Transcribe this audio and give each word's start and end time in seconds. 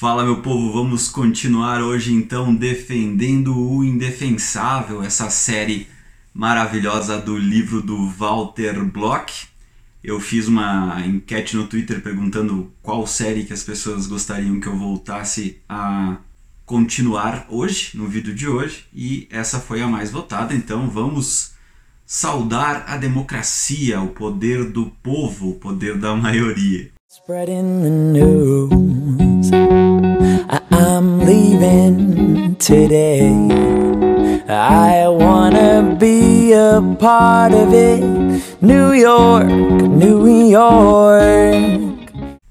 Fala 0.00 0.24
meu 0.24 0.40
povo, 0.40 0.72
vamos 0.72 1.10
continuar 1.10 1.82
hoje 1.82 2.14
então 2.14 2.54
defendendo 2.54 3.54
o 3.54 3.84
indefensável, 3.84 5.02
essa 5.02 5.28
série 5.28 5.88
maravilhosa 6.32 7.20
do 7.20 7.36
livro 7.36 7.82
do 7.82 8.08
Walter 8.08 8.82
Block. 8.82 9.30
Eu 10.02 10.18
fiz 10.18 10.48
uma 10.48 11.02
enquete 11.06 11.54
no 11.54 11.66
Twitter 11.66 12.00
perguntando 12.00 12.72
qual 12.80 13.06
série 13.06 13.44
que 13.44 13.52
as 13.52 13.62
pessoas 13.62 14.06
gostariam 14.06 14.58
que 14.58 14.68
eu 14.68 14.74
voltasse 14.74 15.58
a 15.68 16.16
continuar 16.64 17.46
hoje, 17.50 17.90
no 17.92 18.08
vídeo 18.08 18.34
de 18.34 18.48
hoje, 18.48 18.86
e 18.94 19.28
essa 19.30 19.60
foi 19.60 19.82
a 19.82 19.86
mais 19.86 20.10
votada, 20.10 20.54
então 20.54 20.88
vamos 20.88 21.52
saudar 22.06 22.86
a 22.88 22.96
democracia, 22.96 24.00
o 24.00 24.08
poder 24.08 24.64
do 24.64 24.86
povo, 25.02 25.50
o 25.50 25.54
poder 25.56 25.98
da 25.98 26.16
maioria. 26.16 26.90
Spreading 27.06 27.82
the 27.82 27.90
news. 27.90 29.29
Today. 32.58 33.32
I 34.46 35.08
wanna 35.08 35.96
be 35.98 36.52
a 36.52 36.82
part 36.98 37.54
of 37.54 37.72
it. 37.72 38.02
New 38.60 38.92
York, 38.94 39.46
New 39.46 40.28
York. 40.28 41.80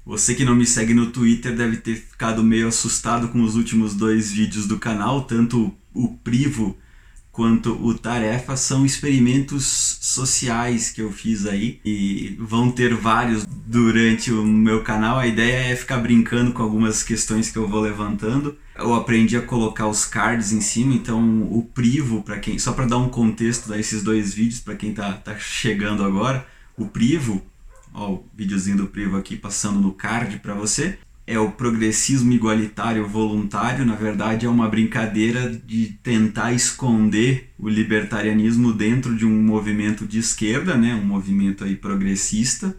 Você 0.04 0.34
que 0.34 0.44
não 0.44 0.56
me 0.56 0.66
segue 0.66 0.92
no 0.92 1.12
Twitter 1.12 1.54
deve 1.54 1.76
ter 1.76 1.94
ficado 1.94 2.42
meio 2.42 2.66
assustado 2.66 3.28
com 3.28 3.42
os 3.42 3.54
últimos 3.54 3.94
dois 3.94 4.32
vídeos 4.32 4.66
do 4.66 4.76
canal, 4.76 5.22
tanto 5.22 5.72
o 5.94 6.08
Privo 6.08 6.76
quanto 7.32 7.72
o 7.72 7.94
Tarefa 7.94 8.56
são 8.56 8.84
experimentos 8.84 9.98
sociais 10.00 10.90
que 10.90 11.00
eu 11.00 11.12
fiz 11.12 11.46
aí 11.46 11.80
e 11.84 12.36
vão 12.40 12.70
ter 12.70 12.94
vários 12.94 13.46
durante 13.46 14.32
o 14.32 14.44
meu 14.44 14.82
canal. 14.82 15.18
A 15.18 15.26
ideia 15.26 15.72
é 15.72 15.76
ficar 15.76 15.98
brincando 15.98 16.52
com 16.52 16.62
algumas 16.62 17.02
questões 17.02 17.50
que 17.50 17.56
eu 17.56 17.68
vou 17.68 17.80
levantando. 17.80 18.56
Eu 18.76 18.94
aprendi 18.94 19.36
a 19.36 19.42
colocar 19.42 19.86
os 19.86 20.04
cards 20.04 20.52
em 20.52 20.60
cima, 20.60 20.94
então 20.94 21.42
o 21.42 21.62
privo 21.62 22.22
para 22.22 22.38
quem, 22.38 22.58
só 22.58 22.72
para 22.72 22.86
dar 22.86 22.98
um 22.98 23.08
contexto 23.08 23.68
desses 23.68 24.02
dois 24.02 24.34
vídeos 24.34 24.60
para 24.60 24.74
quem 24.74 24.92
tá, 24.92 25.12
tá 25.12 25.36
chegando 25.38 26.02
agora, 26.02 26.46
o 26.76 26.86
privo, 26.86 27.42
ó, 27.92 28.12
o 28.12 28.24
videozinho 28.34 28.78
do 28.78 28.86
privo 28.86 29.16
aqui 29.16 29.36
passando 29.36 29.78
no 29.78 29.92
card 29.92 30.38
para 30.38 30.54
você 30.54 30.98
é 31.30 31.38
o 31.38 31.52
progressismo 31.52 32.32
igualitário 32.32 33.06
voluntário, 33.06 33.86
na 33.86 33.94
verdade 33.94 34.46
é 34.46 34.48
uma 34.48 34.68
brincadeira 34.68 35.48
de 35.48 35.96
tentar 36.02 36.52
esconder 36.52 37.52
o 37.56 37.68
libertarianismo 37.68 38.72
dentro 38.72 39.16
de 39.16 39.24
um 39.24 39.40
movimento 39.40 40.04
de 40.04 40.18
esquerda, 40.18 40.76
né, 40.76 40.92
um 40.92 41.04
movimento 41.04 41.62
aí 41.62 41.76
progressista. 41.76 42.76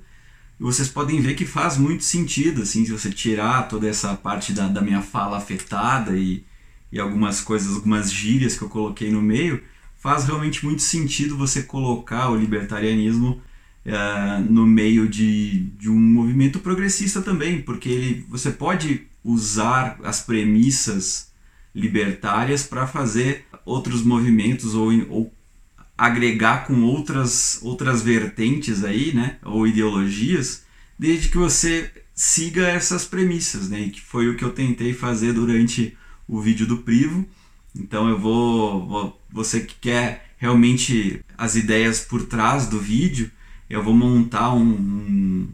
E 0.60 0.64
vocês 0.64 0.90
podem 0.90 1.22
ver 1.22 1.36
que 1.36 1.46
faz 1.46 1.78
muito 1.78 2.04
sentido, 2.04 2.64
assim, 2.64 2.84
se 2.84 2.92
você 2.92 3.10
tirar 3.10 3.70
toda 3.70 3.88
essa 3.88 4.14
parte 4.18 4.52
da, 4.52 4.68
da 4.68 4.82
minha 4.82 5.02
fala 5.02 5.38
afetada 5.38 6.18
e, 6.18 6.44
e 6.92 7.00
algumas 7.00 7.40
coisas, 7.40 7.74
algumas 7.74 8.12
gírias 8.12 8.58
que 8.58 8.64
eu 8.66 8.70
coloquei 8.70 9.10
no 9.10 9.22
meio, 9.22 9.64
faz 9.98 10.26
realmente 10.26 10.66
muito 10.66 10.82
sentido 10.82 11.38
você 11.38 11.64
colocar 11.64 12.30
o 12.30 12.36
libertarianismo 12.36 13.42
uh, 13.86 14.42
no 14.52 14.66
meio 14.66 15.08
de, 15.08 15.66
de 15.80 15.90
um 15.90 16.00
movimento 16.00 16.60
progressista 16.60 17.22
também, 17.22 17.62
porque 17.62 17.90
ele, 17.90 18.26
você 18.30 18.52
pode 18.52 19.08
usar 19.24 20.00
as 20.04 20.22
premissas 20.22 21.32
libertárias 21.74 22.64
para 22.64 22.88
fazer 22.88 23.46
outros 23.66 24.04
movimentos 24.04 24.76
ou, 24.76 24.92
ou 25.10 25.34
agregar 25.98 26.66
com 26.66 26.82
outras, 26.82 27.60
outras 27.62 28.02
vertentes 28.02 28.84
aí, 28.84 29.14
né, 29.14 29.38
ou 29.44 29.68
ideologias, 29.68 30.64
desde 30.98 31.30
que 31.30 31.38
você 31.38 31.92
siga 32.14 32.68
essas 32.68 33.06
premissas, 33.06 33.70
né, 33.70 33.90
que 33.90 34.02
foi 34.02 34.28
o 34.28 34.36
que 34.36 34.44
eu 34.44 34.52
tentei 34.52 34.94
fazer 34.94 35.34
durante 35.34 35.96
o 36.28 36.42
vídeo 36.42 36.66
do 36.66 36.78
Privo. 36.78 37.26
Então 37.76 38.10
eu 38.10 38.18
vou, 38.18 38.88
vou 38.88 39.22
você 39.32 39.62
que 39.62 39.76
quer 39.76 40.34
realmente 40.38 41.24
as 41.38 41.56
ideias 41.56 42.02
por 42.02 42.26
trás 42.26 42.68
do 42.68 42.80
vídeo, 42.80 43.32
eu 43.72 43.84
vou 43.84 43.94
montar 43.94 44.54
um, 44.54 44.62
um, 44.62 45.50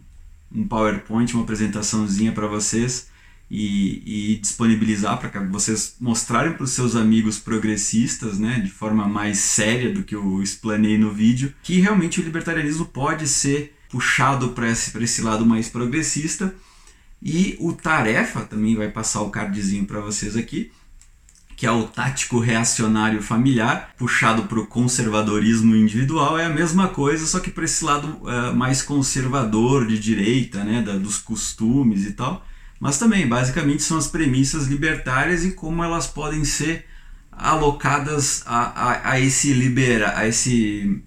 um 0.51 0.67
PowerPoint, 0.67 1.33
uma 1.33 1.43
apresentaçãozinha 1.43 2.31
para 2.31 2.47
vocês 2.47 3.07
e, 3.49 4.33
e 4.33 4.37
disponibilizar 4.37 5.19
para 5.19 5.39
vocês 5.45 5.95
mostrarem 5.99 6.53
para 6.53 6.63
os 6.63 6.71
seus 6.71 6.95
amigos 6.95 7.37
progressistas, 7.37 8.39
né, 8.39 8.59
de 8.59 8.69
forma 8.71 9.07
mais 9.07 9.37
séria 9.37 9.93
do 9.93 10.03
que 10.03 10.15
eu 10.15 10.41
explanei 10.41 10.97
no 10.97 11.13
vídeo, 11.13 11.53
que 11.61 11.79
realmente 11.79 12.19
o 12.19 12.23
libertarianismo 12.23 12.85
pode 12.85 13.27
ser 13.27 13.77
puxado 13.89 14.49
para 14.49 14.69
esse, 14.69 14.97
esse 15.01 15.21
lado 15.21 15.45
mais 15.45 15.69
progressista. 15.69 16.53
E 17.21 17.55
o 17.59 17.73
Tarefa 17.73 18.41
também 18.41 18.75
vai 18.75 18.89
passar 18.89 19.21
o 19.21 19.29
cardzinho 19.29 19.85
para 19.85 19.99
vocês 19.99 20.35
aqui 20.35 20.71
que 21.57 21.65
é 21.65 21.71
o 21.71 21.85
tático 21.85 22.37
reacionário 22.37 23.19
familiar, 23.19 23.89
puxado 23.97 24.43
para 24.43 24.59
o 24.59 24.67
conservadorismo 24.67 25.75
individual, 25.75 26.37
é 26.37 26.45
a 26.45 26.49
mesma 26.49 26.87
coisa, 26.89 27.25
só 27.25 27.39
que 27.39 27.49
para 27.49 27.65
esse 27.65 27.83
lado 27.83 28.09
uh, 28.21 28.55
mais 28.55 28.83
conservador 28.83 29.87
de 29.87 29.97
direita, 29.97 30.63
né, 30.63 30.83
da, 30.83 30.95
dos 30.97 31.17
costumes 31.17 32.05
e 32.05 32.11
tal. 32.11 32.45
Mas 32.79 32.99
também, 32.99 33.27
basicamente, 33.27 33.81
são 33.81 33.97
as 33.97 34.07
premissas 34.07 34.67
libertárias 34.67 35.43
e 35.43 35.51
como 35.53 35.83
elas 35.83 36.05
podem 36.05 36.45
ser 36.45 36.85
alocadas 37.31 38.43
a, 38.45 38.91
a, 38.91 39.11
a 39.13 39.19
esse 39.19 39.51
libera, 39.51 40.15
a 40.15 40.27
esse 40.27 41.03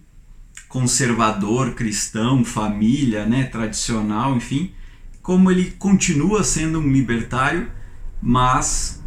conservador, 0.69 1.75
cristão, 1.75 2.45
família, 2.45 3.25
né, 3.25 3.45
tradicional, 3.45 4.35
enfim, 4.35 4.73
como 5.23 5.49
ele 5.49 5.71
continua 5.79 6.43
sendo 6.43 6.81
um 6.81 6.91
libertário, 6.91 7.71
mas 8.21 9.00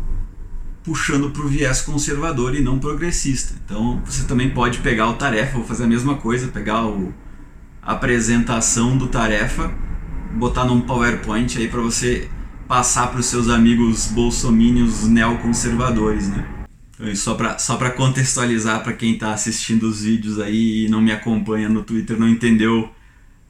puxando 0.83 1.31
para 1.31 1.44
o 1.44 1.47
viés 1.47 1.81
conservador 1.81 2.55
e 2.55 2.61
não 2.61 2.77
progressista. 2.77 3.53
Então 3.66 4.01
você 4.05 4.23
também 4.23 4.49
pode 4.49 4.79
pegar 4.79 5.09
o 5.09 5.13
tarefa, 5.13 5.57
vou 5.57 5.66
fazer 5.66 5.85
a 5.85 5.88
mesma 5.88 6.16
coisa, 6.16 6.47
pegar 6.49 6.85
o, 6.85 7.13
a 7.81 7.94
apresentação 7.94 8.97
do 8.97 9.07
tarefa, 9.07 9.73
botar 10.33 10.66
num 10.66 10.81
PowerPoint 10.81 11.57
aí 11.57 11.67
para 11.67 11.81
você 11.81 12.29
passar 12.67 13.07
para 13.07 13.19
os 13.19 13.25
seus 13.25 13.49
amigos 13.49 14.07
bolsomínios 14.07 15.03
neoconservadores, 15.03 16.27
né? 16.29 16.45
Então, 16.94 17.15
só 17.15 17.35
para 17.35 17.57
só 17.57 17.77
contextualizar 17.91 18.83
para 18.83 18.94
quem 18.94 19.13
está 19.13 19.33
assistindo 19.33 19.83
os 19.83 20.03
vídeos 20.03 20.39
aí 20.39 20.85
e 20.85 20.89
não 20.89 21.01
me 21.01 21.11
acompanha 21.11 21.67
no 21.67 21.83
Twitter, 21.83 22.17
não 22.17 22.27
entendeu 22.27 22.89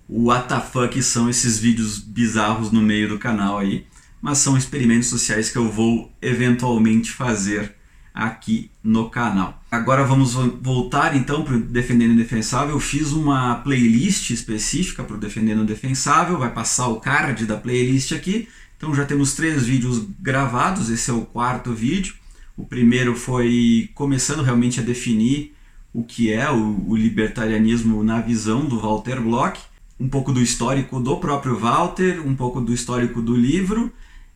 o 0.08 0.32
WTF 0.32 0.88
que 0.90 1.02
são 1.02 1.30
esses 1.30 1.60
vídeos 1.60 2.00
bizarros 2.00 2.72
no 2.72 2.82
meio 2.82 3.10
do 3.10 3.18
canal 3.18 3.58
aí 3.58 3.86
mas 4.24 4.38
são 4.38 4.56
experimentos 4.56 5.10
sociais 5.10 5.50
que 5.50 5.58
eu 5.58 5.70
vou 5.70 6.10
eventualmente 6.22 7.12
fazer 7.12 7.76
aqui 8.14 8.72
no 8.82 9.10
canal. 9.10 9.62
Agora 9.70 10.06
vamos 10.06 10.34
voltar 10.34 11.14
então 11.14 11.44
para 11.44 11.56
o 11.56 11.60
Defendendo 11.60 12.14
o 12.14 12.16
Defensável. 12.16 12.76
Eu 12.76 12.80
fiz 12.80 13.12
uma 13.12 13.56
playlist 13.56 14.30
específica 14.30 15.04
para 15.04 15.18
o 15.18 15.20
Defendendo 15.20 15.64
o 15.64 15.66
Defensável, 15.66 16.40
vai 16.40 16.50
passar 16.50 16.88
o 16.88 17.02
card 17.02 17.46
da 17.46 17.58
playlist 17.58 18.14
aqui. 18.14 18.48
Então 18.78 18.96
já 18.96 19.04
temos 19.04 19.34
três 19.34 19.66
vídeos 19.66 20.02
gravados, 20.22 20.90
esse 20.90 21.12
é 21.12 21.14
o 21.14 21.26
quarto 21.26 21.74
vídeo. 21.74 22.14
O 22.56 22.66
primeiro 22.66 23.18
foi 23.18 23.90
começando 23.94 24.42
realmente 24.42 24.80
a 24.80 24.84
definir 24.84 25.54
o 25.94 26.02
que 26.02 26.32
é 26.32 26.50
o, 26.50 26.86
o 26.88 26.96
libertarianismo 26.96 28.02
na 28.06 28.22
visão 28.22 28.64
do 28.64 28.80
Walter 28.80 29.20
Block, 29.20 29.60
um 30.00 30.08
pouco 30.08 30.32
do 30.32 30.42
histórico 30.42 30.98
do 31.02 31.18
próprio 31.18 31.60
Walter, 31.60 32.26
um 32.26 32.34
pouco 32.34 32.62
do 32.62 32.74
histórico 32.74 33.22
do 33.22 33.36
livro 33.36 33.92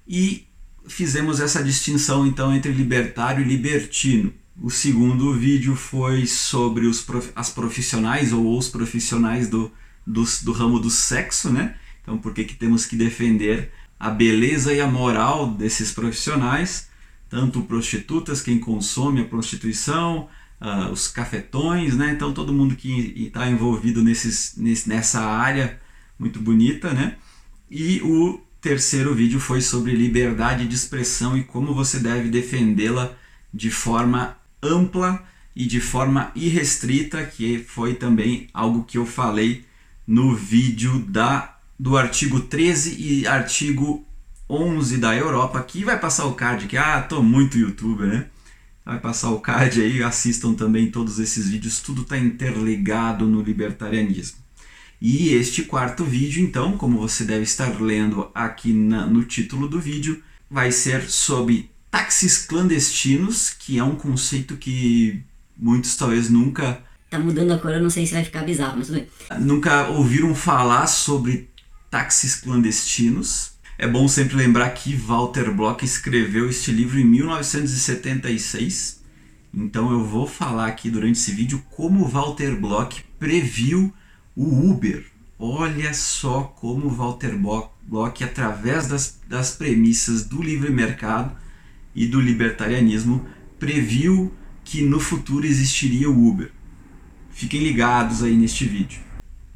e 0.08 0.48
fizemos 0.88 1.40
essa 1.40 1.64
distinção 1.64 2.26
então 2.26 2.56
entre 2.56 2.72
libertário 2.72 3.44
e 3.44 3.48
libertino. 3.48 4.34
O 4.60 4.72
segundo 4.72 5.34
vídeo 5.34 5.76
foi 5.76 6.26
sobre 6.26 6.88
os, 6.88 7.06
as 7.36 7.50
profissionais 7.50 8.34
ou 8.34 8.58
os 8.58 8.70
profissionais 8.70 9.50
do, 9.50 9.72
do, 10.06 10.24
do 10.44 10.52
ramo 10.52 10.80
do 10.80 10.90
sexo, 10.90 11.52
né? 11.52 11.76
Então, 12.02 12.18
por 12.18 12.34
que, 12.34 12.44
que 12.46 12.56
temos 12.56 12.86
que 12.86 12.96
defender 12.96 13.72
a 14.00 14.10
beleza 14.10 14.74
e 14.74 14.80
a 14.80 14.88
moral 14.88 15.52
desses 15.52 15.92
profissionais, 15.92 16.88
tanto 17.30 17.62
prostitutas, 17.64 18.42
quem 18.42 18.58
consome 18.58 19.22
a 19.22 19.26
prostituição, 19.26 20.30
uh, 20.62 20.92
os 20.92 21.08
cafetões, 21.08 21.96
né? 21.96 22.14
Então, 22.14 22.34
todo 22.34 22.54
mundo 22.54 22.76
que 22.76 23.28
está 23.28 23.48
envolvido 23.50 24.02
nesses, 24.02 24.56
nessa 24.88 25.22
área 25.22 25.80
muito 26.18 26.40
bonita, 26.40 26.94
né? 26.94 27.18
E 27.70 28.02
o 28.02 28.42
terceiro 28.62 29.14
vídeo 29.14 29.40
foi 29.40 29.62
sobre 29.62 29.92
liberdade 29.94 30.68
de 30.68 30.76
expressão 30.76 31.38
e 31.38 31.44
como 31.44 31.74
você 31.74 32.00
deve 32.00 32.30
defendê-la 32.30 33.14
de 33.54 33.72
forma 33.72 34.38
ampla 34.62 35.24
e 35.56 35.66
de 35.66 35.80
forma 35.80 36.32
irrestrita, 36.36 37.26
que 37.26 37.60
foi 37.60 37.96
também 37.96 38.48
algo 38.54 38.84
que 38.84 38.98
eu 38.98 39.06
falei 39.06 39.66
no 40.06 40.36
vídeo 40.36 41.00
da 41.00 41.56
do 41.80 41.96
artigo 41.96 42.40
13 42.40 42.96
e 43.00 43.28
artigo 43.28 44.04
11 44.50 44.98
da 44.98 45.16
Europa, 45.16 45.62
que 45.62 45.84
vai 45.84 46.00
passar 46.00 46.26
o 46.26 46.34
card 46.34 46.68
que 46.68 46.78
ah, 46.78 47.02
tô 47.02 47.22
muito 47.22 47.58
youtuber, 47.58 48.08
né? 48.08 48.28
Vai 48.86 49.00
passar 49.00 49.30
o 49.32 49.40
card 49.40 49.82
aí, 49.82 50.02
assistam 50.02 50.54
também 50.54 50.90
todos 50.90 51.20
esses 51.20 51.50
vídeos, 51.50 51.82
tudo 51.82 52.04
está 52.04 52.18
interligado 52.18 53.28
no 53.28 53.42
libertarianismo. 53.42 54.47
E 55.00 55.30
este 55.30 55.64
quarto 55.64 56.04
vídeo, 56.04 56.44
então, 56.44 56.76
como 56.76 56.98
você 56.98 57.24
deve 57.24 57.44
estar 57.44 57.80
lendo 57.80 58.32
aqui 58.34 58.74
na, 58.74 59.06
no 59.06 59.24
título 59.24 59.68
do 59.68 59.80
vídeo, 59.80 60.24
vai 60.50 60.72
ser 60.72 61.08
sobre 61.10 61.70
táxis 61.92 62.46
clandestinos, 62.46 63.52
que 63.52 63.78
é 63.78 63.84
um 63.84 63.96
conceito 63.96 64.58
que 64.58 65.22
muitos 65.56 65.96
talvez 65.96 66.30
nunca. 66.30 66.82
Tá 67.10 67.20
mudando 67.20 67.54
a 67.54 67.60
cor, 67.60 67.72
eu 67.72 67.82
não 67.82 67.90
sei 67.90 68.08
se 68.08 68.14
vai 68.14 68.24
ficar 68.24 68.44
bizarro, 68.44 68.78
mas 68.78 68.88
tudo 68.88 69.00
bem. 69.00 69.08
Nunca 69.40 69.88
ouviram 69.90 70.34
falar 70.34 70.88
sobre 70.88 71.50
táxis 71.92 72.36
clandestinos. 72.36 73.52
É 73.78 73.88
bom 73.88 74.08
sempre 74.08 74.36
lembrar 74.36 74.72
que 74.72 74.96
Walter 74.96 75.54
Block 75.54 75.86
escreveu 75.86 76.50
este 76.50 76.72
livro 76.72 77.00
em 77.00 77.06
1976. 77.06 79.04
Então 79.54 79.92
eu 79.92 80.04
vou 80.04 80.26
falar 80.28 80.68
aqui 80.68 80.90
durante 80.90 81.20
esse 81.20 81.32
vídeo 81.32 81.64
como 81.70 82.08
Walter 82.08 82.60
Block 82.60 83.04
previu 83.20 83.94
o 84.38 84.70
Uber. 84.70 85.04
Olha 85.40 85.94
só 85.96 86.44
como 86.44 86.90
Walter 86.90 87.36
Block, 87.82 88.24
através 88.24 88.88
das, 88.88 89.20
das 89.28 89.56
premissas 89.56 90.24
do 90.24 90.42
livre 90.42 90.70
mercado 90.72 91.36
e 91.96 92.06
do 92.06 92.22
libertarianismo, 92.22 93.26
previu 93.58 94.32
que 94.64 94.84
no 94.84 95.00
futuro 95.00 95.46
existiria 95.46 96.10
o 96.10 96.28
Uber. 96.28 96.52
Fiquem 97.32 97.64
ligados 97.64 98.22
aí 98.22 98.36
neste 98.36 98.66
vídeo. 98.66 99.00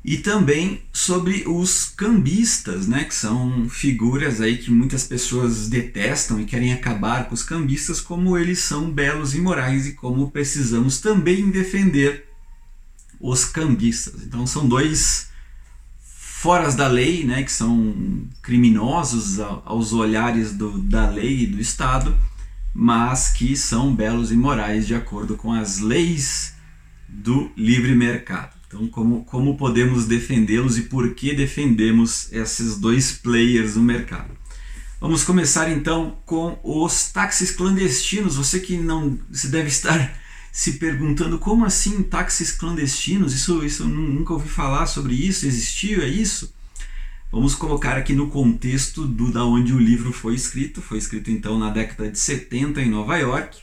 E 0.03 0.17
também 0.17 0.81
sobre 0.91 1.43
os 1.47 1.85
cambistas, 1.95 2.87
né, 2.87 3.03
que 3.03 3.13
são 3.13 3.69
figuras 3.69 4.41
aí 4.41 4.57
que 4.57 4.71
muitas 4.71 5.03
pessoas 5.03 5.69
detestam 5.69 6.39
e 6.41 6.45
querem 6.45 6.73
acabar 6.73 7.27
com 7.27 7.35
os 7.35 7.43
cambistas, 7.43 8.01
como 8.01 8.35
eles 8.35 8.59
são 8.59 8.89
belos 8.89 9.35
e 9.35 9.41
morais 9.41 9.85
e 9.85 9.93
como 9.93 10.31
precisamos 10.31 10.99
também 10.99 11.51
defender 11.51 12.30
os 13.21 13.45
cambistas. 13.45 14.23
Então 14.23 14.45
são 14.47 14.67
dois 14.67 15.29
foras 16.41 16.73
da 16.73 16.87
lei, 16.87 17.23
né, 17.23 17.43
que 17.43 17.51
são 17.51 18.27
criminosos 18.41 19.39
aos 19.39 19.93
olhares 19.93 20.53
do, 20.53 20.79
da 20.79 21.07
lei 21.07 21.43
e 21.43 21.47
do 21.47 21.61
Estado, 21.61 22.17
mas 22.73 23.29
que 23.29 23.55
são 23.55 23.93
belos 23.93 24.31
e 24.31 24.35
morais 24.35 24.87
de 24.87 24.95
acordo 24.95 25.35
com 25.35 25.53
as 25.53 25.79
leis 25.79 26.55
do 27.07 27.51
livre 27.55 27.93
mercado. 27.93 28.55
Então, 28.67 28.87
como, 28.87 29.23
como 29.25 29.57
podemos 29.57 30.07
defendê-los 30.07 30.77
e 30.77 30.83
por 30.83 31.13
que 31.13 31.35
defendemos 31.35 32.31
esses 32.31 32.77
dois 32.77 33.11
players 33.11 33.75
no 33.75 33.83
mercado? 33.83 34.31
Vamos 34.99 35.23
começar 35.23 35.69
então 35.69 36.17
com 36.25 36.59
os 36.63 37.11
táxis 37.11 37.51
clandestinos. 37.51 38.37
Você 38.37 38.59
que 38.59 38.77
não 38.77 39.19
se 39.31 39.49
deve 39.49 39.67
estar 39.67 40.20
se 40.51 40.73
perguntando 40.73 41.39
como 41.39 41.65
assim 41.65 42.03
táxis 42.03 42.51
clandestinos? 42.51 43.33
Isso, 43.33 43.63
isso 43.63 43.83
eu 43.83 43.87
nunca 43.87 44.33
ouvi 44.33 44.49
falar 44.49 44.85
sobre 44.85 45.13
isso. 45.13 45.45
Existiu? 45.45 46.01
É 46.01 46.07
isso? 46.07 46.53
Vamos 47.31 47.55
colocar 47.55 47.97
aqui 47.97 48.13
no 48.13 48.29
contexto 48.29 49.05
do 49.07 49.31
da 49.31 49.45
onde 49.45 49.73
o 49.73 49.79
livro 49.79 50.11
foi 50.11 50.35
escrito. 50.35 50.81
Foi 50.81 50.97
escrito 50.97 51.31
então 51.31 51.57
na 51.57 51.69
década 51.69 52.11
de 52.11 52.19
70 52.19 52.81
em 52.81 52.89
Nova 52.89 53.17
York, 53.17 53.59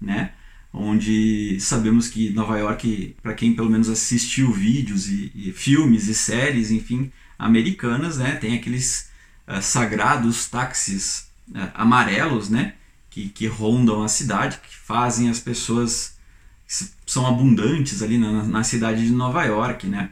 né? 0.00 0.32
onde 0.72 1.58
sabemos 1.60 2.08
que 2.08 2.30
Nova 2.30 2.58
York, 2.58 3.16
para 3.22 3.34
quem 3.34 3.54
pelo 3.54 3.68
menos 3.68 3.88
assistiu 3.88 4.52
vídeos 4.52 5.08
e, 5.08 5.32
e, 5.34 5.52
filmes 5.52 6.06
e 6.06 6.14
séries, 6.14 6.70
enfim, 6.70 7.10
americanas, 7.38 8.18
né, 8.18 8.36
tem 8.36 8.54
aqueles 8.54 9.10
uh, 9.48 9.60
sagrados 9.60 10.46
táxis 10.46 11.28
uh, 11.50 11.70
amarelos, 11.74 12.48
né, 12.48 12.74
que, 13.08 13.28
que 13.28 13.46
rondam 13.46 14.02
a 14.02 14.08
cidade, 14.08 14.58
que 14.58 14.76
fazem 14.76 15.28
as 15.28 15.40
pessoas 15.40 16.18
são 17.06 17.26
abundantes 17.26 18.02
ali 18.02 18.16
na, 18.16 18.44
na 18.44 18.62
cidade 18.62 19.04
de 19.04 19.12
Nova 19.12 19.42
York, 19.44 19.86
né. 19.86 20.10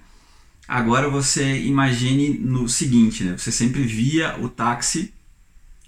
Agora 0.66 1.08
você 1.08 1.62
imagine 1.62 2.30
no 2.38 2.68
seguinte, 2.68 3.24
né, 3.24 3.38
você 3.38 3.50
sempre 3.52 3.82
via 3.84 4.36
o 4.38 4.48
táxi 4.48 5.14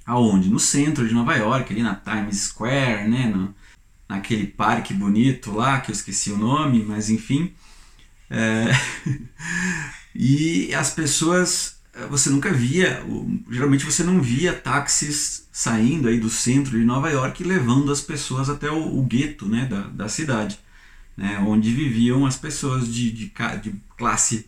aonde? 0.06 0.48
No 0.48 0.58
centro 0.58 1.06
de 1.06 1.12
Nova 1.12 1.34
York, 1.34 1.72
ali 1.72 1.82
na 1.82 1.94
Times 1.94 2.38
Square, 2.44 3.08
né, 3.08 3.26
no, 3.26 3.54
naquele 4.08 4.46
parque 4.46 4.94
bonito 4.94 5.52
lá, 5.52 5.80
que 5.80 5.90
eu 5.90 5.94
esqueci 5.94 6.30
o 6.30 6.38
nome, 6.38 6.82
mas 6.82 7.10
enfim. 7.10 7.52
É... 8.30 8.66
e 10.14 10.72
as 10.74 10.90
pessoas, 10.90 11.76
você 12.08 12.30
nunca 12.30 12.52
via, 12.52 13.04
geralmente 13.50 13.84
você 13.84 14.02
não 14.02 14.22
via 14.22 14.52
táxis 14.52 15.39
saindo 15.52 16.08
aí 16.08 16.20
do 16.20 16.30
centro 16.30 16.78
de 16.78 16.84
Nova 16.84 17.10
York 17.10 17.42
levando 17.42 17.90
as 17.90 18.00
pessoas 18.00 18.48
até 18.48 18.70
o, 18.70 18.98
o 18.98 19.02
gueto 19.02 19.46
né, 19.46 19.66
da, 19.66 19.82
da 19.82 20.08
cidade, 20.08 20.58
né, 21.16 21.38
onde 21.46 21.72
viviam 21.72 22.24
as 22.26 22.36
pessoas 22.36 22.92
de, 22.92 23.10
de, 23.10 23.32
de 23.62 23.74
classe 23.96 24.46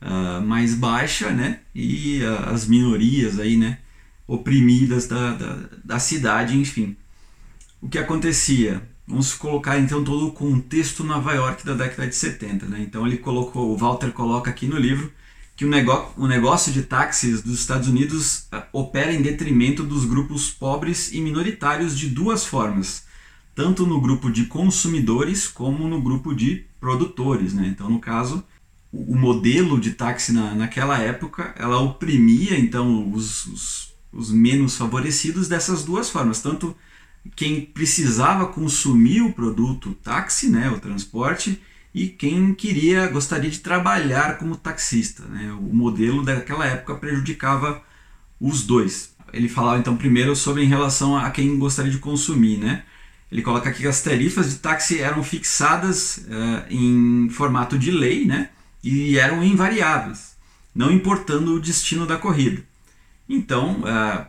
uh, 0.00 0.40
mais 0.40 0.74
baixa 0.74 1.30
né, 1.30 1.60
e 1.74 2.22
uh, 2.22 2.50
as 2.50 2.66
minorias 2.66 3.38
aí, 3.38 3.56
né, 3.56 3.78
oprimidas 4.26 5.06
da, 5.06 5.32
da, 5.34 5.58
da 5.84 5.98
cidade, 5.98 6.56
enfim 6.56 6.96
o 7.80 7.88
que 7.88 7.98
acontecia? 7.98 8.82
Vamos 9.06 9.34
colocar 9.34 9.78
então 9.78 10.04
todo 10.04 10.26
o 10.26 10.32
contexto 10.32 11.04
Nova 11.04 11.32
York 11.32 11.64
da 11.64 11.74
década 11.74 12.08
de 12.08 12.14
70. 12.14 12.66
Né? 12.66 12.80
Então 12.80 13.06
ele 13.06 13.16
colocou, 13.16 13.72
o 13.72 13.76
Walter 13.76 14.10
coloca 14.12 14.50
aqui 14.50 14.66
no 14.66 14.76
livro 14.76 15.12
que 15.58 15.64
o, 15.64 15.68
negócio, 15.68 16.12
o 16.16 16.28
negócio 16.28 16.72
de 16.72 16.84
táxis 16.84 17.42
dos 17.42 17.58
Estados 17.58 17.88
Unidos 17.88 18.46
uh, 18.54 18.62
opera 18.72 19.12
em 19.12 19.20
detrimento 19.20 19.82
dos 19.82 20.04
grupos 20.04 20.48
pobres 20.48 21.12
e 21.12 21.20
minoritários 21.20 21.98
de 21.98 22.08
duas 22.08 22.46
formas, 22.46 23.02
tanto 23.56 23.84
no 23.84 24.00
grupo 24.00 24.30
de 24.30 24.44
consumidores 24.44 25.48
como 25.48 25.88
no 25.88 26.00
grupo 26.00 26.32
de 26.32 26.64
produtores. 26.78 27.52
Né? 27.54 27.66
Então, 27.74 27.90
no 27.90 27.98
caso, 27.98 28.44
o, 28.92 29.14
o 29.14 29.18
modelo 29.18 29.80
de 29.80 29.94
táxi 29.94 30.30
na, 30.30 30.54
naquela 30.54 30.96
época, 30.96 31.52
ela 31.58 31.80
oprimia 31.80 32.56
então 32.56 33.10
os, 33.12 33.46
os, 33.46 33.94
os 34.12 34.30
menos 34.30 34.76
favorecidos 34.76 35.48
dessas 35.48 35.84
duas 35.84 36.08
formas, 36.08 36.40
tanto 36.40 36.72
quem 37.34 37.62
precisava 37.62 38.46
consumir 38.46 39.22
o 39.22 39.32
produto 39.32 39.92
táxi, 40.04 40.50
né, 40.50 40.70
o 40.70 40.78
transporte, 40.78 41.60
e 41.98 42.08
quem 42.08 42.54
queria, 42.54 43.08
gostaria 43.08 43.50
de 43.50 43.58
trabalhar 43.58 44.38
como 44.38 44.56
taxista. 44.56 45.24
Né? 45.24 45.50
O 45.50 45.74
modelo 45.74 46.22
daquela 46.22 46.64
época 46.64 46.94
prejudicava 46.94 47.82
os 48.40 48.62
dois. 48.62 49.16
Ele 49.32 49.48
falava 49.48 49.80
então 49.80 49.96
primeiro 49.96 50.36
sobre 50.36 50.62
em 50.62 50.68
relação 50.68 51.16
a 51.16 51.28
quem 51.30 51.58
gostaria 51.58 51.90
de 51.90 51.98
consumir. 51.98 52.56
Né? 52.58 52.84
Ele 53.32 53.42
coloca 53.42 53.68
aqui 53.68 53.80
que 53.80 53.88
as 53.88 54.00
tarifas 54.00 54.48
de 54.48 54.58
táxi 54.58 55.00
eram 55.00 55.24
fixadas 55.24 56.18
uh, 56.18 56.64
em 56.70 57.28
formato 57.30 57.76
de 57.76 57.90
lei 57.90 58.24
né? 58.24 58.50
e 58.82 59.18
eram 59.18 59.42
invariáveis, 59.42 60.36
não 60.72 60.92
importando 60.92 61.56
o 61.56 61.60
destino 61.60 62.06
da 62.06 62.16
corrida. 62.16 62.62
Então, 63.28 63.80
uh, 63.80 64.24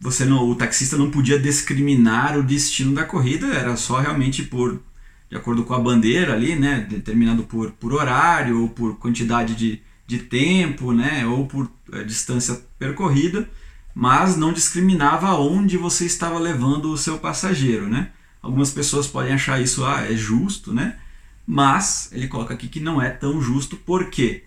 você 0.00 0.24
não, 0.24 0.42
o 0.50 0.56
taxista 0.56 0.96
não 0.96 1.08
podia 1.08 1.38
discriminar 1.38 2.36
o 2.36 2.42
destino 2.42 2.92
da 2.96 3.04
corrida, 3.04 3.46
era 3.46 3.76
só 3.76 4.00
realmente 4.00 4.42
por 4.42 4.82
de 5.28 5.36
acordo 5.36 5.64
com 5.64 5.74
a 5.74 5.78
bandeira 5.78 6.34
ali, 6.34 6.56
né, 6.56 6.86
determinado 6.88 7.44
por, 7.44 7.72
por 7.72 7.92
horário 7.92 8.62
ou 8.62 8.68
por 8.68 8.96
quantidade 8.96 9.54
de, 9.54 9.80
de 10.06 10.18
tempo, 10.18 10.92
né, 10.92 11.26
ou 11.26 11.46
por 11.46 11.70
é, 11.92 12.04
distância 12.04 12.62
percorrida, 12.78 13.48
mas 13.94 14.36
não 14.36 14.52
discriminava 14.52 15.34
onde 15.34 15.76
você 15.76 16.04
estava 16.04 16.38
levando 16.38 16.92
o 16.92 16.98
seu 16.98 17.18
passageiro, 17.18 17.88
né? 17.88 18.10
Algumas 18.42 18.70
pessoas 18.70 19.06
podem 19.06 19.32
achar 19.32 19.60
isso 19.60 19.84
ah, 19.84 20.02
é 20.02 20.14
justo, 20.14 20.72
né? 20.72 20.98
Mas 21.46 22.10
ele 22.12 22.28
coloca 22.28 22.52
aqui 22.52 22.68
que 22.68 22.78
não 22.78 23.00
é 23.00 23.08
tão 23.08 23.40
justo 23.40 23.76
porque 23.76 24.44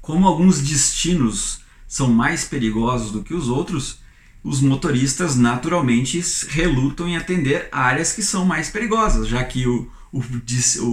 como 0.00 0.26
alguns 0.26 0.60
destinos 0.60 1.60
são 1.86 2.08
mais 2.10 2.44
perigosos 2.44 3.12
do 3.12 3.22
que 3.22 3.34
os 3.34 3.48
outros, 3.48 3.98
os 4.48 4.62
motoristas 4.62 5.36
naturalmente 5.36 6.22
relutam 6.48 7.06
em 7.06 7.18
atender 7.18 7.68
áreas 7.70 8.14
que 8.14 8.22
são 8.22 8.46
mais 8.46 8.70
perigosas, 8.70 9.28
já 9.28 9.44
que 9.44 9.66
o, 9.66 9.86
o, 10.10 10.22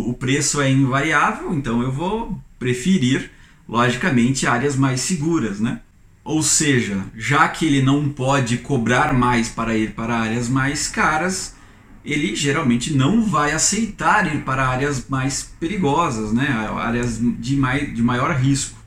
o 0.09 0.13
preço 0.13 0.59
é 0.59 0.69
invariável, 0.69 1.53
então 1.53 1.81
eu 1.81 1.89
vou 1.89 2.37
preferir, 2.59 3.31
logicamente, 3.67 4.45
áreas 4.45 4.75
mais 4.75 4.99
seguras, 4.99 5.61
né? 5.61 5.79
Ou 6.21 6.43
seja, 6.43 7.05
já 7.15 7.47
que 7.47 7.65
ele 7.65 7.81
não 7.81 8.09
pode 8.09 8.57
cobrar 8.57 9.13
mais 9.13 9.47
para 9.47 9.77
ir 9.77 9.91
para 9.91 10.17
áreas 10.17 10.49
mais 10.49 10.89
caras, 10.89 11.55
ele 12.03 12.35
geralmente 12.35 12.93
não 12.93 13.23
vai 13.23 13.53
aceitar 13.53 14.35
ir 14.35 14.41
para 14.41 14.67
áreas 14.67 15.07
mais 15.07 15.49
perigosas, 15.59 16.33
né? 16.33 16.47
áreas 16.77 17.19
de, 17.21 17.55
mai, 17.55 17.85
de 17.85 18.01
maior 18.01 18.35
risco. 18.35 18.77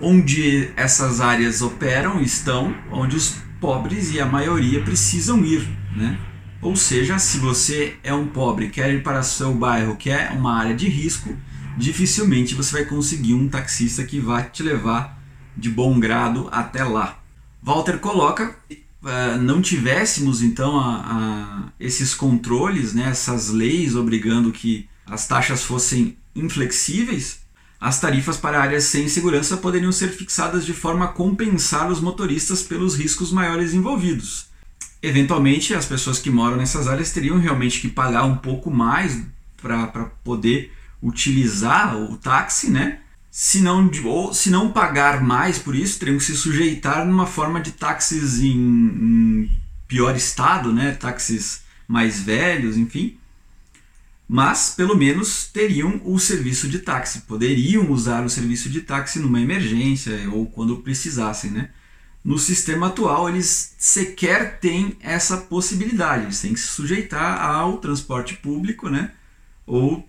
Onde 0.00 0.70
essas 0.74 1.20
áreas 1.20 1.62
operam 1.62 2.20
estão 2.20 2.74
onde 2.90 3.14
os 3.14 3.43
pobres 3.64 4.12
e 4.12 4.20
a 4.20 4.26
maioria 4.26 4.82
precisam 4.82 5.42
ir, 5.42 5.66
né? 5.96 6.18
Ou 6.60 6.76
seja, 6.76 7.18
se 7.18 7.38
você 7.38 7.96
é 8.04 8.12
um 8.12 8.26
pobre, 8.26 8.68
quer 8.68 8.92
ir 8.92 9.02
para 9.02 9.22
seu 9.22 9.54
bairro, 9.54 9.96
que 9.96 10.10
é 10.10 10.28
uma 10.32 10.54
área 10.54 10.74
de 10.74 10.86
risco, 10.86 11.34
dificilmente 11.74 12.54
você 12.54 12.72
vai 12.72 12.84
conseguir 12.84 13.32
um 13.32 13.48
taxista 13.48 14.04
que 14.04 14.20
vá 14.20 14.42
te 14.42 14.62
levar 14.62 15.18
de 15.56 15.70
bom 15.70 15.98
grado 15.98 16.46
até 16.52 16.84
lá. 16.84 17.18
Walter 17.62 17.98
coloca, 18.00 18.54
uh, 18.70 19.38
não 19.40 19.62
tivéssemos 19.62 20.42
então 20.42 20.78
a, 20.78 20.96
a 20.96 21.72
esses 21.80 22.12
controles, 22.12 22.92
né, 22.92 23.08
essas 23.08 23.48
leis 23.48 23.96
obrigando 23.96 24.52
que 24.52 24.86
as 25.06 25.26
taxas 25.26 25.64
fossem 25.64 26.18
inflexíveis, 26.36 27.40
as 27.80 28.00
tarifas 28.00 28.36
para 28.36 28.60
áreas 28.60 28.84
sem 28.84 29.08
segurança 29.08 29.56
poderiam 29.56 29.92
ser 29.92 30.08
fixadas 30.08 30.64
de 30.64 30.72
forma 30.72 31.04
a 31.04 31.08
compensar 31.08 31.90
os 31.90 32.00
motoristas 32.00 32.62
pelos 32.62 32.96
riscos 32.96 33.30
maiores 33.30 33.74
envolvidos. 33.74 34.46
eventualmente 35.02 35.74
as 35.74 35.84
pessoas 35.84 36.18
que 36.18 36.30
moram 36.30 36.56
nessas 36.56 36.88
áreas 36.88 37.12
teriam 37.12 37.38
realmente 37.38 37.80
que 37.80 37.88
pagar 37.88 38.24
um 38.24 38.36
pouco 38.36 38.70
mais 38.70 39.20
para 39.60 39.86
poder 40.24 40.72
utilizar 41.02 41.94
o 41.96 42.16
táxi, 42.16 42.70
né? 42.70 43.00
Se 43.30 43.60
não, 43.60 43.90
ou 44.04 44.32
se 44.32 44.48
não 44.48 44.70
pagar 44.72 45.22
mais 45.22 45.58
por 45.58 45.74
isso, 45.74 45.98
teriam 45.98 46.16
que 46.16 46.24
se 46.24 46.36
sujeitar 46.36 47.04
numa 47.04 47.26
forma 47.26 47.60
de 47.60 47.72
táxis 47.72 48.40
em, 48.40 48.56
em 48.56 49.50
pior 49.86 50.16
estado, 50.16 50.72
né? 50.72 50.92
Táxis 50.92 51.62
mais 51.86 52.20
velhos, 52.20 52.76
enfim. 52.76 53.18
Mas 54.26 54.70
pelo 54.70 54.96
menos 54.96 55.46
teriam 55.52 56.00
o 56.04 56.18
serviço 56.18 56.68
de 56.68 56.78
táxi, 56.78 57.22
poderiam 57.22 57.90
usar 57.90 58.24
o 58.24 58.30
serviço 58.30 58.70
de 58.70 58.80
táxi 58.80 59.18
numa 59.18 59.40
emergência 59.40 60.28
ou 60.32 60.46
quando 60.46 60.78
precisassem, 60.78 61.50
né? 61.50 61.70
No 62.24 62.38
sistema 62.38 62.86
atual, 62.86 63.28
eles 63.28 63.74
sequer 63.78 64.58
têm 64.58 64.96
essa 65.00 65.36
possibilidade, 65.36 66.24
eles 66.24 66.40
têm 66.40 66.54
que 66.54 66.60
se 66.60 66.68
sujeitar 66.68 67.38
ao 67.38 67.76
transporte 67.76 68.34
público, 68.36 68.88
né? 68.88 69.12
Ou, 69.66 70.08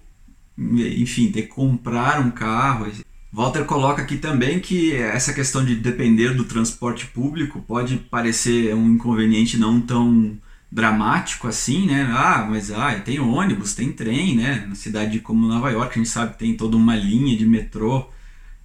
enfim, 0.58 1.30
ter 1.30 1.42
que 1.44 1.48
comprar 1.50 2.22
um 2.22 2.32
carro. 2.32 2.90
Walter 3.34 3.66
coloca 3.66 4.02
aqui 4.02 4.18
também 4.18 4.62
que 4.62 4.94
essa 4.94 5.34
questão 5.34 5.66
de 5.66 5.76
depender 5.76 6.34
do 6.34 6.46
transporte 6.46 7.06
público 7.08 7.62
pode 7.62 7.98
parecer 7.98 8.74
um 8.74 8.92
inconveniente 8.92 9.58
não 9.58 9.82
tão 9.82 10.40
dramático 10.76 11.48
assim, 11.48 11.88
né? 11.88 12.06
Ah, 12.14 12.46
mas 12.50 12.70
ah, 12.70 12.94
tem 13.00 13.18
ônibus, 13.18 13.74
tem 13.74 13.94
trem, 13.94 14.36
né? 14.36 14.66
Na 14.68 14.76
cidade 14.76 15.20
como 15.22 15.48
Nova 15.48 15.72
York, 15.72 15.94
a 15.94 15.98
gente 15.98 16.10
sabe 16.10 16.34
que 16.34 16.40
tem 16.40 16.58
toda 16.58 16.76
uma 16.76 16.98
linha 16.98 17.38
de 17.38 17.46
metrô 17.46 18.10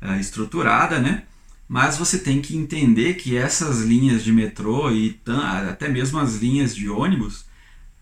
uh, 0.03 0.19
estruturada, 0.19 0.99
né? 0.99 1.23
Mas 1.69 1.97
você 1.97 2.19
tem 2.19 2.43
que 2.43 2.57
entender 2.57 3.15
que 3.15 3.37
essas 3.37 3.83
linhas 3.83 4.25
de 4.25 4.33
metrô 4.33 4.91
e 4.91 5.21
até 5.69 5.89
mesmo 5.89 6.19
as 6.19 6.35
linhas 6.35 6.75
de 6.75 6.89
ônibus, 6.89 7.45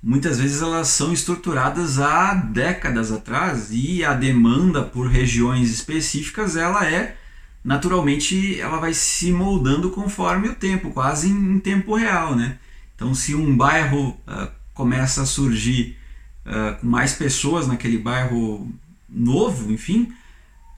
muitas 0.03 0.39
vezes 0.39 0.63
elas 0.63 0.89
são 0.89 1.13
estruturadas 1.13 1.99
há 1.99 2.33
décadas 2.33 3.13
atrás 3.13 3.69
e 3.71 4.03
a 4.03 4.15
demanda 4.15 4.83
por 4.83 5.07
regiões 5.07 5.71
específicas 5.71 6.57
ela 6.57 6.87
é 6.87 7.15
naturalmente 7.63 8.59
ela 8.59 8.79
vai 8.79 8.95
se 8.95 9.31
moldando 9.33 9.91
conforme 9.91 10.49
o 10.49 10.55
tempo, 10.55 10.91
quase 10.93 11.29
em 11.29 11.59
tempo 11.61 11.95
real, 11.95 12.35
né? 12.35 12.57
Então, 12.99 13.15
se 13.15 13.33
um 13.33 13.57
bairro 13.57 14.09
uh, 14.09 14.51
começa 14.75 15.23
a 15.23 15.27
surgir 15.27 15.97
uh, 16.45 16.81
com 16.81 16.87
mais 16.89 17.13
pessoas 17.13 17.69
naquele 17.69 17.97
bairro 17.97 18.69
novo, 19.09 19.71
enfim, 19.71 20.13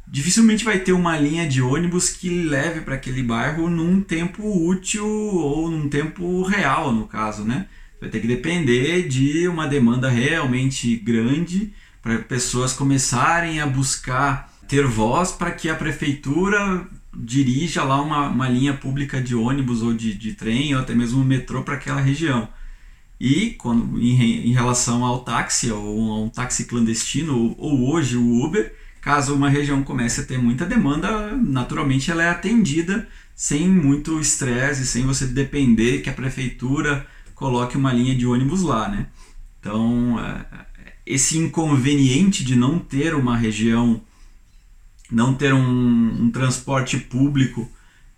dificilmente 0.06 0.62
vai 0.62 0.78
ter 0.80 0.92
uma 0.92 1.16
linha 1.16 1.48
de 1.48 1.62
ônibus 1.62 2.10
que 2.10 2.28
leve 2.28 2.82
para 2.82 2.96
aquele 2.96 3.22
bairro 3.22 3.70
num 3.70 4.02
tempo 4.02 4.42
útil 4.68 5.06
ou 5.06 5.70
num 5.70 5.88
tempo 5.88 6.42
real, 6.42 6.92
no 6.92 7.06
caso, 7.08 7.42
né? 7.42 7.66
Vai 7.98 8.10
ter 8.10 8.20
que 8.20 8.26
depender 8.26 9.08
de 9.08 9.48
uma 9.48 9.66
demanda 9.66 10.10
realmente 10.10 10.96
grande 10.96 11.72
para 12.02 12.18
pessoas 12.18 12.74
começarem 12.74 13.60
a 13.60 13.66
buscar 13.66 14.52
ter 14.68 14.86
voz 14.86 15.32
para 15.32 15.52
que 15.52 15.70
a 15.70 15.74
prefeitura 15.74 16.86
dirija 17.14 17.82
lá 17.82 18.00
uma, 18.00 18.28
uma 18.28 18.48
linha 18.48 18.74
pública 18.74 19.20
de 19.20 19.34
ônibus 19.34 19.82
ou 19.82 19.92
de, 19.92 20.14
de 20.14 20.34
trem 20.34 20.74
ou 20.74 20.80
até 20.80 20.94
mesmo 20.94 21.20
um 21.20 21.24
metrô 21.24 21.62
para 21.62 21.74
aquela 21.74 22.00
região. 22.00 22.48
E 23.18 23.50
quando, 23.58 24.00
em, 24.00 24.48
em 24.48 24.52
relação 24.52 25.04
ao 25.04 25.20
táxi 25.24 25.70
ou 25.70 26.12
a 26.12 26.20
um 26.20 26.28
táxi 26.28 26.64
clandestino 26.64 27.36
ou, 27.36 27.54
ou 27.58 27.92
hoje 27.92 28.16
o 28.16 28.44
Uber, 28.44 28.74
Caso 29.00 29.34
uma 29.34 29.48
região 29.48 29.82
comece 29.82 30.20
a 30.20 30.24
ter 30.24 30.38
muita 30.38 30.66
demanda, 30.66 31.34
naturalmente 31.34 32.10
ela 32.10 32.22
é 32.22 32.28
atendida 32.28 33.08
sem 33.34 33.66
muito 33.66 34.20
estresse, 34.20 34.86
sem 34.86 35.04
você 35.06 35.26
depender 35.26 36.00
que 36.02 36.10
a 36.10 36.12
prefeitura 36.12 37.06
coloque 37.34 37.78
uma 37.78 37.92
linha 37.92 38.14
de 38.14 38.26
ônibus 38.26 38.60
lá, 38.60 38.90
né? 38.90 39.06
Então, 39.58 40.20
é, 40.20 40.44
esse 41.06 41.38
inconveniente 41.38 42.44
de 42.44 42.54
não 42.54 42.78
ter 42.78 43.14
uma 43.14 43.34
região, 43.34 44.02
não 45.10 45.34
ter 45.34 45.52
um, 45.52 46.24
um 46.24 46.30
transporte 46.30 46.98
público 46.98 47.70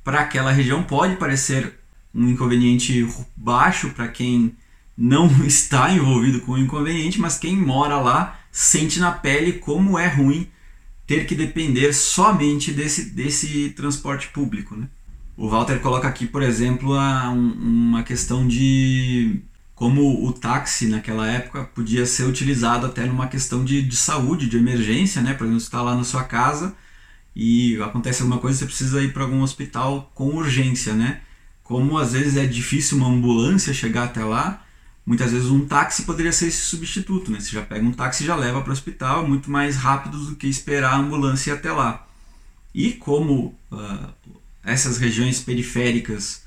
para 0.05 0.21
aquela 0.21 0.53
região 0.53 0.83
pode 0.83 1.17
parecer 1.17 1.79
um 2.15 2.29
inconveniente 2.29 3.07
baixo 3.37 3.91
para 3.91 4.09
quem 4.09 4.55
não 4.97 5.27
está 5.47 5.91
envolvido 5.91 6.41
com 6.41 6.53
o 6.53 6.59
inconveniente, 6.59 7.21
mas 7.21 7.39
quem 7.39 7.57
mora 7.57 7.99
lá 7.99 8.39
sente 8.51 9.01
na 9.01 9.11
pele 9.11 9.55
como 9.55 9.99
é 9.99 10.07
ruim 10.07 10.47
ter 11.07 11.27
que 11.27 11.35
depender 11.35 11.93
somente 11.93 12.73
desse, 12.73 13.11
desse 13.11 13.71
transporte 13.71 14.29
público. 14.29 14.77
Né? 14.77 14.89
O 15.37 15.49
Walter 15.49 15.81
coloca 15.81 16.07
aqui, 16.07 16.27
por 16.27 16.43
exemplo, 16.43 16.95
a, 16.95 17.31
um, 17.31 17.53
uma 17.53 18.03
questão 18.03 18.47
de 18.47 19.41
como 19.75 20.25
o 20.25 20.33
táxi 20.33 20.87
naquela 20.87 21.27
época 21.27 21.65
podia 21.65 22.07
ser 22.07 22.25
utilizado 22.25 22.87
até 22.87 23.05
numa 23.05 23.27
questão 23.27 23.65
de, 23.65 23.83
de 23.83 23.97
saúde, 23.97 24.49
de 24.49 24.57
emergência, 24.57 25.21
né? 25.21 25.35
Por 25.35 25.45
exemplo, 25.45 25.61
você 25.61 25.67
está 25.67 25.83
lá 25.83 25.97
na 25.97 26.05
sua 26.05 26.23
casa 26.23 26.77
e 27.35 27.81
acontece 27.83 28.23
alguma 28.23 28.41
coisa, 28.41 28.59
você 28.59 28.67
precisa 28.67 29.03
ir 29.03 29.13
para 29.13 29.23
algum 29.23 29.43
hospital 29.43 30.11
com 30.15 30.29
urgência, 30.37 30.95
né? 30.95 31.21
Como 31.63 31.97
às 31.99 32.13
vezes 32.13 32.37
é 32.37 32.47
difícil 32.47 32.99
uma 32.99 33.09
ambulância 33.09 33.73
chegar 33.73 34.05
até 34.05 34.25
lá, 34.25 34.63
Muitas 35.05 35.33
vezes 35.33 35.51
um 35.51 35.67
táxi 35.67 36.05
poderia 36.05 36.33
ser 36.33 36.47
esse 36.47 36.63
substituto, 36.63 37.31
né? 37.31 37.41
Você 37.41 37.51
já 37.51 37.63
pega 37.63 37.85
um 37.85 37.93
táxi 37.93 38.23
e 38.23 38.27
já 38.27 38.37
leva 38.37 38.61
para 38.61 38.71
o 38.71 38.73
hospital, 38.73 39.27
muito 39.27 39.51
mais 39.51 39.77
rápido 39.77 40.17
do 40.27 40.37
que 40.37 40.47
esperar 40.47 40.93
a 40.93 40.99
ambulância 40.99 41.51
ir 41.51 41.55
até 41.55 41.73
lá. 41.73 42.07
E 42.73 42.93
como 42.93 43.59
uh, 43.71 44.09
essas 44.63 44.99
regiões 44.99 45.41
periféricas 45.41 46.45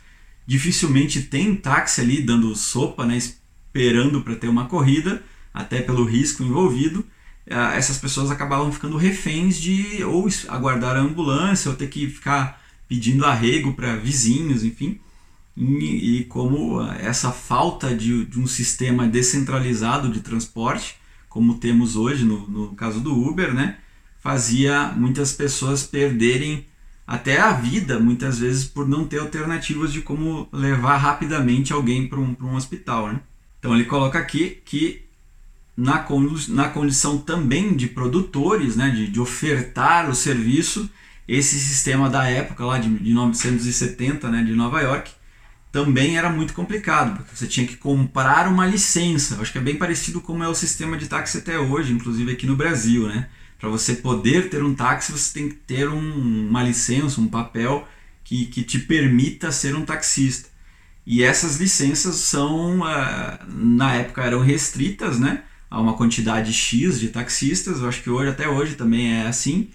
dificilmente 0.48 1.24
tem 1.24 1.56
táxi 1.56 2.00
ali 2.00 2.22
dando 2.22 2.56
sopa, 2.56 3.06
né? 3.06 3.18
Esperando 3.18 4.22
para 4.22 4.36
ter 4.36 4.48
uma 4.48 4.68
corrida, 4.68 5.22
até 5.54 5.82
pelo 5.82 6.06
risco 6.06 6.42
envolvido, 6.42 7.06
essas 7.48 7.98
pessoas 7.98 8.32
acabavam 8.32 8.72
ficando 8.72 8.98
reféns 8.98 9.58
de 9.58 10.04
ou 10.04 10.28
aguardar 10.48 10.96
a 10.96 11.02
ambulância 11.02 11.70
ou 11.70 11.78
ter 11.78 11.88
que 11.88 12.10
ficar 12.10 12.62
pedindo 12.88 13.26
arrego 13.26 13.74
para 13.74 13.96
vizinhos, 13.96 14.64
enfim 14.64 15.00
e, 15.58 16.20
e 16.20 16.24
como 16.26 16.82
essa 16.82 17.32
falta 17.32 17.96
de, 17.96 18.26
de, 18.26 18.40
um 18.40 18.48
sistema 18.48 19.08
descentralizado 19.08 20.10
de 20.10 20.20
transporte, 20.20 20.98
como 21.30 21.58
temos 21.58 21.96
hoje 21.96 22.26
no, 22.26 22.48
no 22.48 22.76
caso 22.76 23.00
do 23.00 23.14
Uber, 23.14 23.54
né, 23.54 23.78
fazia 24.20 24.92
muitas 24.96 25.32
pessoas 25.32 25.84
perderem 25.84 26.66
até 27.08 27.40
a 27.40 27.54
vida, 27.54 28.00
muitas 28.00 28.40
vezes, 28.40 28.66
por 28.66 28.88
não 28.88 29.06
ter 29.06 29.20
alternativas 29.20 29.94
de 29.94 30.02
como 30.02 30.50
levar 30.52 30.98
rapidamente 30.98 31.72
alguém 31.72 32.08
para 32.08 32.20
um, 32.20 32.36
um 32.42 32.56
hospital. 32.56 33.14
Né? 33.14 33.22
Então 33.60 33.76
ele 33.76 33.86
coloca 33.86 34.18
aqui 34.18 34.62
que 34.66 35.05
na, 35.76 36.06
na 36.50 36.70
condição 36.70 37.18
também 37.18 37.76
de 37.76 37.88
produtores, 37.88 38.76
né, 38.76 38.90
de, 38.90 39.08
de 39.08 39.20
ofertar 39.20 40.10
o 40.10 40.16
serviço, 40.16 40.90
esse 41.28 41.60
sistema 41.60 42.10
da 42.10 42.30
época 42.30 42.66
lá 42.66 42.78
de, 42.78 42.90
de 42.90 43.04
1970, 43.04 44.30
né, 44.30 44.44
de 44.44 44.54
Nova 44.54 44.82
York, 44.82 45.12
também 45.72 46.18
era 46.18 46.30
muito 46.30 46.54
complicado, 46.54 47.18
porque 47.18 47.36
você 47.36 47.48
tinha 47.48 47.68
que 47.68 47.76
comprar 47.76 48.48
uma 48.48 48.66
licença. 48.66 49.36
Eu 49.36 49.42
acho 49.42 49.52
que 49.52 49.58
é 49.58 49.62
bem 49.62 49.76
parecido 49.76 50.22
como 50.22 50.42
é 50.42 50.48
o 50.48 50.56
sistema 50.56 50.98
de 50.98 51.08
táxi 51.08 51.40
até 51.40 51.60
hoje, 51.60 51.92
inclusive 51.92 52.32
aqui 52.32 52.48
no 52.48 52.56
Brasil, 52.56 53.08
né? 53.10 53.28
Para 53.60 53.68
você 53.68 53.96
poder 53.96 54.50
ter 54.50 54.64
um 54.64 54.74
táxi, 54.74 55.12
você 55.12 55.34
tem 55.34 55.50
que 55.50 55.56
ter 55.56 55.90
um, 55.90 56.48
uma 56.48 56.64
licença, 56.64 57.20
um 57.20 57.28
papel 57.28 57.86
que, 58.24 58.46
que 58.46 58.64
te 58.64 58.80
permita 58.80 59.52
ser 59.52 59.76
um 59.76 59.84
taxista. 59.84 60.48
E 61.06 61.22
essas 61.22 61.58
licenças 61.58 62.16
são, 62.16 62.84
ah, 62.84 63.40
na 63.48 63.96
época, 63.96 64.24
eram 64.24 64.40
restritas, 64.40 65.20
né? 65.20 65.44
A 65.76 65.82
uma 65.82 65.94
quantidade 65.94 66.54
X 66.54 67.00
de 67.00 67.10
taxistas. 67.10 67.82
Eu 67.82 67.90
acho 67.90 68.02
que 68.02 68.10
hoje, 68.10 68.30
até 68.30 68.48
hoje, 68.48 68.76
também 68.76 69.14
é 69.14 69.28
assim 69.28 69.70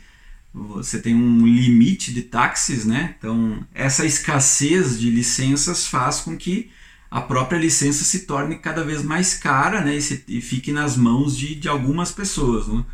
você 0.52 1.00
tem 1.00 1.14
um 1.14 1.46
limite 1.46 2.12
de 2.12 2.22
táxis, 2.22 2.84
né? 2.84 3.14
Então, 3.18 3.64
essa 3.72 4.04
escassez 4.04 4.98
de 4.98 5.08
licenças 5.08 5.86
faz 5.86 6.20
com 6.20 6.36
que 6.36 6.70
a 7.10 7.20
própria 7.20 7.58
licença 7.58 8.04
se 8.04 8.20
torne 8.26 8.56
cada 8.56 8.84
vez 8.84 9.02
mais 9.02 9.34
cara 9.34 9.80
né? 9.84 9.96
e, 9.96 10.02
se, 10.02 10.24
e 10.28 10.40
fique 10.40 10.72
nas 10.72 10.96
mãos 10.96 11.36
de, 11.36 11.54
de 11.54 11.68
algumas 11.68 12.12
pessoas. 12.12 12.68
Né? 12.68 12.84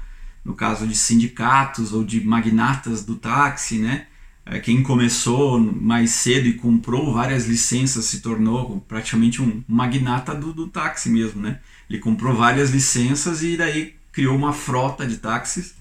No 0.44 0.54
caso 0.54 0.86
de 0.86 0.94
sindicatos 0.94 1.92
ou 1.92 2.04
de 2.04 2.24
magnatas 2.24 3.04
do 3.04 3.16
táxi, 3.16 3.78
né? 3.78 4.06
É, 4.44 4.60
quem 4.60 4.80
começou 4.82 5.58
mais 5.58 6.12
cedo 6.12 6.46
e 6.46 6.52
comprou 6.52 7.12
várias 7.12 7.46
licenças 7.46 8.04
se 8.04 8.20
tornou 8.20 8.80
praticamente 8.86 9.42
um 9.42 9.64
magnata 9.66 10.34
do, 10.34 10.52
do 10.52 10.68
táxi 10.68 11.10
mesmo. 11.10 11.42
Né? 11.42 11.58
Ele 11.88 11.98
comprou 11.98 12.34
várias 12.34 12.70
licenças 12.70 13.42
e 13.42 13.56
daí 13.56 13.94
criou 14.12 14.36
uma 14.36 14.52
frota 14.52 15.06
de 15.06 15.18
táxis 15.18 15.74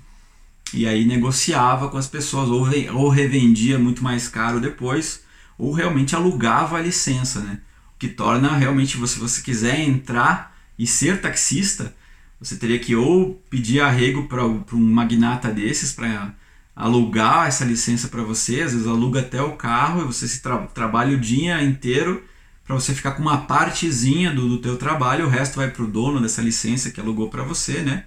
e 0.73 0.87
aí 0.87 1.05
negociava 1.05 1.89
com 1.89 1.97
as 1.97 2.07
pessoas, 2.07 2.49
ou, 2.49 2.67
ou 2.95 3.09
revendia 3.09 3.79
muito 3.79 4.03
mais 4.03 4.27
caro 4.27 4.59
depois, 4.59 5.23
ou 5.57 5.71
realmente 5.71 6.15
alugava 6.15 6.77
a 6.77 6.81
licença, 6.81 7.39
né? 7.39 7.59
O 7.95 7.99
que 7.99 8.09
torna 8.09 8.55
realmente, 8.57 8.97
se 9.07 9.19
você 9.19 9.41
quiser 9.41 9.79
entrar 9.79 10.55
e 10.77 10.85
ser 10.85 11.21
taxista, 11.21 11.95
você 12.39 12.57
teria 12.57 12.77
que 12.77 12.95
ou 12.95 13.41
pedir 13.49 13.79
arrego 13.79 14.27
para 14.27 14.45
um 14.45 14.93
magnata 14.93 15.49
desses 15.49 15.93
para 15.93 16.33
alugar 16.75 17.47
essa 17.47 17.63
licença 17.63 18.09
para 18.09 18.21
você, 18.21 18.61
às 18.61 18.73
vezes 18.73 18.85
aluga 18.85 19.21
até 19.21 19.41
o 19.41 19.53
carro 19.53 20.01
e 20.01 20.05
você 20.05 20.27
se 20.27 20.41
tra 20.41 20.57
trabalha 20.67 21.15
o 21.15 21.19
dia 21.19 21.63
inteiro 21.63 22.21
para 22.65 22.75
você 22.75 22.93
ficar 22.95 23.11
com 23.11 23.21
uma 23.21 23.45
partezinha 23.45 24.33
do, 24.33 24.49
do 24.49 24.57
teu 24.57 24.75
trabalho, 24.75 25.25
o 25.25 25.29
resto 25.29 25.57
vai 25.57 25.69
para 25.69 25.83
o 25.83 25.87
dono 25.87 26.19
dessa 26.19 26.41
licença 26.41 26.89
que 26.89 26.99
alugou 26.99 27.29
para 27.29 27.43
você, 27.43 27.81
né? 27.83 28.05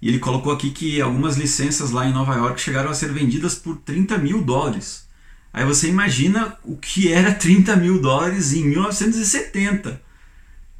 E 0.00 0.08
ele 0.08 0.18
colocou 0.18 0.52
aqui 0.52 0.70
que 0.70 1.00
algumas 1.00 1.36
licenças 1.36 1.90
lá 1.90 2.06
em 2.06 2.12
Nova 2.12 2.34
York 2.34 2.60
chegaram 2.60 2.90
a 2.90 2.94
ser 2.94 3.12
vendidas 3.12 3.54
por 3.54 3.76
30 3.76 4.18
mil 4.18 4.42
dólares. 4.42 5.06
Aí 5.52 5.64
você 5.64 5.88
imagina 5.88 6.56
o 6.64 6.76
que 6.76 7.12
era 7.12 7.34
30 7.34 7.76
mil 7.76 8.00
dólares 8.00 8.52
em 8.52 8.64
1970. 8.64 10.00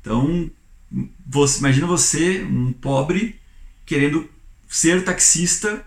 Então, 0.01 0.51
você, 1.27 1.59
imagina 1.59 1.87
você, 1.87 2.43
um 2.43 2.73
pobre, 2.73 3.39
querendo 3.85 4.29
ser 4.69 5.05
taxista, 5.05 5.85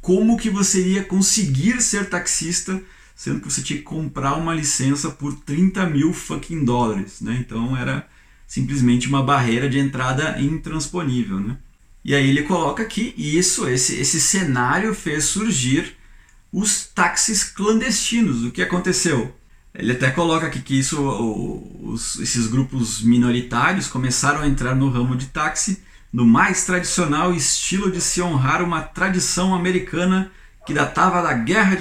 como 0.00 0.36
que 0.36 0.50
você 0.50 0.80
iria 0.80 1.04
conseguir 1.04 1.80
ser 1.80 2.08
taxista, 2.08 2.82
sendo 3.16 3.40
que 3.40 3.50
você 3.50 3.62
tinha 3.62 3.78
que 3.78 3.82
comprar 3.82 4.34
uma 4.34 4.54
licença 4.54 5.10
por 5.10 5.34
30 5.34 5.86
mil 5.86 6.12
fucking 6.12 6.64
dólares, 6.64 7.22
né? 7.22 7.38
Então 7.40 7.74
era 7.74 8.06
simplesmente 8.46 9.08
uma 9.08 9.22
barreira 9.22 9.68
de 9.70 9.78
entrada 9.78 10.38
intransponível, 10.38 11.40
né? 11.40 11.56
E 12.04 12.14
aí 12.14 12.28
ele 12.28 12.42
coloca 12.42 12.82
aqui 12.82 13.14
isso, 13.16 13.66
esse, 13.66 13.96
esse 13.96 14.20
cenário 14.20 14.94
fez 14.94 15.24
surgir 15.24 15.96
os 16.52 16.86
táxis 16.86 17.42
clandestinos. 17.42 18.44
O 18.44 18.50
que 18.52 18.62
aconteceu? 18.62 19.34
Ele 19.74 19.92
até 19.92 20.10
coloca 20.10 20.46
aqui 20.46 20.60
que 20.60 20.78
isso, 20.78 21.00
os, 21.82 22.18
esses 22.20 22.46
grupos 22.46 23.02
minoritários 23.02 23.88
começaram 23.88 24.42
a 24.42 24.46
entrar 24.46 24.74
no 24.74 24.88
ramo 24.88 25.16
de 25.16 25.26
táxi 25.26 25.82
no 26.12 26.24
mais 26.24 26.64
tradicional 26.64 27.34
estilo 27.34 27.90
de 27.90 28.00
se 28.00 28.22
honrar 28.22 28.62
uma 28.62 28.82
tradição 28.82 29.54
americana 29.54 30.30
que 30.66 30.74
datava 30.74 31.22
da 31.22 31.32
Guerra 31.32 31.78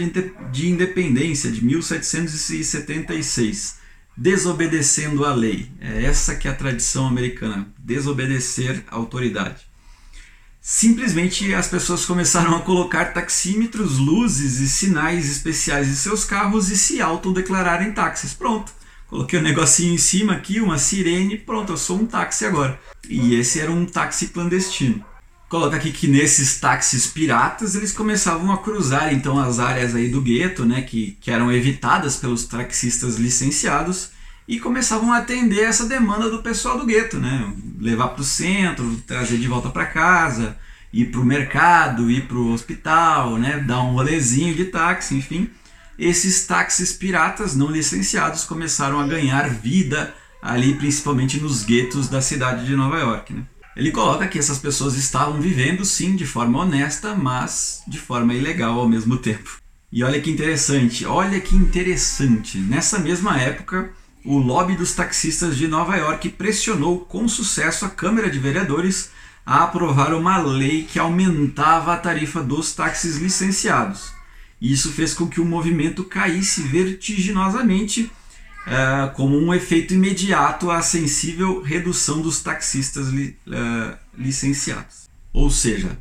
de 0.52 0.70
Independência 0.70 1.52
de 1.52 1.66
1776, 1.66 3.80
desobedecendo 4.16 5.26
a 5.26 5.34
lei. 5.34 5.70
É 5.82 6.06
essa 6.06 6.36
que 6.36 6.48
é 6.48 6.52
a 6.52 6.56
tradição 6.56 7.08
americana, 7.08 7.68
desobedecer 7.78 8.86
a 8.90 8.96
autoridade 8.96 9.66
simplesmente 10.68 11.54
as 11.54 11.68
pessoas 11.68 12.06
começaram 12.06 12.56
a 12.56 12.62
colocar 12.62 13.14
taxímetros, 13.14 14.00
luzes 14.00 14.60
e 14.60 14.68
sinais 14.68 15.30
especiais 15.30 15.88
em 15.88 15.94
seus 15.94 16.26
carros 16.26 16.72
e 16.72 16.76
se 16.76 17.00
autodeclararem 17.00 17.92
táxis. 17.92 18.34
Pronto. 18.34 18.74
Coloquei 19.08 19.38
um 19.38 19.44
negocinho 19.44 19.94
em 19.94 20.00
cima 20.00 20.34
aqui, 20.34 20.60
uma 20.60 20.80
sirene, 20.80 21.38
pronto, 21.38 21.72
eu 21.72 21.78
sou 21.78 22.00
um 22.00 22.08
táxi 22.08 22.46
agora. 22.46 22.80
E 23.08 23.36
esse 23.36 23.60
era 23.60 23.72
um 23.72 23.86
táxi 23.86 24.30
clandestino. 24.30 25.06
Coloca 25.56 25.78
aqui 25.78 25.90
que 25.90 26.06
nesses 26.06 26.60
táxis 26.60 27.08
piratas 27.08 27.76
eles 27.76 27.94
começavam 27.94 28.52
a 28.52 28.58
cruzar 28.58 29.14
então 29.14 29.40
as 29.40 29.58
áreas 29.58 29.96
aí 29.96 30.10
do 30.10 30.20
gueto, 30.20 30.66
né, 30.66 30.82
que, 30.82 31.18
que 31.22 31.32
eram 31.32 31.50
evitadas 31.50 32.18
pelos 32.18 32.44
taxistas 32.44 33.16
licenciados 33.16 34.10
e 34.46 34.60
começavam 34.60 35.14
a 35.14 35.20
atender 35.20 35.64
essa 35.64 35.86
demanda 35.86 36.30
do 36.30 36.44
pessoal 36.44 36.78
do 36.78 36.86
gueto, 36.86 37.20
né? 37.20 37.54
Levar 37.80 38.10
para 38.10 38.22
o 38.22 38.26
centro, 38.26 39.02
trazer 39.08 39.38
de 39.38 39.48
volta 39.48 39.70
para 39.70 39.86
casa, 39.86 40.58
ir 40.92 41.06
para 41.06 41.22
o 41.22 41.26
mercado, 41.26 42.12
ir 42.12 42.28
para 42.28 42.36
o 42.36 42.52
hospital, 42.52 43.38
né? 43.38 43.64
Dar 43.66 43.82
um 43.82 43.94
rolezinho 43.94 44.54
de 44.54 44.66
táxi, 44.66 45.16
enfim. 45.16 45.50
Esses 45.98 46.46
táxis 46.46 46.92
piratas 46.92 47.56
não 47.56 47.72
licenciados 47.72 48.44
começaram 48.44 49.00
a 49.00 49.08
ganhar 49.08 49.50
vida 49.50 50.14
ali, 50.42 50.76
principalmente 50.76 51.40
nos 51.40 51.64
guetos 51.64 52.10
da 52.10 52.22
cidade 52.22 52.66
de 52.66 52.76
Nova 52.76 53.00
York, 53.00 53.34
né? 53.34 53.44
Ele 53.76 53.92
coloca 53.92 54.28
que 54.28 54.40
essas 54.40 54.58
pessoas 54.58 54.96
estavam 54.96 55.42
vivendo 55.42 55.84
sim 55.84 56.16
de 56.16 56.26
forma 56.26 56.60
honesta, 56.60 57.14
mas 57.14 57.84
de 57.88 58.00
forma 58.00 58.34
ilegal 58.34 58.80
ao 58.80 58.88
mesmo 58.88 59.18
tempo. 59.18 59.58
E 59.92 60.04
olha 60.04 60.22
que 60.22 60.32
interessante, 60.32 61.06
olha 61.06 61.40
que 61.40 61.56
interessante. 61.56 62.58
Nessa 62.58 63.00
mesma 63.00 63.38
época, 63.38 63.92
o 64.24 64.38
lobby 64.38 64.76
dos 64.76 64.94
taxistas 64.94 65.58
de 65.58 65.68
Nova 65.68 65.96
York 65.98 66.30
pressionou 66.30 67.02
com 67.02 67.28
sucesso 67.28 67.86
a 67.86 67.90
Câmara 67.90 68.30
de 68.30 68.40
Vereadores 68.40 69.12
a 69.46 69.64
aprovar 69.64 70.14
uma 70.14 70.38
lei 70.38 70.84
que 70.84 70.98
aumentava 70.98 71.94
a 71.94 71.98
tarifa 71.98 72.42
dos 72.42 72.74
táxis 72.74 73.18
licenciados. 73.18 74.12
Isso 74.60 74.92
fez 74.92 75.14
com 75.14 75.28
que 75.28 75.40
o 75.40 75.46
movimento 75.46 76.04
caísse 76.04 76.62
vertiginosamente, 76.62 78.12
uh, 78.66 79.14
como 79.14 79.38
um 79.38 79.54
efeito 79.54 79.94
imediato 79.94 80.72
à 80.72 80.82
sensível 80.82 81.62
redução 81.62 82.22
dos 82.22 82.42
taxistas 82.42 83.08
li, 83.10 83.38
uh, 83.48 83.98
licenciados. 84.18 85.10
Ou 85.32 85.50
seja, 85.50 85.98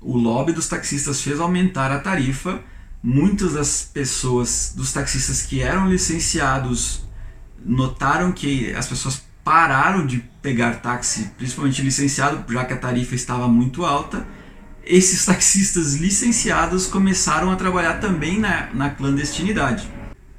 o 0.00 0.16
lobby 0.16 0.52
dos 0.52 0.68
taxistas 0.68 1.20
fez 1.20 1.40
aumentar 1.40 1.90
a 1.90 1.98
tarifa. 1.98 2.60
Muitas 3.02 3.52
das 3.52 3.82
pessoas, 3.82 4.72
dos 4.76 4.92
taxistas 4.92 5.42
que 5.42 5.60
eram 5.60 5.88
licenciados 5.88 7.06
notaram 7.64 8.32
que 8.32 8.72
as 8.74 8.86
pessoas 8.86 9.22
pararam 9.44 10.06
de 10.06 10.18
pegar 10.42 10.80
táxi, 10.80 11.30
principalmente 11.36 11.82
licenciado, 11.82 12.52
já 12.52 12.64
que 12.64 12.74
a 12.74 12.76
tarifa 12.76 13.14
estava 13.14 13.48
muito 13.48 13.84
alta. 13.84 14.26
Esses 14.84 15.24
taxistas 15.24 15.94
licenciados 15.94 16.86
começaram 16.86 17.50
a 17.50 17.56
trabalhar 17.56 17.94
também 17.94 18.38
na, 18.38 18.68
na 18.72 18.90
clandestinidade. 18.90 19.88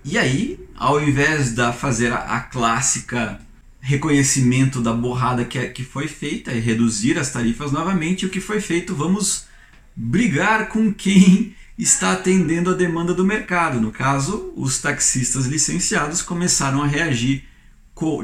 E 0.03 0.17
aí, 0.17 0.59
ao 0.79 1.03
invés 1.03 1.53
de 1.53 1.73
fazer 1.73 2.13
a, 2.13 2.37
a 2.37 2.39
clássica 2.39 3.39
reconhecimento 3.81 4.81
da 4.81 4.93
borrada 4.93 5.43
que, 5.43 5.67
que 5.69 5.83
foi 5.83 6.07
feita 6.07 6.53
e 6.53 6.59
reduzir 6.59 7.19
as 7.19 7.31
tarifas 7.31 7.71
novamente, 7.71 8.25
o 8.25 8.29
que 8.29 8.39
foi 8.39 8.61
feito? 8.61 8.95
Vamos 8.95 9.45
brigar 9.95 10.69
com 10.69 10.93
quem 10.93 11.53
está 11.77 12.13
atendendo 12.13 12.69
a 12.69 12.73
demanda 12.73 13.13
do 13.13 13.25
mercado. 13.25 13.81
No 13.81 13.91
caso, 13.91 14.53
os 14.55 14.79
taxistas 14.79 15.45
licenciados 15.45 16.21
começaram 16.21 16.81
a 16.81 16.87
reagir 16.87 17.43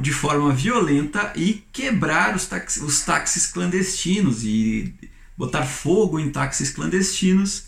de 0.02 0.14
forma 0.14 0.54
violenta 0.54 1.34
e 1.36 1.66
quebrar 1.74 2.34
os, 2.34 2.46
taxis, 2.46 2.82
os 2.82 3.02
táxis 3.02 3.48
clandestinos 3.48 4.46
e 4.46 4.94
botar 5.38 5.66
fogo 5.66 6.18
em 6.18 6.30
táxis 6.30 6.70
clandestinos. 6.70 7.66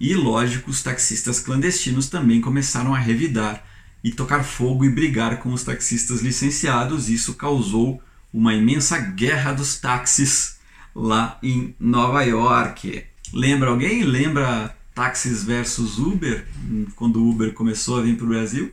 E 0.00 0.14
lógico, 0.14 0.70
os 0.70 0.82
taxistas 0.82 1.38
clandestinos 1.38 2.08
também 2.08 2.40
começaram 2.40 2.92
a 2.92 2.98
revidar 2.98 3.64
e 4.04 4.12
tocar 4.12 4.44
fogo 4.44 4.84
e 4.84 4.90
brigar 4.90 5.38
com 5.38 5.50
os 5.52 5.64
taxistas 5.64 6.20
licenciados. 6.20 7.08
Isso 7.08 7.34
causou 7.34 8.02
uma 8.30 8.52
imensa 8.52 8.98
guerra 8.98 9.52
dos 9.52 9.80
táxis 9.80 10.58
lá 10.94 11.38
em 11.42 11.74
Nova 11.80 12.22
York. 12.22 13.02
Lembra 13.32 13.70
alguém? 13.70 14.04
Lembra 14.04 14.76
táxis 14.94 15.42
versus 15.42 15.98
Uber, 15.98 16.46
quando 16.94 17.16
o 17.16 17.30
Uber 17.30 17.54
começou 17.54 17.98
a 17.98 18.02
vir 18.02 18.16
para 18.16 18.26
o 18.26 18.28
Brasil? 18.28 18.70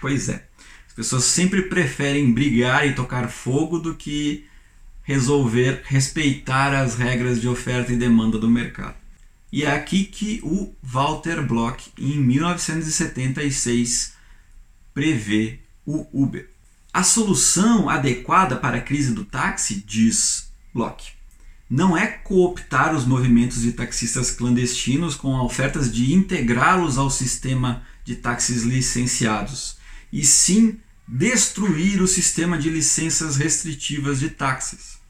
Pois 0.00 0.28
é, 0.28 0.46
as 0.86 0.92
pessoas 0.94 1.24
sempre 1.24 1.62
preferem 1.62 2.32
brigar 2.32 2.86
e 2.86 2.94
tocar 2.94 3.28
fogo 3.28 3.78
do 3.78 3.94
que 3.94 4.44
resolver 5.02 5.82
respeitar 5.84 6.74
as 6.74 6.96
regras 6.96 7.40
de 7.40 7.48
oferta 7.48 7.92
e 7.92 7.96
demanda 7.96 8.38
do 8.38 8.48
mercado. 8.48 9.01
E 9.52 9.64
é 9.64 9.70
aqui 9.70 10.04
que 10.06 10.40
o 10.42 10.74
Walter 10.82 11.46
Block, 11.46 11.92
em 11.98 12.16
1976, 12.18 14.14
prevê 14.94 15.60
o 15.84 16.06
Uber. 16.10 16.48
A 16.90 17.02
solução 17.02 17.90
adequada 17.90 18.56
para 18.56 18.78
a 18.78 18.80
crise 18.80 19.12
do 19.12 19.26
táxi, 19.26 19.84
diz 19.86 20.50
Block, 20.72 21.04
não 21.68 21.94
é 21.96 22.06
cooptar 22.06 22.94
os 22.94 23.04
movimentos 23.04 23.60
de 23.60 23.72
taxistas 23.72 24.30
clandestinos 24.30 25.14
com 25.14 25.34
ofertas 25.40 25.92
de 25.92 26.14
integrá-los 26.14 26.96
ao 26.96 27.10
sistema 27.10 27.82
de 28.04 28.16
táxis 28.16 28.62
licenciados, 28.62 29.76
e 30.10 30.24
sim 30.24 30.80
destruir 31.06 32.00
o 32.00 32.08
sistema 32.08 32.56
de 32.56 32.70
licenças 32.70 33.36
restritivas 33.36 34.18
de 34.20 34.30
táxis. 34.30 35.01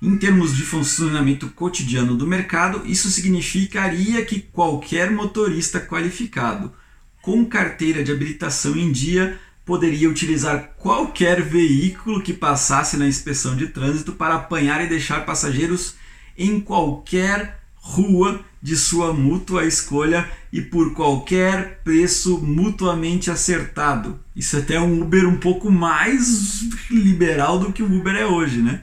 Em 0.00 0.16
termos 0.16 0.56
de 0.56 0.62
funcionamento 0.62 1.48
cotidiano 1.48 2.16
do 2.16 2.24
mercado, 2.24 2.82
isso 2.86 3.10
significaria 3.10 4.24
que 4.24 4.40
qualquer 4.40 5.10
motorista 5.10 5.80
qualificado 5.80 6.72
com 7.20 7.44
carteira 7.44 8.04
de 8.04 8.12
habilitação 8.12 8.76
em 8.76 8.92
dia 8.92 9.38
poderia 9.66 10.08
utilizar 10.08 10.76
qualquer 10.78 11.42
veículo 11.42 12.22
que 12.22 12.32
passasse 12.32 12.96
na 12.96 13.08
inspeção 13.08 13.56
de 13.56 13.66
trânsito 13.66 14.12
para 14.12 14.36
apanhar 14.36 14.82
e 14.82 14.88
deixar 14.88 15.26
passageiros 15.26 15.96
em 16.38 16.60
qualquer 16.60 17.60
rua 17.74 18.40
de 18.62 18.76
sua 18.76 19.12
mútua 19.12 19.66
escolha 19.66 20.30
e 20.52 20.60
por 20.60 20.94
qualquer 20.94 21.80
preço 21.82 22.38
mutuamente 22.38 23.30
acertado. 23.32 24.18
Isso 24.34 24.56
é 24.56 24.60
até 24.60 24.80
um 24.80 25.02
Uber 25.02 25.28
um 25.28 25.38
pouco 25.38 25.70
mais 25.70 26.62
liberal 26.88 27.58
do 27.58 27.72
que 27.72 27.82
o 27.82 27.98
Uber 27.98 28.14
é 28.14 28.24
hoje, 28.24 28.62
né? 28.62 28.82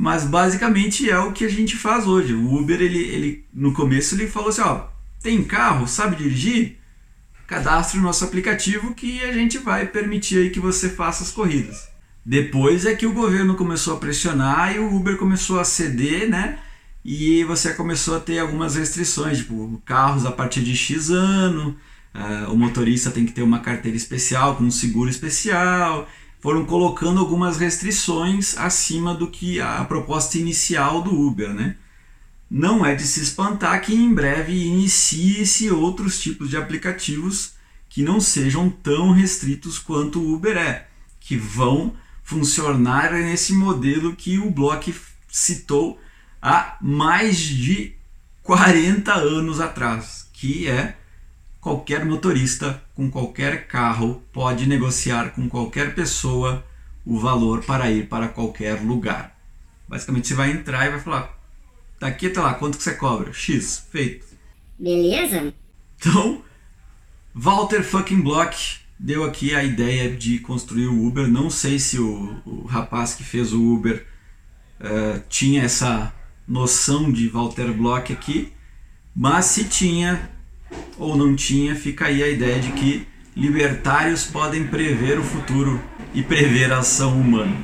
Mas 0.00 0.24
basicamente 0.24 1.10
é 1.10 1.18
o 1.18 1.32
que 1.32 1.44
a 1.44 1.48
gente 1.48 1.76
faz 1.76 2.06
hoje. 2.06 2.32
O 2.32 2.54
Uber, 2.54 2.80
ele, 2.80 3.00
ele 3.00 3.44
no 3.52 3.72
começo 3.72 4.14
ele 4.14 4.28
falou 4.28 4.50
assim, 4.50 4.60
ó, 4.60 4.86
tem 5.20 5.42
carro, 5.42 5.88
sabe 5.88 6.14
dirigir? 6.14 6.78
cadastre 7.48 7.98
o 7.98 8.02
nosso 8.02 8.24
aplicativo 8.24 8.94
que 8.94 9.22
a 9.22 9.32
gente 9.32 9.56
vai 9.58 9.86
permitir 9.86 10.38
aí 10.38 10.50
que 10.50 10.60
você 10.60 10.90
faça 10.90 11.24
as 11.24 11.32
corridas. 11.32 11.88
Depois 12.24 12.84
é 12.84 12.94
que 12.94 13.06
o 13.06 13.12
governo 13.12 13.56
começou 13.56 13.96
a 13.96 13.98
pressionar 13.98 14.76
e 14.76 14.78
o 14.78 14.94
Uber 14.94 15.16
começou 15.16 15.58
a 15.58 15.64
ceder, 15.64 16.28
né? 16.28 16.58
E 17.02 17.42
você 17.44 17.72
começou 17.72 18.16
a 18.16 18.20
ter 18.20 18.38
algumas 18.38 18.76
restrições, 18.76 19.38
tipo 19.38 19.82
carros 19.84 20.26
a 20.26 20.30
partir 20.30 20.60
de 20.60 20.76
X 20.76 21.08
ano, 21.08 21.74
uh, 22.14 22.52
o 22.52 22.56
motorista 22.56 23.10
tem 23.10 23.24
que 23.24 23.32
ter 23.32 23.42
uma 23.42 23.60
carteira 23.60 23.96
especial 23.96 24.54
com 24.56 24.64
um 24.64 24.70
seguro 24.70 25.08
especial. 25.08 26.06
Foram 26.40 26.64
colocando 26.64 27.18
algumas 27.18 27.56
restrições 27.56 28.56
acima 28.56 29.14
do 29.14 29.28
que 29.28 29.60
a 29.60 29.84
proposta 29.84 30.38
inicial 30.38 31.02
do 31.02 31.12
Uber, 31.12 31.52
né? 31.52 31.76
Não 32.50 32.86
é 32.86 32.94
de 32.94 33.02
se 33.02 33.20
espantar 33.20 33.80
que 33.82 33.94
em 33.94 34.14
breve 34.14 34.52
inicie-se 34.52 35.70
outros 35.70 36.20
tipos 36.20 36.48
de 36.48 36.56
aplicativos 36.56 37.54
que 37.88 38.02
não 38.02 38.20
sejam 38.20 38.70
tão 38.70 39.12
restritos 39.12 39.78
quanto 39.78 40.20
o 40.20 40.34
Uber 40.34 40.56
é, 40.56 40.86
que 41.20 41.36
vão 41.36 41.94
funcionar 42.22 43.12
nesse 43.12 43.52
modelo 43.52 44.14
que 44.14 44.38
o 44.38 44.50
Block 44.50 44.94
citou 45.28 46.00
há 46.40 46.76
mais 46.80 47.38
de 47.38 47.94
40 48.42 49.12
anos 49.12 49.60
atrás, 49.60 50.28
que 50.32 50.68
é 50.68 50.96
qualquer 51.60 52.04
motorista 52.04 52.82
com 52.98 53.08
qualquer 53.08 53.68
carro 53.68 54.20
pode 54.32 54.66
negociar 54.66 55.30
com 55.30 55.48
qualquer 55.48 55.94
pessoa 55.94 56.66
o 57.06 57.16
valor 57.16 57.62
para 57.62 57.88
ir 57.92 58.08
para 58.08 58.26
qualquer 58.26 58.82
lugar. 58.82 59.38
Basicamente 59.88 60.26
você 60.26 60.34
vai 60.34 60.50
entrar 60.50 60.84
e 60.84 60.90
vai 60.90 60.98
falar: 60.98 61.38
daqui 62.00 62.26
até 62.26 62.40
lá, 62.40 62.54
quanto 62.54 62.76
que 62.76 62.82
você 62.82 62.96
cobra? 62.96 63.32
X, 63.32 63.86
feito. 63.92 64.26
Beleza? 64.76 65.54
Então, 65.96 66.42
Walter 67.32 67.84
fucking 67.84 68.20
Block 68.20 68.80
deu 68.98 69.22
aqui 69.22 69.54
a 69.54 69.62
ideia 69.62 70.10
de 70.10 70.40
construir 70.40 70.88
o 70.88 71.06
Uber. 71.06 71.28
Não 71.28 71.48
sei 71.50 71.78
se 71.78 72.00
o, 72.00 72.42
o 72.44 72.66
rapaz 72.66 73.14
que 73.14 73.22
fez 73.22 73.52
o 73.52 73.74
Uber 73.74 74.04
uh, 74.80 75.22
tinha 75.28 75.62
essa 75.62 76.12
noção 76.48 77.12
de 77.12 77.28
Walter 77.28 77.72
Block 77.72 78.12
aqui, 78.12 78.52
mas 79.14 79.44
se 79.44 79.68
tinha 79.68 80.36
ou 80.98 81.16
não 81.16 81.34
tinha, 81.34 81.74
fica 81.74 82.06
aí 82.06 82.22
a 82.22 82.28
ideia 82.28 82.58
de 82.60 82.72
que 82.72 83.06
libertários 83.36 84.24
podem 84.24 84.66
prever 84.66 85.18
o 85.18 85.22
futuro 85.22 85.80
e 86.12 86.22
prever 86.22 86.72
a 86.72 86.78
ação 86.78 87.18
humana. 87.18 87.56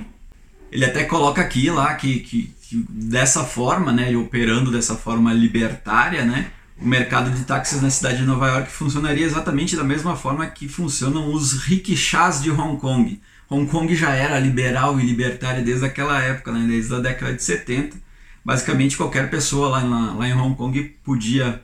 Ele 0.71 0.85
até 0.85 1.05
coloca 1.05 1.41
aqui 1.41 1.69
lá 1.71 1.95
que, 1.95 2.21
que, 2.21 2.55
que 2.63 2.85
dessa 2.89 3.45
forma, 3.45 3.93
né, 3.93 4.17
operando 4.17 4.71
dessa 4.71 4.95
forma 4.95 5.33
libertária, 5.33 6.25
né, 6.25 6.51
o 6.81 6.87
mercado 6.87 7.31
de 7.31 7.45
táxis 7.45 7.81
na 7.81 7.91
cidade 7.91 8.19
de 8.19 8.25
Nova 8.25 8.49
York 8.49 8.71
funcionaria 8.71 9.25
exatamente 9.25 9.77
da 9.77 9.85
mesma 9.85 10.17
forma 10.17 10.47
que 10.47 10.69
funcionam 10.69 11.33
os 11.33 11.53
rickshaws 11.65 12.43
de 12.43 12.51
Hong 12.51 12.81
Kong. 12.81 13.21
Hong 13.49 13.71
Kong 13.71 13.95
já 13.95 14.15
era 14.15 14.39
liberal 14.39 14.99
e 14.99 15.05
libertária 15.05 15.63
desde 15.63 15.85
aquela 15.85 16.21
época, 16.21 16.53
né, 16.53 16.67
desde 16.67 16.95
a 16.95 16.99
década 16.99 17.35
de 17.35 17.43
70. 17.43 17.97
Basicamente 18.45 18.97
qualquer 18.97 19.31
pessoa 19.31 19.69
lá, 19.69 19.83
lá, 19.83 20.15
lá 20.15 20.29
em 20.29 20.35
Hong 20.35 20.57
Kong 20.57 20.83
podia 21.05 21.63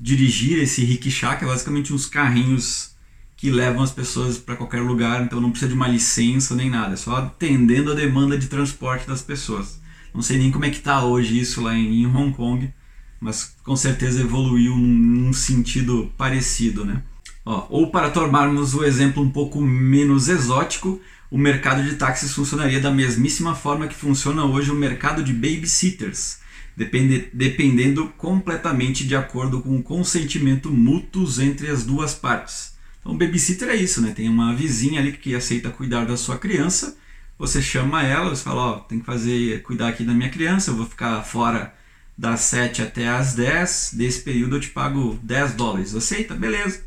dirigir 0.00 0.58
esse 0.58 0.84
rickshaw, 0.84 1.36
que 1.36 1.44
é 1.44 1.48
basicamente 1.48 1.92
uns 1.92 2.06
carrinhos 2.06 2.96
que 3.36 3.50
levam 3.50 3.82
as 3.82 3.92
pessoas 3.92 4.36
para 4.36 4.56
qualquer 4.56 4.82
lugar, 4.82 5.22
então 5.22 5.40
não 5.40 5.50
precisa 5.50 5.68
de 5.68 5.76
uma 5.76 5.86
licença 5.86 6.56
nem 6.56 6.68
nada, 6.68 6.94
é 6.94 6.96
só 6.96 7.16
atendendo 7.16 7.92
a 7.92 7.94
demanda 7.94 8.36
de 8.36 8.48
transporte 8.48 9.06
das 9.06 9.22
pessoas. 9.22 9.80
Não 10.12 10.22
sei 10.22 10.38
nem 10.38 10.50
como 10.50 10.64
é 10.64 10.70
que 10.70 10.78
está 10.78 11.04
hoje 11.04 11.38
isso 11.38 11.60
lá 11.60 11.72
em, 11.76 12.04
Hong 12.06 12.34
Kong, 12.34 12.72
mas 13.20 13.54
com 13.62 13.76
certeza 13.76 14.20
evoluiu 14.20 14.76
num, 14.76 15.32
sentido 15.32 16.12
parecido, 16.16 16.84
né? 16.84 17.02
Ó, 17.44 17.66
ou 17.70 17.90
para 17.90 18.10
tomarmos 18.10 18.74
o 18.74 18.84
exemplo 18.84 19.22
um 19.22 19.30
pouco 19.30 19.60
menos 19.60 20.28
exótico, 20.28 21.00
o 21.30 21.38
mercado 21.38 21.84
de 21.84 21.94
táxis 21.94 22.32
funcionaria 22.32 22.80
da 22.80 22.90
mesmíssima 22.90 23.54
forma 23.54 23.86
que 23.86 23.94
funciona 23.94 24.44
hoje 24.44 24.70
o 24.72 24.74
mercado 24.74 25.22
de 25.22 25.32
babysitters, 25.32 26.40
depende, 26.78 27.28
dependendo 27.32 28.08
completamente 28.16 29.04
de 29.04 29.16
acordo 29.16 29.60
com 29.60 29.76
o 29.76 29.82
consentimento 29.82 30.70
mútuo 30.70 31.26
entre 31.42 31.68
as 31.68 31.84
duas 31.84 32.14
partes. 32.14 32.76
Então, 33.00 33.18
babysitter 33.18 33.70
é 33.70 33.74
isso, 33.74 34.00
né? 34.00 34.12
Tem 34.14 34.28
uma 34.28 34.54
vizinha 34.54 35.00
ali 35.00 35.12
que 35.12 35.34
aceita 35.34 35.70
cuidar 35.70 36.04
da 36.04 36.16
sua 36.16 36.38
criança, 36.38 36.96
você 37.36 37.60
chama 37.60 38.04
ela, 38.04 38.30
você 38.30 38.44
fala, 38.44 38.60
ó, 38.60 38.76
oh, 38.76 38.80
tem 38.80 39.00
que 39.00 39.06
fazer, 39.06 39.62
cuidar 39.62 39.88
aqui 39.88 40.04
da 40.04 40.14
minha 40.14 40.30
criança, 40.30 40.70
eu 40.70 40.76
vou 40.76 40.86
ficar 40.86 41.22
fora 41.22 41.74
das 42.16 42.42
7 42.42 42.82
até 42.82 43.08
as 43.08 43.34
10, 43.34 43.94
desse 43.94 44.20
período 44.20 44.56
eu 44.56 44.60
te 44.60 44.70
pago 44.70 45.18
10 45.22 45.54
dólares. 45.54 45.94
Aceita? 45.96 46.34
Beleza. 46.34 46.84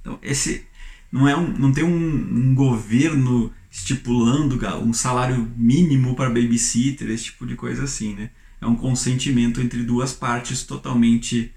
Então, 0.00 0.18
esse 0.22 0.64
não, 1.12 1.28
é 1.28 1.36
um, 1.36 1.46
não 1.46 1.72
tem 1.72 1.84
um, 1.84 1.94
um 1.94 2.54
governo 2.54 3.52
estipulando 3.70 4.58
um 4.82 4.94
salário 4.94 5.50
mínimo 5.56 6.16
para 6.16 6.30
babysitter, 6.30 7.10
esse 7.10 7.24
tipo 7.24 7.46
de 7.46 7.54
coisa 7.54 7.84
assim, 7.84 8.14
né? 8.14 8.30
É 8.60 8.66
um 8.66 8.74
consentimento 8.74 9.60
entre 9.60 9.82
duas 9.82 10.12
partes 10.12 10.62
totalmente 10.62 11.52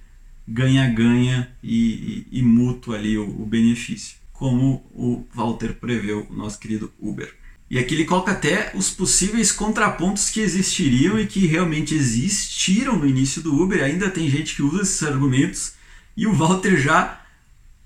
ganha-ganha 0.47 1.51
e, 1.63 2.25
e, 2.31 2.39
e, 2.39 2.41
mútuo 2.41 2.93
ali 2.93 3.17
o, 3.17 3.23
o 3.23 3.45
benefício, 3.45 4.17
como 4.33 4.83
o 4.93 5.25
Walter 5.33 5.75
preveu, 5.75 6.25
o 6.29 6.33
nosso 6.33 6.59
querido 6.59 6.91
Uber. 6.99 7.33
E 7.69 7.77
aqui 7.77 7.93
ele 7.93 8.05
coloca 8.05 8.31
até 8.31 8.71
os 8.73 8.89
possíveis 8.89 9.51
contrapontos 9.51 10.29
que 10.31 10.39
existiriam 10.39 11.19
e 11.19 11.27
que 11.27 11.45
realmente 11.45 11.93
existiram 11.93 12.97
no 12.97 13.07
início 13.07 13.43
do 13.43 13.61
Uber. 13.61 13.83
Ainda 13.83 14.09
tem 14.09 14.27
gente 14.27 14.55
que 14.55 14.63
usa 14.63 14.81
esses 14.81 15.03
argumentos 15.03 15.73
e 16.17 16.25
o 16.25 16.33
Walter 16.33 16.77
já 16.77 17.21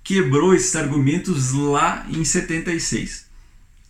quebrou 0.01 0.55
esses 0.55 0.73
argumentos 0.75 1.51
lá 1.51 2.05
em 2.09 2.23
76. 2.23 3.25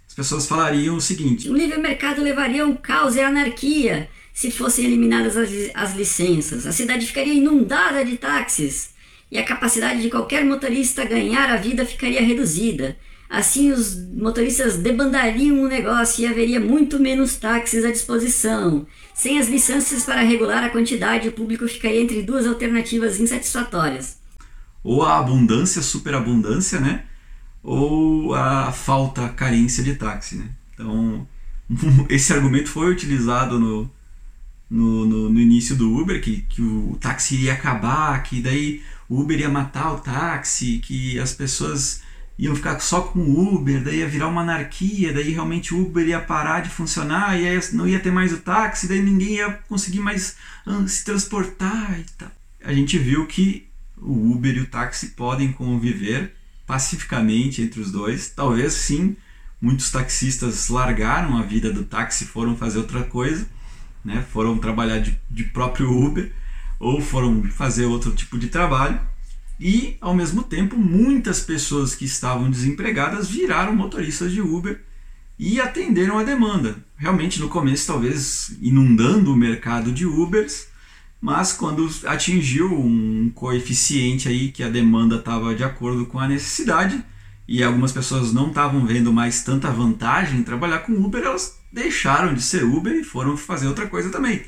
As 0.07 0.15
pessoas 0.15 0.47
falariam 0.47 0.95
o 0.95 1.01
seguinte: 1.01 1.47
o 1.47 1.55
livre 1.55 1.77
mercado 1.77 2.23
levaria 2.23 2.63
ao 2.63 2.75
caos 2.75 3.15
e 3.15 3.21
anarquia 3.21 4.09
se 4.33 4.49
fossem 4.49 4.85
eliminadas 4.85 5.37
as, 5.37 5.49
as 5.75 5.95
licenças. 5.95 6.65
A 6.65 6.71
cidade 6.71 7.05
ficaria 7.05 7.33
inundada 7.33 8.03
de 8.03 8.17
táxis 8.17 8.89
e 9.31 9.37
a 9.37 9.43
capacidade 9.43 10.01
de 10.01 10.09
qualquer 10.09 10.43
motorista 10.43 11.05
ganhar 11.05 11.49
a 11.49 11.57
vida 11.57 11.85
ficaria 11.85 12.21
reduzida. 12.21 12.97
Assim, 13.29 13.71
os 13.71 13.95
motoristas 14.13 14.77
debandariam 14.77 15.63
o 15.63 15.67
negócio 15.67 16.23
e 16.23 16.27
haveria 16.27 16.59
muito 16.59 16.99
menos 16.99 17.35
táxis 17.35 17.83
à 17.85 17.91
disposição. 17.91 18.85
Sem 19.13 19.39
as 19.39 19.47
licenças 19.47 20.03
para 20.03 20.21
regular 20.21 20.63
a 20.63 20.69
quantidade, 20.69 21.29
o 21.29 21.31
público 21.31 21.67
ficaria 21.67 22.01
entre 22.01 22.21
duas 22.21 22.45
alternativas 22.45 23.19
insatisfatórias. 23.19 24.17
Ou 24.83 25.03
a 25.03 25.17
abundância, 25.17 25.81
superabundância, 25.81 26.79
né? 26.79 27.05
Ou 27.63 28.35
a 28.35 28.71
falta, 28.71 29.29
carência 29.29 29.83
de 29.83 29.95
táxi, 29.95 30.35
né? 30.35 30.49
Então, 30.73 31.27
esse 32.09 32.33
argumento 32.33 32.69
foi 32.69 32.91
utilizado 32.91 33.59
no, 33.59 33.89
no, 34.73 35.05
no, 35.05 35.29
no, 35.29 35.39
início 35.39 35.75
do 35.75 35.95
Uber, 35.95 36.19
que, 36.19 36.41
que 36.49 36.59
o 36.59 36.97
táxi 36.99 37.35
iria 37.35 37.53
acabar, 37.53 38.23
que 38.23 38.41
daí 38.41 38.81
o 39.07 39.21
Uber 39.21 39.39
ia 39.39 39.49
matar 39.49 39.93
o 39.93 39.99
táxi, 39.99 40.79
que 40.79 41.19
as 41.19 41.31
pessoas 41.31 42.01
iam 42.39 42.55
ficar 42.55 42.79
só 42.79 43.01
com 43.01 43.19
o 43.19 43.53
Uber, 43.53 43.83
daí 43.83 43.99
ia 43.99 44.07
virar 44.07 44.27
uma 44.29 44.41
anarquia, 44.41 45.13
daí 45.13 45.29
realmente 45.29 45.75
o 45.75 45.81
Uber 45.85 46.07
ia 46.07 46.19
parar 46.19 46.61
de 46.61 46.69
funcionar, 46.69 47.39
e 47.39 47.47
aí 47.47 47.59
não 47.73 47.87
ia 47.87 47.99
ter 47.99 48.11
mais 48.11 48.33
o 48.33 48.39
táxi, 48.39 48.87
daí 48.87 48.99
ninguém 48.99 49.35
ia 49.35 49.51
conseguir 49.69 49.99
mais 49.99 50.37
se 50.87 51.05
transportar 51.05 51.99
e 51.99 52.05
tal. 52.17 52.31
A 52.63 52.73
gente 52.73 52.97
viu 52.97 53.27
que 53.27 53.67
o 53.95 54.31
Uber 54.31 54.57
e 54.57 54.61
o 54.61 54.65
táxi 54.65 55.09
podem 55.09 55.51
conviver 55.51 56.33
pacificamente 56.65 57.61
entre 57.61 57.79
os 57.79 57.91
dois. 57.91 58.29
Talvez 58.29 58.73
sim, 58.73 59.15
muitos 59.61 59.91
taxistas 59.91 60.69
largaram 60.69 61.37
a 61.37 61.43
vida 61.43 61.71
do 61.71 61.83
táxi, 61.83 62.25
foram 62.25 62.57
fazer 62.57 62.79
outra 62.79 63.03
coisa, 63.03 63.45
né? 64.03 64.25
foram 64.31 64.57
trabalhar 64.57 64.99
de, 64.99 65.19
de 65.29 65.43
próprio 65.45 65.91
Uber 65.91 66.31
ou 66.79 66.99
foram 66.99 67.43
fazer 67.43 67.85
outro 67.85 68.11
tipo 68.11 68.37
de 68.37 68.47
trabalho 68.47 68.99
e, 69.59 69.97
ao 70.01 70.13
mesmo 70.13 70.43
tempo, 70.43 70.77
muitas 70.77 71.39
pessoas 71.39 71.95
que 71.95 72.05
estavam 72.05 72.49
desempregadas 72.49 73.29
viraram 73.29 73.75
motoristas 73.75 74.31
de 74.31 74.41
Uber 74.41 74.81
e 75.37 75.59
atenderam 75.59 76.19
a 76.19 76.23
demanda. 76.23 76.75
Realmente, 76.97 77.39
no 77.39 77.49
começo, 77.49 77.87
talvez 77.87 78.55
inundando 78.61 79.31
o 79.31 79.37
mercado 79.37 79.91
de 79.91 80.05
Ubers, 80.05 80.67
mas 81.21 81.53
quando 81.53 81.89
atingiu 82.05 82.73
um 82.77 83.31
coeficiente 83.33 84.27
aí 84.27 84.51
que 84.51 84.63
a 84.63 84.69
demanda 84.69 85.15
estava 85.15 85.55
de 85.55 85.63
acordo 85.63 86.05
com 86.05 86.19
a 86.19 86.27
necessidade 86.27 87.01
e 87.47 87.63
algumas 87.63 87.91
pessoas 87.91 88.33
não 88.33 88.49
estavam 88.49 88.85
vendo 88.85 89.13
mais 89.13 89.43
tanta 89.43 89.71
vantagem 89.71 90.39
em 90.39 90.43
trabalhar 90.43 90.79
com 90.79 90.93
Uber, 90.93 91.23
elas 91.23 91.57
deixaram 91.73 92.35
de 92.35 92.41
ser 92.43 92.63
Uber 92.63 92.93
e 92.93 93.03
foram 93.03 93.35
fazer 93.35 93.67
outra 93.67 93.87
coisa 93.87 94.11
também. 94.11 94.43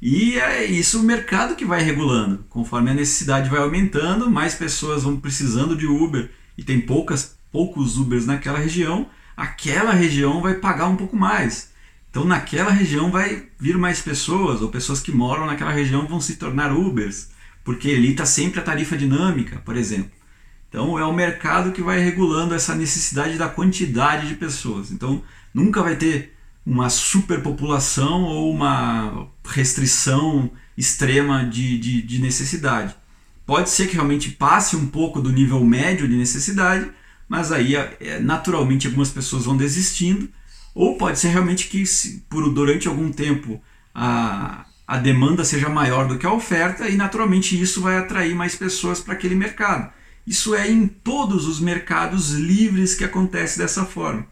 E 0.00 0.38
é 0.38 0.64
isso 0.64 0.98
o 0.98 1.04
mercado 1.04 1.54
que 1.54 1.64
vai 1.64 1.82
regulando. 1.82 2.44
Conforme 2.48 2.90
a 2.90 2.94
necessidade 2.94 3.50
vai 3.50 3.60
aumentando, 3.60 4.30
mais 4.30 4.54
pessoas 4.54 5.02
vão 5.02 5.20
precisando 5.20 5.76
de 5.76 5.86
Uber 5.86 6.30
e 6.56 6.64
tem 6.64 6.80
poucas, 6.80 7.36
poucos 7.52 7.98
Ubers 7.98 8.24
naquela 8.24 8.58
região, 8.58 9.08
aquela 9.36 9.92
região 9.92 10.40
vai 10.40 10.54
pagar 10.54 10.86
um 10.88 10.96
pouco 10.96 11.16
mais. 11.16 11.70
Então 12.10 12.24
naquela 12.24 12.70
região 12.70 13.10
vai 13.10 13.48
vir 13.58 13.76
mais 13.76 14.00
pessoas, 14.00 14.62
ou 14.62 14.68
pessoas 14.68 15.00
que 15.00 15.12
moram 15.12 15.46
naquela 15.46 15.72
região 15.72 16.06
vão 16.06 16.20
se 16.20 16.36
tornar 16.36 16.72
Ubers, 16.72 17.28
porque 17.62 17.88
ali 17.90 18.12
está 18.12 18.24
sempre 18.24 18.60
a 18.60 18.62
tarifa 18.62 18.96
dinâmica, 18.96 19.60
por 19.64 19.76
exemplo. 19.76 20.12
Então 20.68 20.98
é 20.98 21.04
o 21.04 21.12
mercado 21.12 21.72
que 21.72 21.82
vai 21.82 21.98
regulando 21.98 22.54
essa 22.54 22.74
necessidade 22.74 23.36
da 23.36 23.48
quantidade 23.48 24.28
de 24.28 24.34
pessoas. 24.34 24.90
Então 24.90 25.22
nunca 25.52 25.82
vai 25.82 25.96
ter 25.96 26.33
uma 26.66 26.88
superpopulação 26.88 28.22
ou 28.22 28.50
uma 28.50 29.28
restrição 29.44 30.50
extrema 30.76 31.44
de, 31.44 31.78
de, 31.78 32.02
de 32.02 32.18
necessidade. 32.20 32.94
pode 33.46 33.68
ser 33.70 33.86
que 33.86 33.94
realmente 33.94 34.30
passe 34.30 34.74
um 34.74 34.86
pouco 34.86 35.20
do 35.20 35.30
nível 35.30 35.62
médio 35.62 36.08
de 36.08 36.16
necessidade, 36.16 36.90
mas 37.28 37.52
aí 37.52 37.76
é, 37.76 38.18
naturalmente 38.20 38.86
algumas 38.86 39.10
pessoas 39.10 39.44
vão 39.44 39.56
desistindo, 39.56 40.28
ou 40.74 40.96
pode 40.96 41.18
ser 41.18 41.28
realmente 41.28 41.68
que 41.68 41.84
por 42.28 42.52
durante 42.52 42.88
algum 42.88 43.12
tempo 43.12 43.60
a, 43.94 44.64
a 44.86 44.98
demanda 44.98 45.44
seja 45.44 45.68
maior 45.68 46.08
do 46.08 46.18
que 46.18 46.26
a 46.26 46.32
oferta 46.32 46.88
e 46.88 46.96
naturalmente 46.96 47.60
isso 47.60 47.80
vai 47.80 47.98
atrair 47.98 48.34
mais 48.34 48.54
pessoas 48.56 49.00
para 49.00 49.14
aquele 49.14 49.34
mercado. 49.34 49.92
Isso 50.26 50.54
é 50.54 50.70
em 50.70 50.86
todos 50.86 51.46
os 51.46 51.60
mercados 51.60 52.30
livres 52.30 52.94
que 52.94 53.04
acontece 53.04 53.58
dessa 53.58 53.84
forma. 53.84 54.26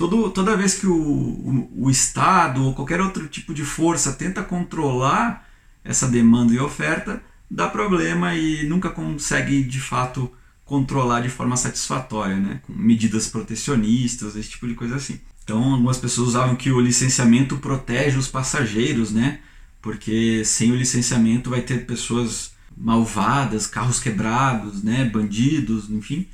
Todo, 0.00 0.30
toda 0.30 0.56
vez 0.56 0.76
que 0.76 0.86
o, 0.86 0.96
o, 0.96 1.84
o 1.84 1.90
Estado 1.90 2.64
ou 2.64 2.72
qualquer 2.72 3.02
outro 3.02 3.28
tipo 3.28 3.52
de 3.52 3.66
força 3.66 4.14
tenta 4.14 4.42
controlar 4.42 5.46
essa 5.84 6.08
demanda 6.08 6.54
e 6.54 6.58
oferta, 6.58 7.22
dá 7.50 7.68
problema 7.68 8.34
e 8.34 8.66
nunca 8.66 8.88
consegue 8.88 9.62
de 9.62 9.78
fato 9.78 10.32
controlar 10.64 11.20
de 11.20 11.28
forma 11.28 11.54
satisfatória, 11.54 12.36
né? 12.36 12.62
com 12.66 12.72
medidas 12.72 13.28
protecionistas, 13.28 14.36
esse 14.36 14.48
tipo 14.48 14.66
de 14.66 14.72
coisa 14.72 14.96
assim. 14.96 15.20
Então, 15.44 15.74
algumas 15.74 15.98
pessoas 15.98 16.28
usavam 16.28 16.56
que 16.56 16.70
o 16.70 16.80
licenciamento 16.80 17.58
protege 17.58 18.16
os 18.16 18.26
passageiros, 18.26 19.12
né? 19.12 19.40
Porque 19.82 20.42
sem 20.46 20.72
o 20.72 20.76
licenciamento 20.76 21.50
vai 21.50 21.60
ter 21.60 21.84
pessoas 21.84 22.52
malvadas, 22.74 23.66
carros 23.66 24.00
quebrados, 24.00 24.82
né? 24.82 25.04
Bandidos, 25.04 25.90
enfim. 25.90 26.26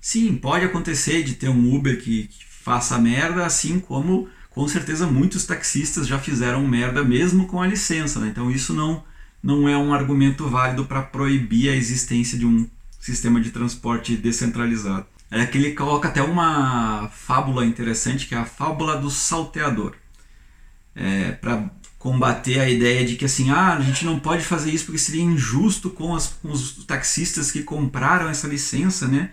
Sim, 0.00 0.34
pode 0.34 0.64
acontecer 0.64 1.22
de 1.22 1.34
ter 1.34 1.48
um 1.48 1.72
Uber 1.72 2.02
que, 2.02 2.24
que 2.26 2.51
faça 2.62 2.96
merda, 2.98 3.44
assim 3.44 3.80
como 3.80 4.28
com 4.50 4.68
certeza 4.68 5.06
muitos 5.06 5.44
taxistas 5.44 6.06
já 6.06 6.18
fizeram 6.18 6.66
merda 6.66 7.02
mesmo 7.02 7.46
com 7.46 7.60
a 7.60 7.66
licença. 7.66 8.20
Né? 8.20 8.28
Então 8.28 8.50
isso 8.50 8.72
não, 8.72 9.02
não 9.42 9.68
é 9.68 9.76
um 9.76 9.92
argumento 9.92 10.48
válido 10.48 10.84
para 10.84 11.02
proibir 11.02 11.70
a 11.70 11.76
existência 11.76 12.38
de 12.38 12.46
um 12.46 12.68
sistema 13.00 13.40
de 13.40 13.50
transporte 13.50 14.16
descentralizado. 14.16 15.06
É 15.30 15.44
que 15.46 15.58
ele 15.58 15.72
coloca 15.72 16.08
até 16.08 16.22
uma 16.22 17.08
fábula 17.08 17.64
interessante 17.64 18.26
que 18.26 18.34
é 18.34 18.38
a 18.38 18.44
fábula 18.44 18.96
do 18.96 19.10
salteador. 19.10 19.96
É, 20.94 21.32
para 21.32 21.70
combater 21.98 22.60
a 22.60 22.68
ideia 22.68 23.04
de 23.04 23.16
que 23.16 23.24
assim, 23.24 23.50
ah, 23.50 23.74
a 23.74 23.80
gente 23.80 24.04
não 24.04 24.20
pode 24.20 24.44
fazer 24.44 24.70
isso 24.70 24.84
porque 24.84 24.98
seria 24.98 25.22
injusto 25.22 25.88
com, 25.88 26.14
as, 26.14 26.26
com 26.42 26.50
os 26.50 26.84
taxistas 26.84 27.50
que 27.50 27.62
compraram 27.62 28.28
essa 28.28 28.46
licença, 28.46 29.08
né? 29.08 29.30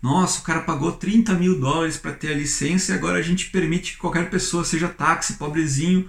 Nossa, 0.00 0.40
o 0.40 0.42
cara 0.42 0.60
pagou 0.60 0.92
30 0.92 1.34
mil 1.34 1.58
dólares 1.58 1.96
para 1.96 2.12
ter 2.12 2.32
a 2.32 2.36
licença 2.36 2.92
e 2.92 2.94
agora 2.94 3.18
a 3.18 3.22
gente 3.22 3.50
permite 3.50 3.92
que 3.92 3.98
qualquer 3.98 4.30
pessoa, 4.30 4.64
seja 4.64 4.88
táxi, 4.88 5.34
pobrezinho, 5.34 6.08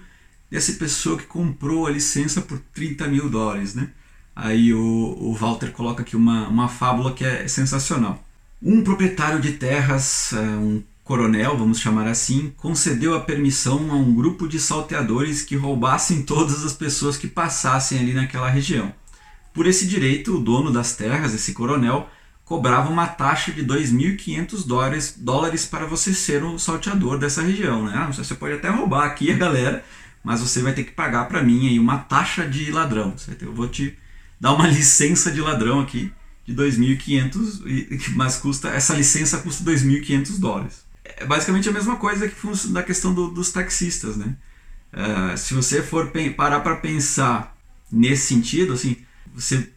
dessa 0.50 0.74
pessoa 0.74 1.18
que 1.18 1.26
comprou 1.26 1.88
a 1.88 1.92
licença 1.92 2.42
por 2.42 2.60
30 2.74 3.08
mil 3.08 3.30
dólares, 3.30 3.74
né? 3.74 3.90
Aí 4.36 4.74
o, 4.74 5.18
o 5.20 5.34
Walter 5.34 5.72
coloca 5.72 6.02
aqui 6.02 6.16
uma, 6.16 6.48
uma 6.48 6.68
fábula 6.68 7.14
que 7.14 7.26
é 7.26 7.48
sensacional. 7.48 8.24
Um 8.62 8.84
proprietário 8.84 9.42
de 9.42 9.54
terras, 9.54 10.34
é, 10.34 10.40
um 10.40 10.84
coronel, 11.04 11.58
vamos 11.58 11.80
chamar 11.80 12.08
assim, 12.08 12.54
concedeu 12.56 13.16
a 13.16 13.20
permissão 13.20 13.92
a 13.92 13.96
um 13.96 14.14
grupo 14.14 14.48
de 14.48 14.60
salteadores 14.60 15.42
que 15.42 15.56
roubassem 15.56 16.22
todas 16.22 16.64
as 16.64 16.74
pessoas 16.74 17.18
que 17.18 17.28
passassem 17.28 18.00
ali 18.00 18.14
naquela 18.14 18.50
região. 18.50 18.94
Por 19.54 19.66
esse 19.66 19.88
direito, 19.88 20.36
o 20.36 20.40
dono 20.40 20.72
das 20.72 20.96
terras, 20.96 21.34
esse 21.34 21.54
coronel, 21.54 22.08
cobrava 22.50 22.90
uma 22.90 23.06
taxa 23.06 23.52
de 23.52 23.64
2.500 23.64 24.66
dólares, 24.66 25.14
dólares 25.16 25.68
para 25.68 25.86
você 25.86 26.16
ser 26.16 26.44
o 26.44 26.58
salteador 26.58 27.20
dessa 27.20 27.44
região. 27.44 27.86
Né? 27.86 27.94
Ah, 27.96 28.08
você 28.08 28.34
pode 28.34 28.56
até 28.56 28.70
roubar 28.70 29.06
aqui 29.06 29.32
a 29.32 29.38
galera, 29.38 29.86
mas 30.24 30.42
você 30.42 30.60
vai 30.64 30.74
ter 30.74 30.84
que 30.84 30.92
pagar 30.92 31.26
para 31.26 31.44
mim 31.44 31.68
aí 31.68 31.78
uma 31.78 32.00
taxa 32.00 32.48
de 32.48 32.72
ladrão. 32.72 33.14
Eu 33.40 33.54
vou 33.54 33.68
te 33.68 33.96
dar 34.42 34.54
uma 34.54 34.66
licença 34.68 35.32
de 35.32 35.40
ladrão 35.40 35.80
aqui 35.80 36.12
de 36.44 36.56
2.500, 36.56 38.14
mas 38.18 38.38
custa 38.38 38.70
essa 38.70 38.96
licença 38.96 39.38
custa 39.38 39.64
2.500 39.64 40.40
dólares. 40.40 40.86
É 41.04 41.28
basicamente 41.28 41.70
a 41.70 41.72
mesma 41.72 41.98
coisa 41.98 42.28
que 42.28 42.36
da 42.70 42.82
questão 42.82 43.14
do, 43.14 43.30
dos 43.30 43.52
taxistas, 43.52 44.18
né? 44.18 44.36
Uh, 44.92 45.38
se 45.38 45.54
você 45.54 45.84
for 45.84 46.12
parar 46.36 46.62
para 46.62 46.78
pensar 46.78 47.56
nesse 47.92 48.26
sentido, 48.26 48.74
assim, 48.74 48.98
você 49.36 49.70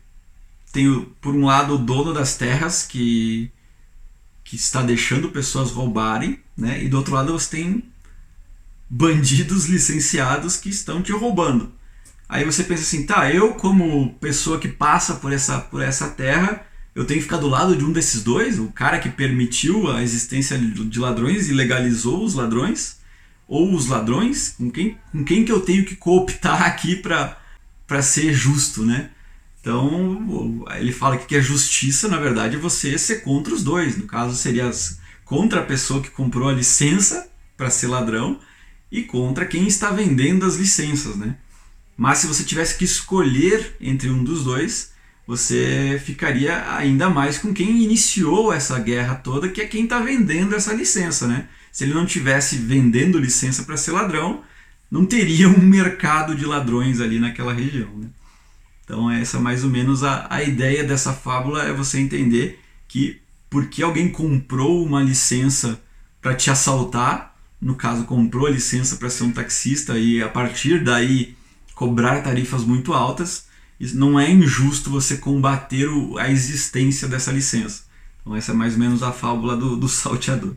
tem, 0.72 1.06
por 1.20 1.34
um 1.34 1.44
lado, 1.44 1.74
o 1.74 1.78
dono 1.78 2.14
das 2.14 2.36
terras 2.36 2.84
que, 2.84 3.50
que 4.42 4.56
está 4.56 4.82
deixando 4.82 5.28
pessoas 5.28 5.70
roubarem, 5.70 6.40
né? 6.56 6.82
e 6.82 6.88
do 6.88 6.96
outro 6.96 7.14
lado 7.14 7.32
você 7.32 7.58
tem 7.58 7.84
bandidos 8.88 9.66
licenciados 9.66 10.56
que 10.56 10.70
estão 10.70 11.02
te 11.02 11.12
roubando. 11.12 11.70
Aí 12.28 12.44
você 12.44 12.64
pensa 12.64 12.82
assim, 12.82 13.04
tá, 13.04 13.30
eu 13.30 13.54
como 13.54 14.14
pessoa 14.14 14.58
que 14.58 14.68
passa 14.68 15.14
por 15.16 15.32
essa, 15.32 15.58
por 15.60 15.82
essa 15.82 16.08
terra, 16.08 16.64
eu 16.94 17.04
tenho 17.04 17.18
que 17.18 17.24
ficar 17.24 17.36
do 17.36 17.48
lado 17.48 17.76
de 17.76 17.84
um 17.84 17.92
desses 17.92 18.22
dois, 18.22 18.58
o 18.58 18.68
cara 18.68 18.98
que 18.98 19.10
permitiu 19.10 19.90
a 19.90 20.02
existência 20.02 20.58
de 20.58 20.98
ladrões 20.98 21.48
e 21.48 21.52
legalizou 21.52 22.24
os 22.24 22.34
ladrões, 22.34 22.98
ou 23.46 23.74
os 23.74 23.86
ladrões, 23.86 24.54
com 24.56 24.70
quem, 24.70 24.98
com 25.10 25.24
quem 25.24 25.44
que 25.44 25.52
eu 25.52 25.60
tenho 25.60 25.84
que 25.84 25.96
cooptar 25.96 26.62
aqui 26.62 26.96
para 26.96 28.02
ser 28.02 28.32
justo, 28.32 28.82
né? 28.82 29.10
Então, 29.62 30.64
ele 30.76 30.90
fala 30.90 31.16
que 31.16 31.36
a 31.36 31.40
justiça, 31.40 32.08
na 32.08 32.18
verdade, 32.18 32.56
é 32.56 32.58
você 32.58 32.98
ser 32.98 33.22
contra 33.22 33.54
os 33.54 33.62
dois. 33.62 33.96
No 33.96 34.08
caso, 34.08 34.36
seria 34.36 34.68
contra 35.24 35.60
a 35.60 35.64
pessoa 35.64 36.02
que 36.02 36.10
comprou 36.10 36.48
a 36.48 36.52
licença 36.52 37.30
para 37.56 37.70
ser 37.70 37.86
ladrão 37.86 38.40
e 38.90 39.02
contra 39.02 39.46
quem 39.46 39.68
está 39.68 39.90
vendendo 39.90 40.44
as 40.44 40.56
licenças, 40.56 41.14
né? 41.16 41.36
Mas 41.96 42.18
se 42.18 42.26
você 42.26 42.42
tivesse 42.42 42.76
que 42.76 42.84
escolher 42.84 43.76
entre 43.80 44.10
um 44.10 44.24
dos 44.24 44.42
dois, 44.42 44.90
você 45.24 46.02
ficaria 46.04 46.76
ainda 46.76 47.08
mais 47.08 47.38
com 47.38 47.54
quem 47.54 47.84
iniciou 47.84 48.52
essa 48.52 48.80
guerra 48.80 49.14
toda, 49.14 49.48
que 49.48 49.60
é 49.60 49.66
quem 49.66 49.84
está 49.84 50.00
vendendo 50.00 50.56
essa 50.56 50.74
licença, 50.74 51.28
né? 51.28 51.46
Se 51.70 51.84
ele 51.84 51.94
não 51.94 52.04
tivesse 52.04 52.56
vendendo 52.56 53.16
licença 53.16 53.62
para 53.62 53.76
ser 53.76 53.92
ladrão, 53.92 54.42
não 54.90 55.06
teria 55.06 55.48
um 55.48 55.62
mercado 55.62 56.34
de 56.34 56.44
ladrões 56.44 57.00
ali 57.00 57.20
naquela 57.20 57.52
região, 57.52 57.90
né? 57.96 58.08
Então, 58.92 59.10
essa 59.10 59.38
é 59.38 59.40
mais 59.40 59.64
ou 59.64 59.70
menos 59.70 60.04
a, 60.04 60.26
a 60.28 60.42
ideia 60.42 60.84
dessa 60.84 61.14
fábula 61.14 61.62
é 61.62 61.72
você 61.72 61.98
entender 61.98 62.60
que 62.86 63.22
porque 63.48 63.82
alguém 63.82 64.10
comprou 64.10 64.84
uma 64.84 65.02
licença 65.02 65.80
para 66.20 66.34
te 66.34 66.50
assaltar, 66.50 67.34
no 67.58 67.74
caso, 67.74 68.04
comprou 68.04 68.46
a 68.46 68.50
licença 68.50 68.96
para 68.96 69.08
ser 69.08 69.24
um 69.24 69.32
taxista 69.32 69.98
e 69.98 70.22
a 70.22 70.28
partir 70.28 70.84
daí 70.84 71.34
cobrar 71.74 72.20
tarifas 72.20 72.64
muito 72.64 72.92
altas, 72.92 73.46
não 73.94 74.20
é 74.20 74.30
injusto 74.30 74.90
você 74.90 75.16
combater 75.16 75.88
o, 75.88 76.18
a 76.18 76.30
existência 76.30 77.08
dessa 77.08 77.32
licença. 77.32 77.84
Então, 78.20 78.36
essa 78.36 78.52
é 78.52 78.54
mais 78.54 78.74
ou 78.74 78.80
menos 78.80 79.02
a 79.02 79.10
fábula 79.10 79.56
do, 79.56 79.74
do 79.74 79.88
salteador. 79.88 80.54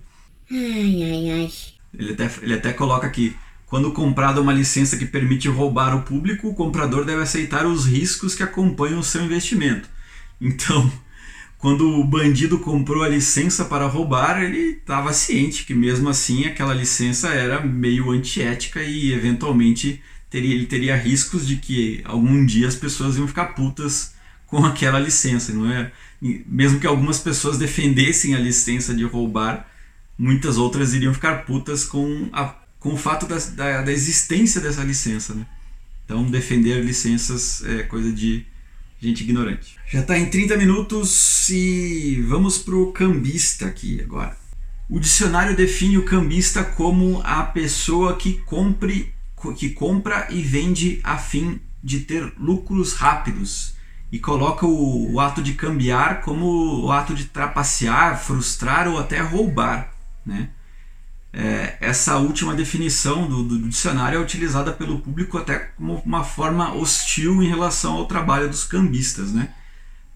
Ai, 0.52 1.04
ai, 1.04 1.32
ai. 1.32 1.54
Ele 1.98 2.12
até, 2.12 2.30
ele 2.42 2.54
até 2.54 2.74
coloca 2.74 3.08
aqui: 3.08 3.34
quando 3.76 3.92
comprada 3.92 4.40
uma 4.40 4.54
licença 4.54 4.96
que 4.96 5.06
permite 5.06 5.50
roubar 5.50 5.94
o 5.94 6.04
público, 6.04 6.48
o 6.48 6.54
comprador 6.54 7.04
deve 7.04 7.22
aceitar 7.22 7.66
os 7.66 7.86
riscos 7.86 8.34
que 8.34 8.42
acompanham 8.42 9.00
o 9.00 9.04
seu 9.04 9.22
investimento. 9.22 9.90
Então, 10.40 10.90
quando 11.60 11.86
o 12.00 12.04
bandido 12.06 12.58
comprou 12.60 13.04
a 13.04 13.10
licença 13.10 13.66
para 13.66 13.86
roubar, 13.86 14.42
ele 14.42 14.78
estava 14.78 15.12
ciente 15.12 15.66
que 15.66 15.74
mesmo 15.74 16.08
assim 16.08 16.46
aquela 16.46 16.74
licença 16.74 17.28
era 17.28 17.60
meio 17.60 18.12
antiética 18.12 18.82
e 18.82 19.12
eventualmente 19.12 20.02
teria, 20.30 20.56
ele 20.56 20.68
teria 20.68 20.96
riscos 20.96 21.46
de 21.46 21.58
que 21.58 22.02
algum 22.06 22.46
dia 22.46 22.70
as 22.70 22.76
pessoas 22.78 23.18
iam 23.18 23.28
ficar 23.28 23.48
putas 23.56 24.14
com 24.48 24.66
aquela 24.66 25.02
licença, 25.02 25.52
não 25.52 25.70
é? 25.70 25.92
Mesmo 26.22 26.80
que 26.80 26.88
algumas 26.88 27.20
pessoas 27.20 27.58
defendessem 27.58 28.36
a 28.36 28.40
licença 28.40 28.96
de 28.96 29.04
roubar, 29.04 29.70
muitas 30.18 30.58
outras 30.58 30.94
iriam 30.94 31.14
ficar 31.14 31.44
putas 31.46 31.84
com 31.84 32.30
a 32.32 32.64
com 32.86 32.94
o 32.94 32.98
fato 32.98 33.26
da, 33.26 33.40
da, 33.40 33.82
da 33.82 33.92
existência 33.92 34.62
dessa 34.62 34.84
licença. 34.84 35.34
Né? 35.34 35.44
Então, 36.06 36.24
defender 36.30 36.86
licenças 36.86 37.64
é 37.66 37.82
coisa 37.82 38.12
de 38.12 38.46
gente 39.02 39.24
ignorante. 39.24 39.76
Já 39.90 40.02
está 40.02 40.16
em 40.20 40.30
30 40.30 40.56
minutos 40.56 41.50
e 41.50 42.24
vamos 42.28 42.60
para 42.60 42.76
o 42.76 42.92
cambista 42.92 43.66
aqui 43.66 44.00
agora. 44.02 44.38
O 44.88 45.00
dicionário 45.00 45.56
define 45.56 45.98
o 45.98 46.06
cambista 46.06 46.64
como 46.64 47.22
a 47.24 47.42
pessoa 47.42 48.18
que, 48.18 48.34
compre, 48.42 49.12
que 49.58 49.72
compra 49.72 50.28
e 50.30 50.44
vende 50.44 51.00
a 51.04 51.18
fim 51.18 51.60
de 51.84 52.02
ter 52.02 52.34
lucros 52.38 52.94
rápidos 52.94 53.74
e 54.12 54.20
coloca 54.20 54.68
o, 54.68 55.14
o 55.14 55.20
ato 55.20 55.42
de 55.42 55.54
cambiar 55.54 56.22
como 56.22 56.86
o 56.86 56.92
ato 56.92 57.16
de 57.16 57.26
trapacear, 57.26 58.24
frustrar 58.24 58.88
ou 58.88 59.00
até 59.00 59.22
roubar. 59.22 59.92
Né? 60.24 60.50
É, 61.38 61.76
essa 61.82 62.18
última 62.18 62.56
definição 62.56 63.28
do, 63.28 63.44
do, 63.44 63.68
dicionário 63.68 64.18
é 64.18 64.22
utilizada 64.22 64.72
pelo 64.72 65.00
público 65.00 65.38
até 65.38 65.60
como 65.76 66.02
uma 66.06 66.24
forma 66.24 66.74
hostil 66.74 67.44
em 67.44 67.50
relação 67.50 67.94
ao 67.96 68.06
trabalho 68.06 68.48
dos 68.48 68.64
cambistas. 68.64 69.34
Né? 69.34 69.50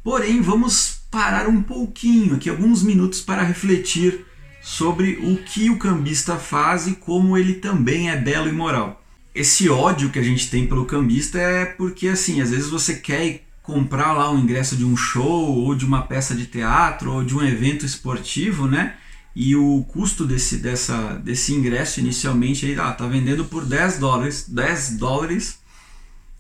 Porém, 0.02 0.42
vamos 0.42 1.02
parar 1.12 1.50
um 1.50 1.62
pouquinho 1.62 2.36
aqui, 2.36 2.50
alguns 2.50 2.82
minutos, 2.82 3.20
para 3.20 3.44
refletir 3.44 4.26
sobre 4.62 5.20
o 5.22 5.36
que 5.44 5.70
o 5.70 5.78
cambista 5.78 6.38
faz 6.38 6.88
e 6.88 6.96
como 6.96 7.38
ele 7.38 7.56
também 7.56 8.10
é 8.10 8.16
belo 8.16 8.48
e 8.48 8.54
moral. 8.54 9.04
Esse 9.36 9.68
ódio 9.70 10.10
que 10.10 10.20
a 10.20 10.24
gente 10.24 10.50
tem 10.50 10.68
pelo 10.68 10.86
cambista 10.86 11.38
é 11.38 11.66
porque, 11.66 12.08
assim, 12.08 12.40
às 12.40 12.52
vezes 12.52 12.70
você 12.70 12.96
quer 12.96 13.44
comprar 13.62 14.14
lá 14.14 14.32
um 14.32 14.40
ingresso 14.40 14.78
de 14.78 14.86
um 14.86 14.96
show 14.96 15.58
ou 15.58 15.76
de 15.76 15.86
uma 15.86 16.02
peça 16.02 16.34
de 16.34 16.46
teatro 16.46 17.12
ou 17.12 17.24
de 17.26 17.36
um 17.36 17.44
evento 17.44 17.86
esportivo, 17.86 18.68
né? 18.68 18.96
E 19.42 19.56
o 19.56 19.86
custo 19.86 20.26
desse, 20.26 20.58
dessa, 20.58 21.14
desse 21.24 21.54
ingresso 21.54 22.02
inicialmente 22.02 22.66
aí, 22.66 22.78
ah, 22.78 22.92
tá 22.92 23.08
vendendo 23.08 23.46
por 23.46 23.64
10 23.64 23.98
dólares, 23.98 24.50
10 24.50 24.98
dólares 24.98 25.60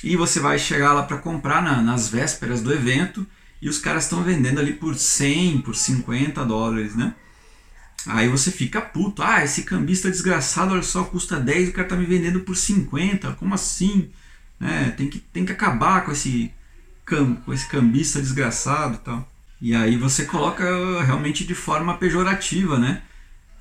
e 0.03 0.17
você 0.17 0.41
vai 0.41 0.59
chegar 0.59 0.91
lá 0.91 1.03
para 1.03 1.17
comprar 1.17 1.63
na, 1.63 1.81
nas 1.81 2.09
vésperas 2.09 2.62
do 2.62 2.73
evento 2.73 3.25
e 3.62 3.69
os 3.69 3.79
caras 3.79 4.03
estão 4.03 4.21
vendendo 4.21 4.59
ali 4.59 4.73
por 4.73 4.97
100, 4.97 5.62
por 5.62 5.77
50 5.77 6.43
dólares, 6.43 6.93
né? 6.93 7.15
Aí 8.05 8.27
você 8.27 8.51
fica 8.51 8.81
puto, 8.81 9.23
ah, 9.23 9.45
esse 9.45 9.63
cambista 9.63 10.12
desgraçado, 10.12 10.73
olha 10.73 10.83
só, 10.83 11.05
custa 11.05 11.39
10 11.39 11.67
e 11.67 11.71
o 11.71 11.73
cara 11.73 11.88
tá 11.88 11.95
me 11.95 12.05
vendendo 12.05 12.41
por 12.41 12.57
50, 12.57 13.31
como 13.35 13.53
assim? 13.53 14.09
Né? 14.59 14.93
Tem, 14.97 15.09
que, 15.09 15.19
tem 15.19 15.45
que 15.45 15.53
acabar 15.53 16.03
com 16.03 16.12
esse, 16.12 16.51
com 17.45 17.53
esse 17.53 17.65
cambista 17.69 18.19
desgraçado 18.19 18.95
e 18.95 19.05
tal. 19.05 19.38
E 19.62 19.76
aí 19.76 19.98
você 19.98 20.26
coloca 20.26 20.63
realmente 21.04 21.45
de 21.45 21.54
forma 21.54 21.98
pejorativa, 21.98 22.80
né? 22.80 23.02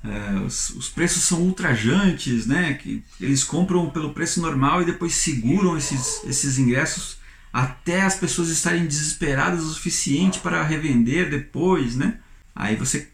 É, 0.03 0.39
os, 0.45 0.69
os, 0.69 0.87
preços 0.87 1.23
são 1.23 1.41
ultrajantes, 1.41 2.45
né? 2.45 2.73
Que 2.75 3.03
eles 3.19 3.43
compram 3.43 3.89
pelo 3.89 4.13
preço 4.13 4.41
normal 4.41 4.81
e 4.81 4.85
depois 4.85 5.13
seguram 5.15 5.77
esses, 5.77 6.23
esses 6.23 6.57
ingressos 6.57 7.17
até 7.51 8.03
as 8.03 8.15
pessoas 8.15 8.49
estarem 8.49 8.85
desesperadas 8.85 9.63
o 9.63 9.73
suficiente 9.73 10.39
para 10.39 10.63
revender 10.63 11.29
depois, 11.29 11.95
né? 11.95 12.19
Aí 12.55 12.75
você, 12.75 13.09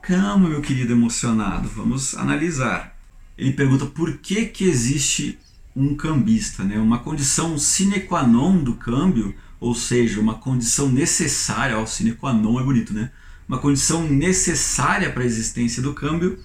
calma, 0.00 0.48
meu 0.48 0.60
querido 0.60 0.92
emocionado, 0.92 1.68
vamos 1.68 2.14
analisar. 2.16 2.96
Ele 3.36 3.52
pergunta 3.52 3.86
por 3.86 4.18
que 4.18 4.46
que 4.46 4.64
existe 4.64 5.38
um 5.74 5.94
cambista, 5.94 6.62
né? 6.62 6.78
Uma 6.78 6.98
condição 6.98 7.58
sine 7.58 8.00
qua 8.00 8.24
non 8.24 8.62
do 8.62 8.74
câmbio, 8.74 9.34
ou 9.60 9.74
seja, 9.74 10.20
uma 10.20 10.34
condição 10.34 10.88
necessária, 10.88 11.78
ó, 11.78 11.86
sine 11.86 12.12
qua 12.12 12.32
non 12.32 12.60
é 12.60 12.62
bonito, 12.62 12.92
né? 12.92 13.10
uma 13.48 13.58
condição 13.58 14.06
necessária 14.06 15.10
para 15.10 15.22
a 15.22 15.26
existência 15.26 15.82
do 15.82 15.94
câmbio 15.94 16.38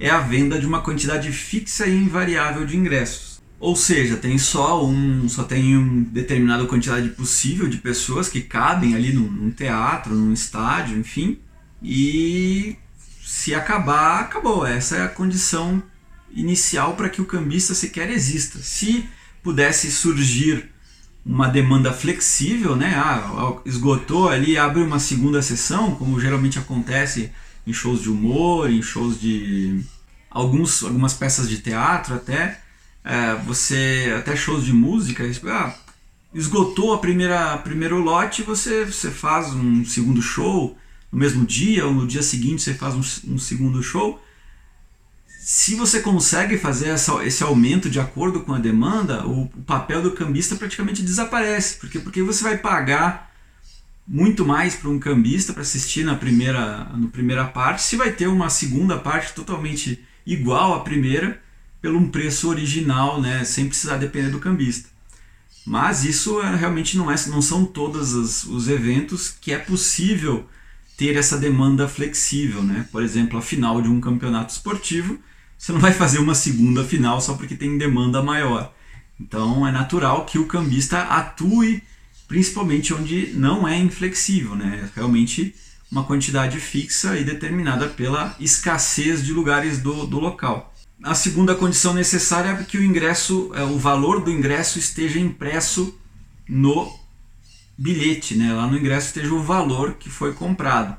é 0.00 0.10
a 0.10 0.18
venda 0.18 0.58
de 0.58 0.66
uma 0.66 0.82
quantidade 0.82 1.30
fixa 1.30 1.86
e 1.86 1.96
invariável 1.96 2.66
de 2.66 2.76
ingressos. 2.76 3.40
Ou 3.60 3.74
seja, 3.74 4.16
tem 4.16 4.38
só 4.38 4.84
um, 4.84 5.28
só 5.28 5.44
tem 5.44 5.76
uma 5.76 6.04
determinada 6.04 6.64
quantidade 6.66 7.08
possível 7.10 7.68
de 7.68 7.78
pessoas 7.78 8.28
que 8.28 8.40
cabem 8.40 8.94
ali 8.94 9.12
num, 9.12 9.30
num 9.30 9.50
teatro, 9.50 10.14
num 10.14 10.32
estádio, 10.32 10.98
enfim, 10.98 11.38
e 11.82 12.76
se 13.24 13.54
acabar, 13.54 14.20
acabou. 14.20 14.66
Essa 14.66 14.96
é 14.96 15.02
a 15.02 15.08
condição 15.08 15.82
inicial 16.32 16.94
para 16.94 17.08
que 17.08 17.20
o 17.20 17.24
cambista 17.24 17.74
sequer 17.74 18.10
exista. 18.10 18.58
Se 18.60 19.08
pudesse 19.42 19.90
surgir 19.90 20.70
uma 21.28 21.46
demanda 21.46 21.92
flexível, 21.92 22.74
né? 22.74 22.94
Ah, 22.96 23.58
esgotou 23.66 24.30
ali, 24.30 24.56
abre 24.56 24.82
uma 24.82 24.98
segunda 24.98 25.42
sessão, 25.42 25.94
como 25.94 26.18
geralmente 26.18 26.58
acontece 26.58 27.30
em 27.66 27.72
shows 27.72 28.00
de 28.00 28.08
humor, 28.08 28.70
em 28.70 28.80
shows 28.80 29.20
de 29.20 29.84
alguns, 30.30 30.82
algumas 30.82 31.12
peças 31.12 31.46
de 31.46 31.58
teatro 31.58 32.14
até, 32.14 32.58
é, 33.04 33.34
você 33.46 34.14
até 34.16 34.34
shows 34.34 34.64
de 34.64 34.72
música, 34.72 35.22
ah, 35.48 35.74
esgotou 36.32 36.94
a 36.94 36.98
primeira 36.98 37.58
primeiro 37.58 37.98
lote, 37.98 38.42
você 38.42 38.86
você 38.86 39.10
faz 39.10 39.52
um 39.52 39.84
segundo 39.84 40.22
show 40.22 40.78
no 41.12 41.18
mesmo 41.18 41.44
dia 41.44 41.86
ou 41.86 41.92
no 41.92 42.06
dia 42.06 42.22
seguinte 42.22 42.62
você 42.62 42.72
faz 42.72 42.94
um, 42.94 43.34
um 43.34 43.38
segundo 43.38 43.82
show 43.82 44.18
se 45.50 45.74
você 45.74 46.00
consegue 46.00 46.58
fazer 46.58 46.88
essa, 46.88 47.24
esse 47.24 47.42
aumento 47.42 47.88
de 47.88 47.98
acordo 47.98 48.40
com 48.40 48.52
a 48.52 48.58
demanda, 48.58 49.26
o, 49.26 49.44
o, 49.44 49.62
papel 49.62 50.02
do 50.02 50.10
cambista 50.10 50.54
praticamente 50.56 51.02
desaparece. 51.02 51.78
Porque, 51.78 51.98
porque 51.98 52.22
você 52.22 52.44
vai 52.44 52.58
pagar 52.58 53.32
muito 54.06 54.44
mais 54.44 54.74
para 54.74 54.90
um 54.90 54.98
cambista 54.98 55.54
para 55.54 55.62
assistir 55.62 56.04
na 56.04 56.16
primeira, 56.16 56.84
na 56.94 57.08
primeira 57.08 57.46
parte, 57.46 57.80
se 57.80 57.96
vai 57.96 58.12
ter 58.12 58.26
uma 58.26 58.50
segunda 58.50 58.98
parte 58.98 59.32
totalmente 59.32 60.04
igual 60.26 60.74
à 60.74 60.80
primeira, 60.80 61.40
pelo 61.80 61.98
um 61.98 62.10
preço 62.10 62.50
original, 62.50 63.18
né, 63.18 63.42
sem 63.42 63.68
precisar 63.68 63.96
depender 63.96 64.28
do 64.28 64.40
cambista. 64.40 64.90
Mas 65.64 66.04
isso 66.04 66.42
é, 66.42 66.56
realmente 66.56 66.94
não, 66.98 67.10
é, 67.10 67.16
não 67.28 67.40
são 67.40 67.64
todos 67.64 68.12
os, 68.12 68.44
os 68.44 68.68
eventos 68.68 69.34
que 69.40 69.50
é 69.50 69.58
possível 69.58 70.46
ter 70.94 71.16
essa 71.16 71.38
demanda 71.38 71.88
flexível. 71.88 72.62
Né? 72.62 72.86
Por 72.92 73.02
exemplo, 73.02 73.38
a 73.38 73.42
final 73.42 73.80
de 73.80 73.88
um 73.88 73.98
campeonato 73.98 74.52
esportivo 74.52 75.18
você 75.58 75.72
não 75.72 75.80
vai 75.80 75.92
fazer 75.92 76.18
uma 76.18 76.34
segunda 76.34 76.84
final 76.84 77.20
só 77.20 77.34
porque 77.34 77.56
tem 77.56 77.76
demanda 77.76 78.22
maior. 78.22 78.72
Então 79.20 79.66
é 79.66 79.72
natural 79.72 80.24
que 80.24 80.38
o 80.38 80.46
cambista 80.46 81.02
atue 81.02 81.82
principalmente 82.28 82.94
onde 82.94 83.32
não 83.34 83.66
é 83.66 83.76
inflexível, 83.76 84.54
né? 84.54 84.82
É 84.84 84.98
realmente 84.98 85.54
uma 85.90 86.04
quantidade 86.04 86.60
fixa 86.60 87.18
e 87.18 87.24
determinada 87.24 87.88
pela 87.88 88.36
escassez 88.38 89.24
de 89.24 89.32
lugares 89.32 89.78
do, 89.78 90.06
do 90.06 90.20
local. 90.20 90.74
A 91.02 91.14
segunda 91.14 91.54
condição 91.54 91.94
necessária 91.94 92.50
é 92.50 92.64
que 92.64 92.76
o 92.76 92.84
ingresso, 92.84 93.50
é, 93.54 93.62
o 93.62 93.78
valor 93.78 94.22
do 94.22 94.30
ingresso 94.30 94.78
esteja 94.78 95.18
impresso 95.18 95.98
no 96.46 96.92
bilhete, 97.76 98.36
né? 98.36 98.52
Lá 98.52 98.66
no 98.66 98.76
ingresso 98.76 99.08
esteja 99.08 99.32
o 99.32 99.42
valor 99.42 99.94
que 99.94 100.10
foi 100.10 100.34
comprado. 100.34 100.96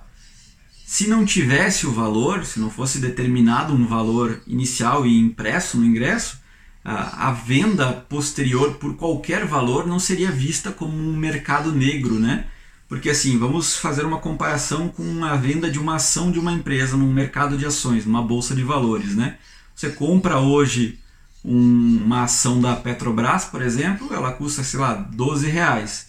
Se 0.92 1.08
não 1.08 1.24
tivesse 1.24 1.86
o 1.86 1.92
valor, 1.92 2.44
se 2.44 2.60
não 2.60 2.72
fosse 2.72 2.98
determinado 2.98 3.76
um 3.76 3.86
valor 3.86 4.42
inicial 4.48 5.06
e 5.06 5.20
impresso 5.20 5.78
no 5.78 5.86
ingresso, 5.86 6.40
a, 6.84 7.32
venda 7.32 7.94
posterior 7.94 8.74
por 8.74 8.96
qualquer 8.96 9.46
valor 9.46 9.86
não 9.86 10.00
seria 10.00 10.32
vista 10.32 10.72
como 10.72 10.98
um 10.98 11.16
mercado 11.16 11.72
negro, 11.72 12.16
né? 12.16 12.48
Porque 12.88 13.12
assim, 13.12 13.38
vamos 13.38 13.78
fazer 13.78 14.04
uma 14.04 14.18
comparação 14.18 14.88
com 14.88 15.24
a 15.24 15.36
venda 15.36 15.70
de 15.70 15.78
uma 15.78 15.98
ação 15.98 16.32
de 16.32 16.40
uma 16.40 16.54
empresa 16.54 16.98
num 16.98 17.14
mercado 17.14 17.56
de 17.56 17.68
ações, 17.68 18.04
numa 18.04 18.24
bolsa 18.24 18.56
de 18.56 18.64
valores, 18.64 19.16
né? 19.16 19.38
Você 19.76 19.92
compra 19.92 20.40
hoje 20.40 20.98
um, 21.46 22.02
uma 22.04 22.24
ação 22.24 22.60
da 22.60 22.76
Petrobras, 22.76 23.46
por 23.46 23.62
exemplo, 23.62 24.12
ela 24.12 24.32
custa, 24.32 24.64
sei 24.64 24.80
lá, 24.80 24.96
12 24.96 25.48
reais 25.48 26.09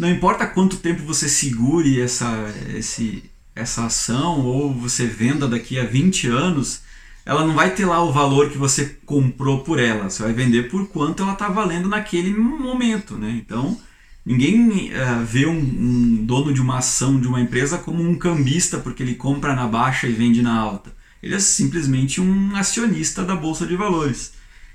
não 0.00 0.08
importa 0.08 0.46
quanto 0.46 0.78
tempo 0.78 1.02
você 1.02 1.28
segure 1.28 2.00
essa, 2.00 2.26
esse, 2.74 3.22
essa 3.54 3.84
ação 3.84 4.40
ou 4.46 4.72
você 4.72 5.06
venda 5.06 5.46
daqui 5.46 5.78
a 5.78 5.84
20 5.84 6.26
anos, 6.26 6.80
ela 7.26 7.46
não 7.46 7.52
vai 7.52 7.74
ter 7.74 7.84
lá 7.84 8.02
o 8.02 8.10
valor 8.10 8.48
que 8.48 8.56
você 8.56 8.96
comprou 9.04 9.58
por 9.60 9.78
ela. 9.78 10.08
Você 10.08 10.22
vai 10.22 10.32
vender 10.32 10.70
por 10.70 10.88
quanto 10.88 11.22
ela 11.22 11.34
está 11.34 11.50
valendo 11.50 11.86
naquele 11.86 12.34
momento. 12.34 13.18
Né? 13.18 13.42
Então, 13.44 13.78
ninguém 14.24 14.90
uh, 14.90 15.22
vê 15.22 15.44
um, 15.44 15.58
um, 15.58 16.24
dono 16.24 16.54
de 16.54 16.62
uma 16.62 16.78
ação 16.78 17.20
de 17.20 17.28
uma 17.28 17.42
empresa 17.42 17.76
como 17.76 18.02
um 18.02 18.14
cambista 18.14 18.78
porque 18.78 19.02
ele 19.02 19.16
compra 19.16 19.54
na 19.54 19.66
baixa 19.66 20.06
e 20.06 20.12
vende 20.12 20.40
na 20.40 20.56
alta. 20.58 20.90
Ele 21.22 21.34
é 21.34 21.38
simplesmente 21.38 22.22
um 22.22 22.56
acionista 22.56 23.22
da 23.22 23.36
bolsa 23.36 23.66
de 23.66 23.76
valores. 23.76 24.32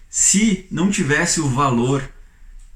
Se 0.07 0.67
não 0.69 0.91
tivesse 0.91 1.41
o 1.41 1.49
valor 1.49 2.07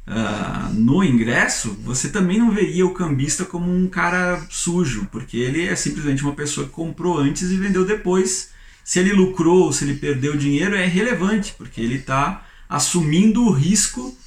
uh, 0.10 0.74
no 0.74 1.04
ingresso, 1.04 1.78
você 1.84 2.10
também 2.10 2.40
não 2.40 2.52
veria 2.52 2.86
o 2.86 2.94
cambista 2.94 3.46
como 3.46 3.72
um 3.72 3.88
cara 3.88 4.44
sujo, 4.50 5.08
porque 5.12 5.38
ele 5.38 5.68
é 5.68 5.76
simplesmente 5.76 6.24
uma 6.24 6.34
pessoa 6.34 6.68
que 6.68 6.74
comprou 6.74 7.18
antes 7.18 7.50
e 7.50 7.58
vendeu 7.58 7.86
depois. 7.86 8.50
Se 8.84 9.00
ele 9.00 9.14
lucrou 9.14 9.66
ou 9.66 9.72
se 9.72 9.86
ele 9.86 9.96
perdeu 9.96 10.36
dinheiro 10.36 10.76
é 10.76 10.86
irrelevante, 10.86 11.54
porque 11.58 11.80
ele 11.80 11.96
está 11.96 12.44
assumindo 12.68 13.44
o 13.44 13.52
risco 13.52 14.18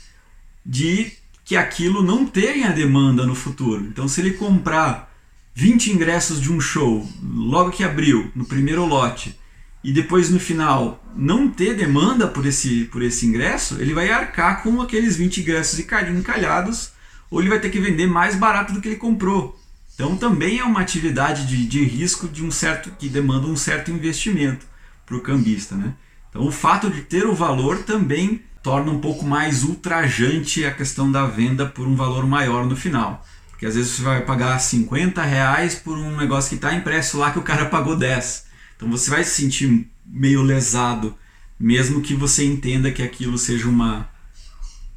de 0.65 1.13
que 1.45 1.57
aquilo 1.57 2.03
não 2.03 2.25
tenha 2.25 2.71
demanda 2.71 3.27
no 3.27 3.35
futuro. 3.35 3.85
Então, 3.85 4.07
se 4.07 4.21
ele 4.21 4.35
comprar 4.35 5.13
20 5.55 5.93
ingressos 5.93 6.41
de 6.41 6.53
um 6.53 6.61
show 6.61 7.07
logo 7.23 7.73
que 7.73 7.83
abriu, 7.83 8.31
no 8.35 8.45
primeiro 8.45 8.87
lote, 8.87 9.37
e 9.85 9.93
depois 9.93 10.31
no 10.31 10.39
final 10.39 11.03
não 11.15 11.49
ter 11.49 11.75
demanda 11.75 12.27
por 12.29 12.47
esse, 12.47 12.85
por 12.85 13.03
esse 13.03 13.27
ingresso, 13.27 13.81
ele 13.81 13.95
vai 13.95 14.11
arcar 14.11 14.63
com 14.63 14.81
aqueles 14.81 15.17
20 15.17 15.41
ingressos 15.41 15.79
encalhados 15.79 16.93
ou 17.31 17.41
ele 17.41 17.49
vai 17.49 17.61
ter 17.61 17.71
que 17.71 17.81
vender 17.81 18.07
mais 18.07 18.37
barato 18.37 18.73
do 18.73 18.81
que 18.81 18.89
ele 18.89 18.97
comprou. 18.97 19.59
Então 19.95 20.17
também 20.17 20.59
é 20.59 20.65
uma 20.65 20.81
atividade 20.81 21.47
de, 21.47 21.67
de 21.67 21.85
risco 21.85 22.29
de 22.29 22.45
um 22.45 22.51
certo 22.51 22.91
que 22.99 23.09
demanda 23.09 23.47
um 23.47 23.57
certo 23.57 23.91
investimento 23.91 24.67
para 25.05 25.17
o 25.17 25.21
cambista. 25.21 25.75
Né? 25.75 25.95
Então 26.31 26.47
o 26.47 26.53
fato 26.53 26.89
de 26.89 27.03
ter 27.03 27.27
o 27.27 27.35
valor 27.35 27.79
também 27.83 28.43
torna 28.63 28.93
um 28.93 29.01
pouco 29.01 29.25
mais 29.25 29.65
ultrajante 29.65 30.65
a 30.65 30.73
questão 30.73 31.11
da 31.11 31.27
venda 31.27 31.67
por 31.67 31.87
um 31.87 31.97
valor 31.97 32.27
maior 32.27 32.65
no 32.65 32.77
final. 32.77 33.27
Porque 33.51 33.67
às 33.67 33.75
vezes 33.75 33.93
você 33.93 34.03
vai 34.03 34.23
pagar 34.23 34.59
50 34.59 35.23
reais 35.23 35.75
por 35.75 35.97
um 35.99 36.17
negócio 36.17 36.49
que 36.49 36.55
está 36.57 36.73
impresso 36.73 37.19
lá 37.19 37.31
que 37.31 37.39
o 37.39 37.43
cara 37.43 37.67
pagou 37.67 37.97
10. 37.97 38.52
Então 38.83 38.91
você 38.91 39.09
vai 39.11 39.23
se 39.23 39.31
sentir 39.41 39.89
meio 40.05 40.43
lesado, 40.43 41.15
mesmo 41.59 42.01
que 42.01 42.17
você 42.17 42.45
entenda 42.45 42.91
que 42.91 43.01
aquilo 43.01 43.39
seja 43.39 43.69
uma, 43.69 44.09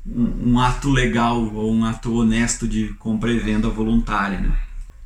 um, 0.04 0.54
um 0.54 0.60
ato 0.60 0.90
legal 0.90 1.54
ou 1.54 1.72
um 1.72 1.86
ato 1.86 2.12
honesto 2.12 2.68
de 2.68 2.88
compra 2.98 3.32
e 3.32 3.38
venda 3.38 3.70
voluntária. 3.70 4.40
Né? 4.40 4.58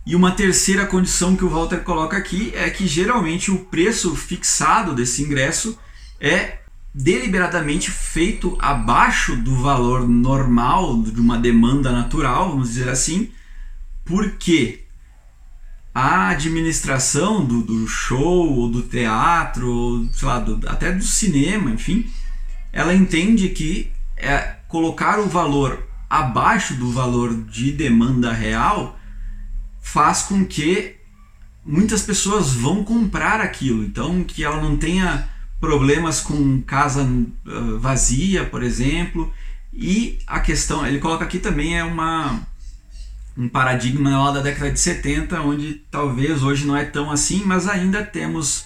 E 0.05 0.15
uma 0.15 0.31
terceira 0.31 0.85
condição 0.85 1.35
que 1.35 1.43
o 1.43 1.49
Walter 1.49 1.79
coloca 1.79 2.15
aqui 2.15 2.53
é 2.55 2.69
que 2.69 2.87
geralmente 2.87 3.51
o 3.51 3.65
preço 3.65 4.15
fixado 4.15 4.95
desse 4.95 5.23
ingresso 5.23 5.77
é 6.17 6.59
deliberadamente 6.95 7.91
feito 7.91 8.57
abaixo 8.61 9.35
do 9.35 9.55
valor 9.57 10.07
normal 10.07 11.03
de 11.03 11.19
uma 11.19 11.37
demanda 11.37 11.91
natural, 11.91 12.51
vamos 12.51 12.69
dizer 12.69 12.87
assim, 12.87 13.29
porque 14.05 14.85
a 15.99 16.29
administração 16.29 17.43
do, 17.43 17.61
do 17.61 17.87
show, 17.87 18.57
ou 18.57 18.69
do 18.69 18.81
teatro, 18.81 19.69
ou, 19.69 20.09
sei 20.13 20.27
lá, 20.27 20.39
do, 20.39 20.67
até 20.69 20.91
do 20.91 21.03
cinema, 21.03 21.71
enfim, 21.71 22.09
ela 22.71 22.93
entende 22.95 23.49
que 23.49 23.91
é, 24.15 24.55
colocar 24.69 25.19
o 25.19 25.27
valor 25.27 25.85
abaixo 26.09 26.73
do 26.75 26.89
valor 26.89 27.35
de 27.43 27.71
demanda 27.71 28.31
real 28.31 28.97
faz 29.81 30.21
com 30.21 30.45
que 30.45 30.95
muitas 31.65 32.01
pessoas 32.01 32.53
vão 32.53 32.83
comprar 32.83 33.41
aquilo. 33.41 33.83
Então, 33.83 34.23
que 34.23 34.43
ela 34.43 34.61
não 34.61 34.77
tenha 34.77 35.27
problemas 35.59 36.21
com 36.21 36.61
casa 36.61 37.03
uh, 37.03 37.77
vazia, 37.77 38.45
por 38.45 38.63
exemplo. 38.63 39.31
E 39.73 40.19
a 40.25 40.39
questão, 40.39 40.87
ele 40.87 40.99
coloca 40.99 41.25
aqui 41.25 41.39
também 41.39 41.77
é 41.77 41.83
uma 41.83 42.39
um 43.37 43.47
paradigma 43.47 44.17
lá 44.17 44.31
da 44.31 44.41
década 44.41 44.71
de 44.71 44.79
70, 44.79 45.41
onde 45.41 45.75
talvez 45.89 46.43
hoje 46.43 46.65
não 46.65 46.75
é 46.75 46.85
tão 46.85 47.11
assim, 47.11 47.43
mas 47.45 47.67
ainda 47.67 48.03
temos 48.03 48.65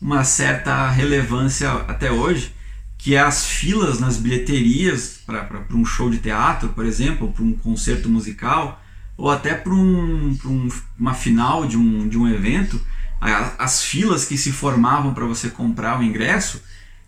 uma 0.00 0.24
certa 0.24 0.88
relevância 0.88 1.70
até 1.70 2.10
hoje, 2.10 2.54
que 2.98 3.14
é 3.14 3.20
as 3.20 3.46
filas 3.46 3.98
nas 3.98 4.16
bilheterias 4.16 5.20
para 5.24 5.64
um 5.72 5.84
show 5.84 6.10
de 6.10 6.18
teatro, 6.18 6.70
por 6.70 6.84
exemplo, 6.84 7.32
para 7.32 7.42
um 7.42 7.52
concerto 7.52 8.08
musical, 8.08 8.82
ou 9.16 9.30
até 9.30 9.54
para 9.54 9.72
um, 9.72 10.36
um, 10.44 10.68
uma 10.98 11.14
final 11.14 11.66
de 11.66 11.76
um, 11.76 12.08
de 12.08 12.18
um 12.18 12.28
evento, 12.28 12.80
as 13.20 13.82
filas 13.82 14.24
que 14.24 14.38
se 14.38 14.50
formavam 14.50 15.12
para 15.12 15.26
você 15.26 15.50
comprar 15.50 15.98
o 16.00 16.02
ingresso 16.02 16.62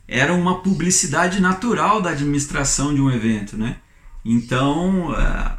eram 0.06 0.38
uma 0.38 0.60
publicidade 0.60 1.40
natural 1.40 2.02
da 2.02 2.10
administração 2.10 2.94
de 2.94 3.00
um 3.00 3.10
evento, 3.10 3.56
né? 3.56 3.76
Então 4.22 5.14
eh, 5.16 5.52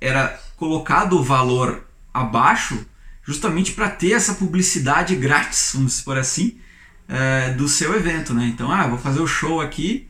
era 0.00 0.40
colocado 0.62 1.18
o 1.18 1.24
valor 1.24 1.84
abaixo 2.14 2.86
justamente 3.24 3.72
para 3.72 3.90
ter 3.90 4.12
essa 4.12 4.34
publicidade 4.34 5.16
grátis, 5.16 5.72
vamos 5.74 6.00
por 6.00 6.16
assim, 6.16 6.56
é, 7.08 7.50
do 7.54 7.68
seu 7.68 7.96
evento, 7.96 8.32
né? 8.32 8.46
Então, 8.46 8.70
ah, 8.70 8.86
vou 8.86 8.96
fazer 8.96 9.18
o 9.18 9.26
show 9.26 9.60
aqui, 9.60 10.08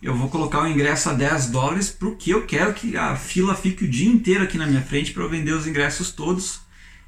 eu 0.00 0.16
vou 0.16 0.30
colocar 0.30 0.62
o 0.62 0.66
ingresso 0.66 1.10
a 1.10 1.12
10 1.12 1.48
dólares 1.48 1.90
porque 1.90 2.32
eu 2.32 2.46
quero 2.46 2.72
que 2.72 2.96
a 2.96 3.14
fila 3.14 3.54
fique 3.54 3.84
o 3.84 3.90
dia 3.90 4.10
inteiro 4.10 4.42
aqui 4.42 4.56
na 4.56 4.66
minha 4.66 4.80
frente 4.80 5.12
para 5.12 5.22
eu 5.22 5.28
vender 5.28 5.52
os 5.52 5.66
ingressos 5.66 6.10
todos. 6.10 6.62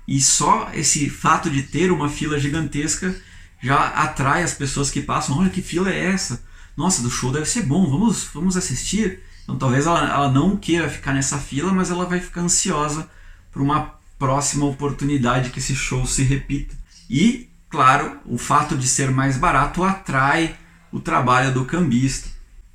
E 0.06 0.20
só 0.20 0.70
esse 0.74 1.08
fato 1.08 1.48
de 1.48 1.62
ter 1.62 1.90
uma 1.90 2.10
fila 2.10 2.38
gigantesca 2.38 3.18
já 3.62 3.86
atrai 3.86 4.42
as 4.42 4.52
pessoas 4.52 4.90
que 4.90 5.00
passam. 5.00 5.38
Olha 5.38 5.48
que 5.48 5.62
fila 5.62 5.90
é 5.90 6.12
essa? 6.12 6.44
Nossa, 6.76 7.00
do 7.00 7.10
show 7.10 7.32
deve 7.32 7.46
ser 7.46 7.62
bom, 7.62 7.90
vamos, 7.90 8.24
vamos 8.34 8.54
assistir. 8.54 9.22
Então 9.44 9.56
talvez 9.56 9.86
ela, 9.86 10.08
ela 10.08 10.30
não 10.30 10.56
queira 10.56 10.88
ficar 10.88 11.12
nessa 11.12 11.38
fila, 11.38 11.72
mas 11.72 11.90
ela 11.90 12.06
vai 12.06 12.20
ficar 12.20 12.42
ansiosa 12.42 13.08
por 13.50 13.60
uma 13.60 13.94
próxima 14.18 14.66
oportunidade 14.66 15.50
que 15.50 15.58
esse 15.58 15.74
show 15.74 16.06
se 16.06 16.22
repita. 16.22 16.74
E, 17.10 17.48
claro, 17.68 18.18
o 18.24 18.38
fato 18.38 18.76
de 18.76 18.86
ser 18.86 19.10
mais 19.10 19.36
barato 19.36 19.82
atrai 19.82 20.56
o 20.92 21.00
trabalho 21.00 21.52
do 21.52 21.64
cambista, 21.64 22.28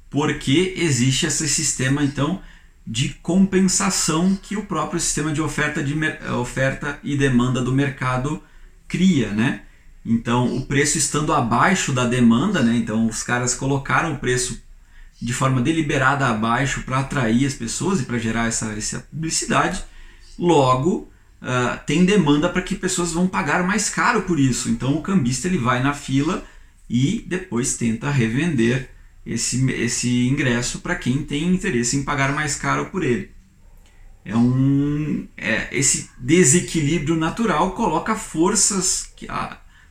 porque 0.09 0.73
existe 0.77 1.25
esse 1.25 1.47
sistema 1.47 2.03
então 2.03 2.41
de 2.85 3.09
compensação 3.21 4.37
que 4.41 4.55
o 4.55 4.65
próprio 4.65 4.99
sistema 4.99 5.33
de 5.33 5.41
oferta, 5.41 5.83
de 5.83 5.93
oferta 6.31 6.99
e 7.03 7.17
demanda 7.17 7.61
do 7.61 7.73
mercado 7.73 8.41
cria, 8.87 9.29
né? 9.31 9.61
Então, 10.05 10.55
o 10.55 10.65
preço 10.65 10.97
estando 10.97 11.33
abaixo 11.33 11.91
da 11.91 12.05
demanda, 12.05 12.61
né? 12.61 12.77
Então, 12.77 13.05
os 13.07 13.21
caras 13.23 13.53
colocaram 13.53 14.13
o 14.13 14.19
preço 14.19 14.61
de 15.21 15.33
forma 15.33 15.61
deliberada 15.61 16.27
abaixo 16.27 16.83
para 16.83 16.99
atrair 16.99 17.45
as 17.45 17.53
pessoas 17.53 18.01
e 18.01 18.03
para 18.03 18.19
gerar 18.19 18.47
essa, 18.47 18.67
essa 18.73 18.99
publicidade. 18.99 19.83
Logo, 20.37 21.09
uh, 21.41 21.79
tem 21.85 22.05
demanda 22.05 22.47
para 22.49 22.61
que 22.61 22.75
pessoas 22.75 23.13
vão 23.13 23.27
pagar 23.27 23.63
mais 23.65 23.89
caro 23.89 24.23
por 24.23 24.39
isso. 24.39 24.69
Então 24.69 24.95
o 24.95 25.01
cambista 25.01 25.47
ele 25.47 25.57
vai 25.57 25.81
na 25.81 25.93
fila 25.93 26.45
e 26.89 27.23
depois 27.27 27.75
tenta 27.77 28.11
revender 28.11 28.89
esse, 29.25 29.69
esse 29.71 30.27
ingresso 30.27 30.79
para 30.79 30.95
quem 30.95 31.23
tem 31.23 31.47
interesse 31.47 31.97
em 31.97 32.03
pagar 32.03 32.31
mais 32.33 32.55
caro 32.55 32.85
por 32.85 33.03
ele. 33.03 33.31
É 34.23 34.35
um, 34.35 35.27
é, 35.37 35.67
esse 35.71 36.09
desequilíbrio 36.17 37.15
natural 37.15 37.71
coloca 37.71 38.13
forças 38.15 39.09
que, 39.15 39.25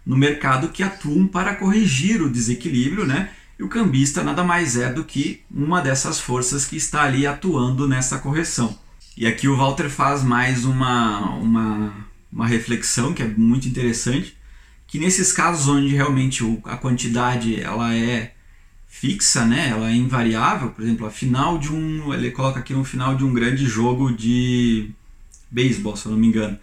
no 0.04 0.16
mercado 0.16 0.68
que 0.68 0.82
atuam 0.82 1.26
para 1.26 1.54
corrigir 1.54 2.22
o 2.22 2.30
desequilíbrio, 2.30 3.06
né? 3.06 3.30
E 3.58 3.62
o 3.62 3.68
cambista 3.68 4.22
nada 4.22 4.44
mais 4.44 4.76
é 4.76 4.92
do 4.92 5.02
que 5.02 5.42
uma 5.50 5.80
dessas 5.80 6.20
forças 6.20 6.66
que 6.66 6.76
está 6.76 7.04
ali 7.04 7.26
atuando 7.26 7.88
nessa 7.88 8.18
correção. 8.18 8.78
E 9.16 9.26
aqui 9.26 9.48
o 9.48 9.56
Walter 9.56 9.88
faz 9.88 10.22
mais 10.22 10.66
uma, 10.66 11.20
uma, 11.36 12.06
uma 12.30 12.46
reflexão 12.46 13.14
que 13.14 13.22
é 13.22 13.26
muito 13.26 13.66
interessante, 13.66 14.36
que 14.86 14.98
nesses 14.98 15.32
casos 15.32 15.66
onde 15.68 15.88
realmente 15.88 16.44
a 16.64 16.76
quantidade 16.76 17.58
ela 17.58 17.94
é 17.94 18.34
fixa, 18.86 19.44
né, 19.44 19.70
ela 19.70 19.90
é 19.90 19.94
invariável, 19.94 20.70
por 20.70 20.82
exemplo, 20.82 21.06
a 21.06 21.10
final 21.10 21.58
de 21.58 21.72
um, 21.72 22.12
ele 22.12 22.30
coloca 22.30 22.60
aqui 22.60 22.72
no 22.74 22.84
final 22.84 23.14
de 23.14 23.24
um 23.24 23.32
grande 23.32 23.66
jogo 23.66 24.12
de 24.12 24.90
beisebol, 25.50 25.96
se 25.96 26.06
eu 26.06 26.12
não 26.12 26.18
me 26.18 26.26
engano. 26.26 26.58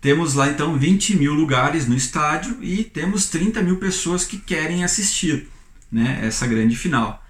Temos 0.00 0.34
lá 0.34 0.48
então 0.48 0.78
20 0.78 1.16
mil 1.16 1.34
lugares 1.34 1.86
no 1.86 1.94
estádio 1.94 2.56
e 2.62 2.84
temos 2.84 3.26
30 3.26 3.62
mil 3.62 3.76
pessoas 3.76 4.24
que 4.24 4.38
querem 4.38 4.82
assistir 4.82 5.48
né, 5.90 6.20
essa 6.22 6.46
grande 6.46 6.76
final. 6.76 7.24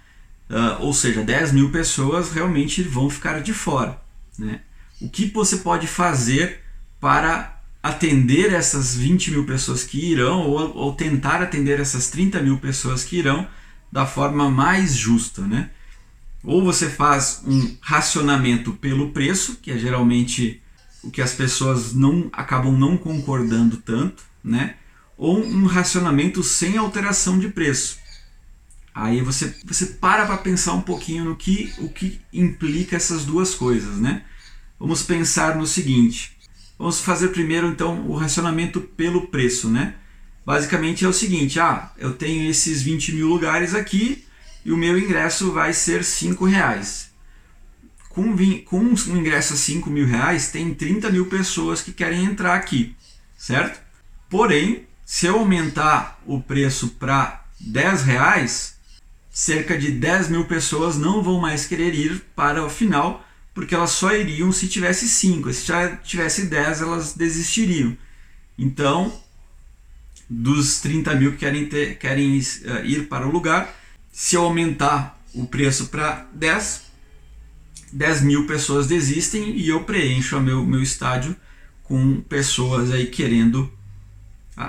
Uh, 0.49 0.83
ou 0.83 0.93
seja, 0.93 1.23
10 1.23 1.53
mil 1.53 1.71
pessoas 1.71 2.31
realmente 2.31 2.83
vão 2.83 3.09
ficar 3.09 3.41
de 3.41 3.53
fora. 3.53 4.01
Né? 4.37 4.61
O 4.99 5.09
que 5.09 5.25
você 5.27 5.57
pode 5.57 5.87
fazer 5.87 6.59
para 6.99 7.61
atender 7.81 8.53
essas 8.53 8.95
20 8.95 9.31
mil 9.31 9.45
pessoas 9.45 9.83
que 9.83 10.11
irão, 10.11 10.41
ou, 10.41 10.75
ou 10.75 10.93
tentar 10.93 11.41
atender 11.41 11.79
essas 11.79 12.09
30 12.09 12.41
mil 12.41 12.57
pessoas 12.57 13.03
que 13.03 13.17
irão 13.17 13.47
da 13.91 14.05
forma 14.05 14.51
mais 14.51 14.95
justa? 14.95 15.41
Né? 15.41 15.69
Ou 16.43 16.63
você 16.63 16.89
faz 16.89 17.43
um 17.47 17.77
racionamento 17.79 18.73
pelo 18.73 19.11
preço, 19.11 19.57
que 19.61 19.71
é 19.71 19.77
geralmente 19.77 20.61
o 21.01 21.09
que 21.09 21.21
as 21.21 21.33
pessoas 21.33 21.93
não 21.93 22.29
acabam 22.33 22.77
não 22.77 22.97
concordando 22.97 23.77
tanto, 23.77 24.23
né? 24.43 24.75
ou 25.17 25.39
um 25.39 25.65
racionamento 25.65 26.43
sem 26.43 26.77
alteração 26.77 27.39
de 27.39 27.47
preço. 27.47 28.00
Aí 28.93 29.21
você, 29.21 29.55
você 29.63 29.85
para 29.85 30.25
para 30.25 30.37
pensar 30.37 30.73
um 30.73 30.81
pouquinho 30.81 31.25
no 31.25 31.35
que, 31.35 31.73
o 31.77 31.87
que 31.87 32.19
implica 32.33 32.95
essas 32.95 33.23
duas 33.25 33.55
coisas, 33.55 33.97
né? 33.97 34.23
Vamos 34.79 35.03
pensar 35.03 35.55
no 35.55 35.65
seguinte. 35.65 36.37
Vamos 36.77 36.99
fazer 36.99 37.29
primeiro 37.29 37.67
então 37.67 38.05
o 38.07 38.15
racionamento 38.15 38.81
pelo 38.81 39.27
preço, 39.27 39.69
né? 39.69 39.95
Basicamente 40.45 41.05
é 41.05 41.07
o 41.07 41.13
seguinte, 41.13 41.59
ah, 41.59 41.91
eu 41.97 42.13
tenho 42.13 42.49
esses 42.49 42.81
20 42.81 43.13
mil 43.13 43.27
lugares 43.27 43.75
aqui 43.75 44.25
e 44.65 44.71
o 44.71 44.77
meu 44.77 44.97
ingresso 44.97 45.51
vai 45.51 45.71
ser 45.73 46.03
5 46.03 46.43
reais. 46.45 47.11
Com, 48.09 48.35
com 48.65 48.79
um 48.79 49.17
ingresso 49.17 49.53
a 49.53 49.57
5 49.57 49.89
mil 49.89 50.05
reais, 50.05 50.51
tem 50.51 50.73
30 50.73 51.09
mil 51.11 51.27
pessoas 51.27 51.81
que 51.81 51.93
querem 51.93 52.25
entrar 52.25 52.55
aqui, 52.55 52.95
certo? 53.37 53.79
Porém, 54.29 54.87
se 55.05 55.27
eu 55.27 55.39
aumentar 55.39 56.19
o 56.25 56.41
preço 56.41 56.89
para 56.99 57.45
10 57.59 58.03
reais, 58.03 58.75
cerca 59.31 59.77
de 59.77 59.91
10 59.91 60.29
mil 60.29 60.45
pessoas 60.45 60.97
não 60.97 61.23
vão 61.23 61.39
mais 61.39 61.65
querer 61.65 61.95
ir 61.95 62.21
para 62.35 62.65
o 62.65 62.69
final, 62.69 63.25
porque 63.53 63.73
elas 63.73 63.91
só 63.91 64.13
iriam 64.13 64.51
se 64.51 64.67
tivesse 64.67 65.07
5. 65.07 65.53
Se 65.53 65.67
já 65.67 65.95
tivesse 65.95 66.47
10, 66.47 66.81
elas 66.81 67.13
desistiriam. 67.13 67.97
Então, 68.57 69.11
dos 70.29 70.81
30 70.81 71.15
mil 71.15 71.31
que 71.31 71.37
querem, 71.37 71.65
ter, 71.67 71.97
querem 71.97 72.37
uh, 72.37 72.85
ir 72.85 73.07
para 73.07 73.25
o 73.25 73.31
lugar, 73.31 73.73
se 74.11 74.35
eu 74.35 74.43
aumentar 74.43 75.19
o 75.33 75.45
preço 75.45 75.87
para 75.87 76.27
10, 76.33 76.83
10 77.93 78.21
mil 78.21 78.45
pessoas 78.45 78.87
desistem 78.87 79.55
e 79.57 79.69
eu 79.69 79.83
preencho 79.83 80.37
o 80.37 80.41
meu, 80.41 80.65
meu 80.65 80.81
estádio 80.81 81.35
com 81.83 82.21
pessoas 82.21 82.91
aí 82.91 83.07
querendo 83.07 83.71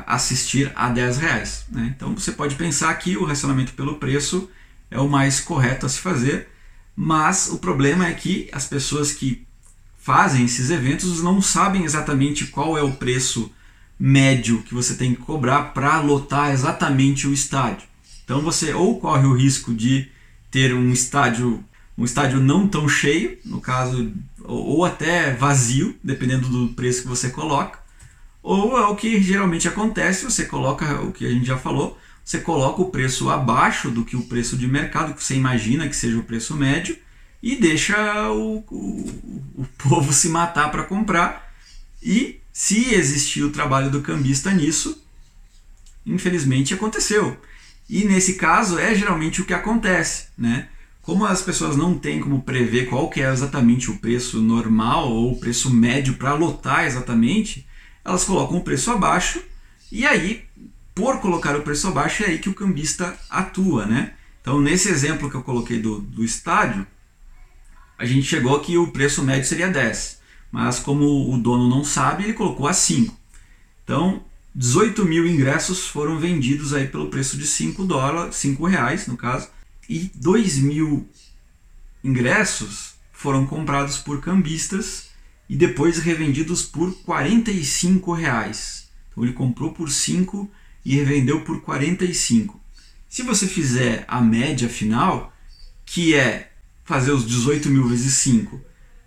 assistir 0.06 0.72
a 0.74 0.88
10 0.88 1.18
reais. 1.18 1.64
Né? 1.70 1.92
Então 1.94 2.14
você 2.14 2.32
pode 2.32 2.54
pensar 2.54 2.92
que 2.94 3.16
o 3.16 3.24
racionamento 3.24 3.72
pelo 3.74 3.96
preço 3.96 4.50
é 4.90 4.98
o 4.98 5.08
mais 5.08 5.40
correto 5.40 5.86
a 5.86 5.88
se 5.88 5.98
fazer, 5.98 6.48
mas 6.94 7.48
o 7.48 7.58
problema 7.58 8.06
é 8.06 8.12
que 8.12 8.48
as 8.52 8.66
pessoas 8.66 9.12
que 9.12 9.46
fazem 9.98 10.44
esses 10.44 10.70
eventos 10.70 11.22
não 11.22 11.40
sabem 11.40 11.84
exatamente 11.84 12.46
qual 12.46 12.76
é 12.76 12.82
o 12.82 12.92
preço 12.92 13.50
médio 13.98 14.62
que 14.62 14.74
você 14.74 14.94
tem 14.94 15.14
que 15.14 15.22
cobrar 15.22 15.72
para 15.72 16.00
lotar 16.00 16.50
exatamente 16.50 17.26
o 17.26 17.32
estádio. 17.32 17.86
Então 18.24 18.40
você 18.40 18.72
ou 18.72 18.98
corre 18.98 19.26
o 19.26 19.34
risco 19.34 19.72
de 19.72 20.08
ter 20.50 20.74
um 20.74 20.92
estádio 20.92 21.64
um 21.96 22.04
estádio 22.04 22.40
não 22.40 22.66
tão 22.66 22.88
cheio, 22.88 23.38
no 23.44 23.60
caso, 23.60 24.12
ou 24.42 24.84
até 24.84 25.32
vazio, 25.34 25.94
dependendo 26.02 26.48
do 26.48 26.74
preço 26.74 27.02
que 27.02 27.08
você 27.08 27.30
coloca, 27.30 27.78
ou 28.42 28.76
é 28.76 28.86
o 28.86 28.96
que 28.96 29.22
geralmente 29.22 29.68
acontece, 29.68 30.24
você 30.24 30.44
coloca 30.44 31.00
o 31.00 31.12
que 31.12 31.24
a 31.24 31.30
gente 31.30 31.46
já 31.46 31.56
falou, 31.56 31.98
você 32.24 32.40
coloca 32.40 32.82
o 32.82 32.90
preço 32.90 33.30
abaixo 33.30 33.90
do 33.90 34.04
que 34.04 34.16
o 34.16 34.22
preço 34.22 34.56
de 34.56 34.66
mercado, 34.66 35.14
que 35.14 35.22
você 35.22 35.34
imagina 35.34 35.88
que 35.88 35.96
seja 35.96 36.18
o 36.18 36.24
preço 36.24 36.54
médio, 36.54 36.96
e 37.42 37.56
deixa 37.56 38.30
o, 38.30 38.58
o, 38.70 39.10
o 39.56 39.66
povo 39.78 40.12
se 40.12 40.28
matar 40.28 40.70
para 40.70 40.84
comprar. 40.84 41.52
E 42.02 42.40
se 42.52 42.94
existir 42.94 43.42
o 43.42 43.50
trabalho 43.50 43.90
do 43.90 44.02
cambista 44.02 44.52
nisso, 44.52 45.02
infelizmente 46.04 46.74
aconteceu. 46.74 47.36
E 47.88 48.04
nesse 48.04 48.34
caso 48.34 48.78
é 48.78 48.94
geralmente 48.94 49.40
o 49.40 49.44
que 49.44 49.54
acontece, 49.54 50.28
né? 50.38 50.68
Como 51.02 51.24
as 51.24 51.42
pessoas 51.42 51.76
não 51.76 51.98
têm 51.98 52.20
como 52.20 52.42
prever 52.42 52.88
qual 52.88 53.10
que 53.10 53.20
é 53.20 53.30
exatamente 53.30 53.90
o 53.90 53.98
preço 53.98 54.40
normal 54.40 55.10
ou 55.10 55.32
o 55.32 55.40
preço 55.40 55.68
médio 55.68 56.14
para 56.14 56.34
lotar 56.34 56.86
exatamente, 56.86 57.66
elas 58.04 58.24
colocam 58.24 58.58
o 58.58 58.64
preço 58.64 58.90
abaixo 58.90 59.42
e 59.90 60.06
aí, 60.06 60.42
por 60.94 61.20
colocar 61.20 61.54
o 61.54 61.60
preço 61.60 61.86
abaixo, 61.86 62.22
é 62.22 62.28
aí 62.28 62.38
que 62.38 62.48
o 62.48 62.54
cambista 62.54 63.14
atua, 63.28 63.84
né? 63.84 64.14
Então, 64.40 64.58
nesse 64.58 64.88
exemplo 64.88 65.30
que 65.30 65.36
eu 65.36 65.42
coloquei 65.42 65.78
do, 65.78 66.00
do 66.00 66.24
estádio, 66.24 66.86
a 67.98 68.06
gente 68.06 68.26
chegou 68.26 68.58
que 68.60 68.78
o 68.78 68.90
preço 68.90 69.22
médio 69.22 69.46
seria 69.46 69.68
10, 69.68 70.18
mas 70.50 70.78
como 70.78 71.30
o 71.30 71.36
dono 71.36 71.68
não 71.68 71.84
sabe, 71.84 72.24
ele 72.24 72.32
colocou 72.32 72.66
a 72.66 72.72
5. 72.72 73.14
Então, 73.84 74.24
18 74.54 75.04
mil 75.04 75.26
ingressos 75.26 75.86
foram 75.86 76.18
vendidos 76.18 76.72
aí 76.72 76.88
pelo 76.88 77.08
preço 77.08 77.36
de 77.36 77.46
5 77.46 77.84
dólares, 77.84 78.36
5 78.36 78.66
reais 78.66 79.06
no 79.06 79.16
caso, 79.16 79.48
e 79.88 80.10
2 80.14 80.58
mil 80.58 81.06
ingressos 82.02 82.94
foram 83.12 83.46
comprados 83.46 83.98
por 83.98 84.20
cambistas 84.20 85.11
e 85.52 85.56
depois 85.56 85.98
revendidos 85.98 86.62
por 86.62 86.94
45 87.02 88.10
reais. 88.14 88.88
Então 89.10 89.22
ele 89.22 89.34
comprou 89.34 89.70
por 89.70 89.90
5 89.90 90.50
e 90.82 90.96
revendeu 90.96 91.42
por 91.42 91.60
45. 91.60 92.58
Se 93.06 93.22
você 93.22 93.46
fizer 93.46 94.02
a 94.08 94.18
média 94.22 94.66
final, 94.66 95.30
que 95.84 96.14
é 96.14 96.50
fazer 96.84 97.12
os 97.12 97.26
18 97.26 97.68
mil 97.68 97.86
vezes 97.86 98.14
5 98.14 98.58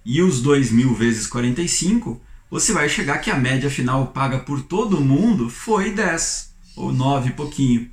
e 0.05 0.21
os 0.21 0.39
2 0.39 0.69
mil 0.69 0.93
vezes 0.93 1.25
45, 1.25 2.21
você 2.47 2.73
vai 2.73 2.87
chegar 2.89 3.17
que 3.17 3.31
a 3.31 3.39
média 3.39 3.71
final 3.71 4.05
paga 4.13 4.37
por 4.37 4.61
todo 4.61 5.01
mundo 5.01 5.49
foi 5.49 5.93
10 5.93 6.53
ou 6.75 6.93
9 6.93 7.29
e 7.29 7.33
pouquinho. 7.33 7.89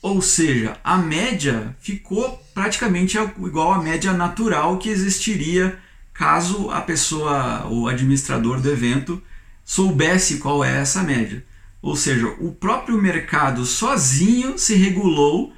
Ou 0.00 0.22
seja, 0.22 0.80
a 0.82 0.96
média 0.96 1.76
ficou 1.78 2.42
praticamente 2.54 3.18
igual 3.18 3.74
à 3.74 3.82
média 3.82 4.14
natural 4.14 4.78
que 4.78 4.88
existiria 4.88 5.78
caso 6.16 6.70
a 6.70 6.80
pessoa, 6.80 7.66
o 7.68 7.86
administrador 7.86 8.60
do 8.60 8.70
evento, 8.70 9.22
soubesse 9.64 10.38
qual 10.38 10.64
é 10.64 10.80
essa 10.80 11.02
média. 11.02 11.44
Ou 11.82 11.94
seja, 11.94 12.26
o 12.40 12.52
próprio 12.52 13.00
mercado 13.00 13.64
sozinho 13.64 14.58
se 14.58 14.74
regulou 14.74 15.52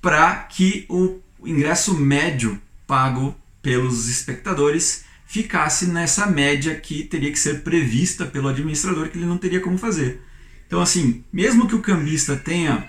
para 0.00 0.34
que 0.34 0.86
o 0.88 1.18
ingresso 1.44 1.94
médio 1.94 2.60
pago 2.86 3.34
pelos 3.60 4.08
espectadores 4.08 5.04
ficasse 5.26 5.86
nessa 5.86 6.26
média 6.26 6.74
que 6.74 7.04
teria 7.04 7.30
que 7.30 7.38
ser 7.38 7.62
prevista 7.62 8.24
pelo 8.24 8.48
administrador, 8.48 9.08
que 9.08 9.18
ele 9.18 9.26
não 9.26 9.36
teria 9.36 9.60
como 9.60 9.76
fazer. 9.76 10.22
Então, 10.66 10.80
assim, 10.80 11.24
mesmo 11.32 11.66
que 11.66 11.74
o 11.74 11.82
cambista 11.82 12.36
tenha 12.36 12.88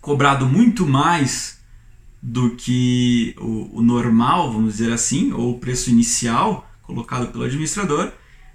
cobrado 0.00 0.46
muito 0.46 0.86
mais 0.86 1.58
do 2.22 2.50
que 2.50 3.34
o, 3.40 3.78
o, 3.78 3.82
normal, 3.82 4.52
vamos 4.52 4.74
dizer 4.74 4.92
assim, 4.92 5.32
ou 5.32 5.52
o 5.52 5.58
preço 5.58 5.90
inicial 5.90 6.70
colocado 6.82 7.32
pelo 7.32 7.42
administrador, 7.42 8.12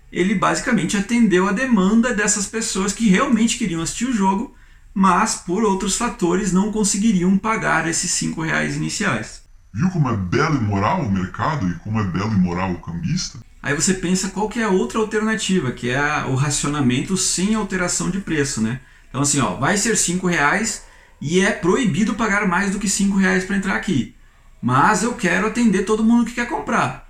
ele 0.09 0.35
basicamente 0.35 0.95
atendeu 0.95 1.49
a 1.49 1.51
demanda 1.51 2.13
dessas 2.13 2.47
pessoas 2.47 2.93
que 2.93 3.09
realmente 3.09 3.57
queriam 3.57 3.81
assistir 3.81 4.05
o 4.05 4.13
jogo, 4.13 4.55
mas 4.93 5.35
por 5.35 5.63
outros 5.63 5.97
fatores 5.97 6.53
não 6.53 6.71
conseguiriam 6.71 7.37
pagar 7.37 7.87
esses 7.89 8.11
cinco 8.11 8.41
reais 8.41 8.77
iniciais. 8.77 9.43
Viu 9.73 9.89
como 9.89 10.09
é 10.09 10.15
belo 10.15 10.55
e 10.55 10.61
moral 10.61 11.01
o 11.01 11.11
mercado 11.11 11.69
e 11.69 11.73
como 11.79 11.99
é 11.99 12.03
belo 12.05 12.31
e 12.31 12.37
moral 12.37 12.71
o 12.71 12.79
cambista? 12.79 13.39
Aí 13.61 13.75
você 13.75 13.93
pensa 13.93 14.29
qual 14.29 14.47
que 14.47 14.59
é 14.59 14.63
a 14.63 14.69
outra 14.69 14.99
alternativa, 14.99 15.71
que 15.73 15.89
é 15.89 16.23
o 16.25 16.35
racionamento 16.35 17.17
sem 17.17 17.53
alteração 17.53 18.09
de 18.09 18.21
preço, 18.21 18.61
né? 18.61 18.79
Então 19.09 19.21
assim, 19.21 19.41
ó, 19.41 19.55
vai 19.55 19.77
ser 19.77 19.97
cinco 19.97 20.25
reais 20.25 20.86
e 21.19 21.41
é 21.41 21.51
proibido 21.51 22.15
pagar 22.15 22.47
mais 22.47 22.71
do 22.71 22.79
que 22.79 22.89
5 22.89 23.17
reais 23.17 23.43
para 23.45 23.57
entrar 23.57 23.75
aqui. 23.75 24.15
Mas 24.61 25.03
eu 25.03 25.13
quero 25.13 25.47
atender 25.47 25.83
todo 25.83 26.03
mundo 26.03 26.25
que 26.25 26.33
quer 26.33 26.47
comprar. 26.47 27.07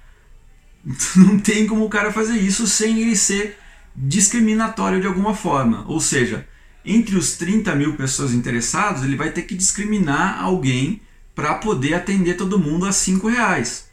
Não 1.16 1.40
tem 1.40 1.68
como 1.68 1.86
o 1.86 1.90
cara 1.90 2.12
fazer 2.12 2.38
isso 2.38 2.68
sem 2.68 3.00
ele 3.02 3.16
ser 3.16 3.58
discriminatório 3.96 5.02
de 5.02 5.08
alguma 5.08 5.34
forma. 5.34 5.86
Ou 5.88 6.00
seja, 6.00 6.48
entre 6.86 7.16
os 7.16 7.34
30 7.34 7.76
mil 7.76 7.96
pessoas 7.96 8.34
interessadas, 8.34 9.04
ele 9.04 9.16
vai 9.16 9.32
ter 9.32 9.44
que 9.44 9.56
discriminar 9.56 10.42
alguém 10.42 11.02
para 11.36 11.56
poder 11.56 11.94
atender 11.94 12.36
todo 12.36 12.60
mundo 12.60 12.86
a 12.86 12.92
5 12.92 13.28
reais. 13.28 13.90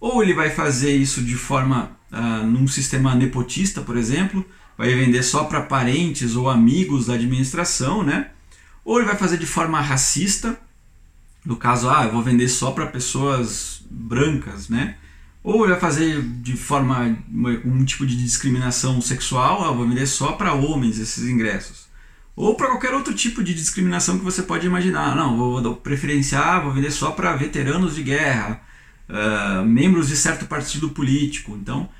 Ou 0.00 0.22
ele 0.22 0.34
vai 0.34 0.50
fazer 0.50 0.96
isso 0.96 1.22
de 1.22 1.34
forma 1.34 1.96
uh, 2.12 2.46
num 2.46 2.66
sistema 2.66 3.14
nepotista, 3.14 3.82
por 3.82 3.96
exemplo, 3.96 4.44
vai 4.76 4.94
vender 4.94 5.22
só 5.22 5.44
para 5.44 5.60
parentes 5.60 6.36
ou 6.36 6.48
amigos 6.48 7.06
da 7.06 7.14
administração, 7.14 8.02
né? 8.02 8.30
Ou 8.88 8.96
ele 8.96 9.06
vai 9.06 9.18
fazer 9.18 9.36
de 9.36 9.44
forma 9.44 9.78
racista, 9.82 10.58
no 11.44 11.56
caso, 11.56 11.90
ah, 11.90 12.06
eu 12.06 12.12
vou 12.12 12.22
vender 12.22 12.48
só 12.48 12.70
para 12.70 12.86
pessoas 12.86 13.82
brancas, 13.90 14.70
né? 14.70 14.96
Ou 15.44 15.64
ele 15.64 15.72
vai 15.72 15.80
fazer 15.80 16.22
de 16.22 16.56
forma 16.56 17.14
um 17.66 17.84
tipo 17.84 18.06
de 18.06 18.16
discriminação 18.16 18.98
sexual, 19.02 19.62
ah, 19.62 19.72
vou 19.72 19.86
vender 19.86 20.06
só 20.06 20.32
para 20.32 20.54
homens 20.54 20.98
esses 20.98 21.28
ingressos. 21.28 21.86
Ou 22.34 22.54
para 22.54 22.68
qualquer 22.68 22.94
outro 22.94 23.12
tipo 23.12 23.44
de 23.44 23.52
discriminação 23.52 24.18
que 24.18 24.24
você 24.24 24.40
pode 24.40 24.66
imaginar. 24.66 25.14
Não, 25.14 25.36
vou, 25.36 25.62
vou 25.62 25.76
preferenciar, 25.76 26.62
vou 26.62 26.72
vender 26.72 26.90
só 26.90 27.10
para 27.10 27.36
veteranos 27.36 27.94
de 27.94 28.02
guerra, 28.02 28.62
uh, 29.06 29.66
membros 29.66 30.08
de 30.08 30.16
certo 30.16 30.46
partido 30.46 30.88
político. 30.88 31.58
Então, 31.60 31.90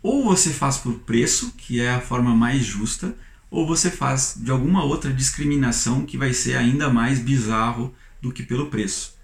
ou 0.00 0.22
você 0.22 0.50
faz 0.50 0.76
por 0.76 1.00
preço, 1.00 1.54
que 1.58 1.80
é 1.80 1.90
a 1.96 2.00
forma 2.00 2.32
mais 2.32 2.64
justa, 2.64 3.12
ou 3.50 3.66
você 3.66 3.90
faz 3.90 4.34
de 4.36 4.50
alguma 4.50 4.84
outra 4.84 5.12
discriminação 5.12 6.04
que 6.04 6.18
vai 6.18 6.32
ser 6.32 6.56
ainda 6.56 6.90
mais 6.90 7.18
bizarro 7.18 7.94
do 8.20 8.32
que 8.32 8.42
pelo 8.42 8.66
preço. 8.66 9.16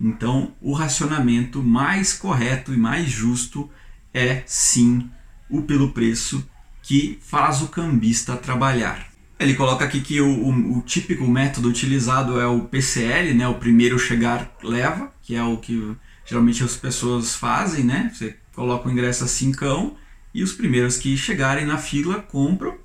Então, 0.00 0.52
o 0.60 0.72
racionamento 0.72 1.62
mais 1.62 2.12
correto 2.12 2.74
e 2.74 2.76
mais 2.76 3.08
justo 3.08 3.70
é 4.12 4.42
sim 4.46 5.08
o 5.48 5.62
pelo 5.62 5.92
preço 5.92 6.46
que 6.82 7.18
faz 7.22 7.62
o 7.62 7.68
cambista 7.68 8.36
trabalhar. 8.36 9.10
Ele 9.38 9.54
coloca 9.54 9.84
aqui 9.84 10.00
que 10.00 10.20
o, 10.20 10.28
o, 10.28 10.78
o, 10.78 10.82
típico 10.82 11.26
método 11.26 11.68
utilizado 11.68 12.40
é 12.40 12.46
o 12.46 12.62
PCL, 12.62 13.34
né, 13.34 13.46
o 13.46 13.54
primeiro 13.54 13.98
chegar 13.98 14.56
leva, 14.62 15.12
que 15.22 15.34
é 15.34 15.42
o 15.42 15.58
que 15.58 15.94
geralmente 16.24 16.62
as 16.64 16.76
pessoas 16.76 17.34
fazem, 17.34 17.84
né? 17.84 18.10
Você 18.12 18.36
coloca 18.54 18.88
o 18.88 18.92
ingresso 18.92 19.24
a 19.24 19.28
cincão 19.28 19.96
e 20.32 20.42
os 20.42 20.52
primeiros 20.52 20.96
que 20.96 21.16
chegarem 21.16 21.66
na 21.66 21.76
fila 21.76 22.20
compram 22.20 22.78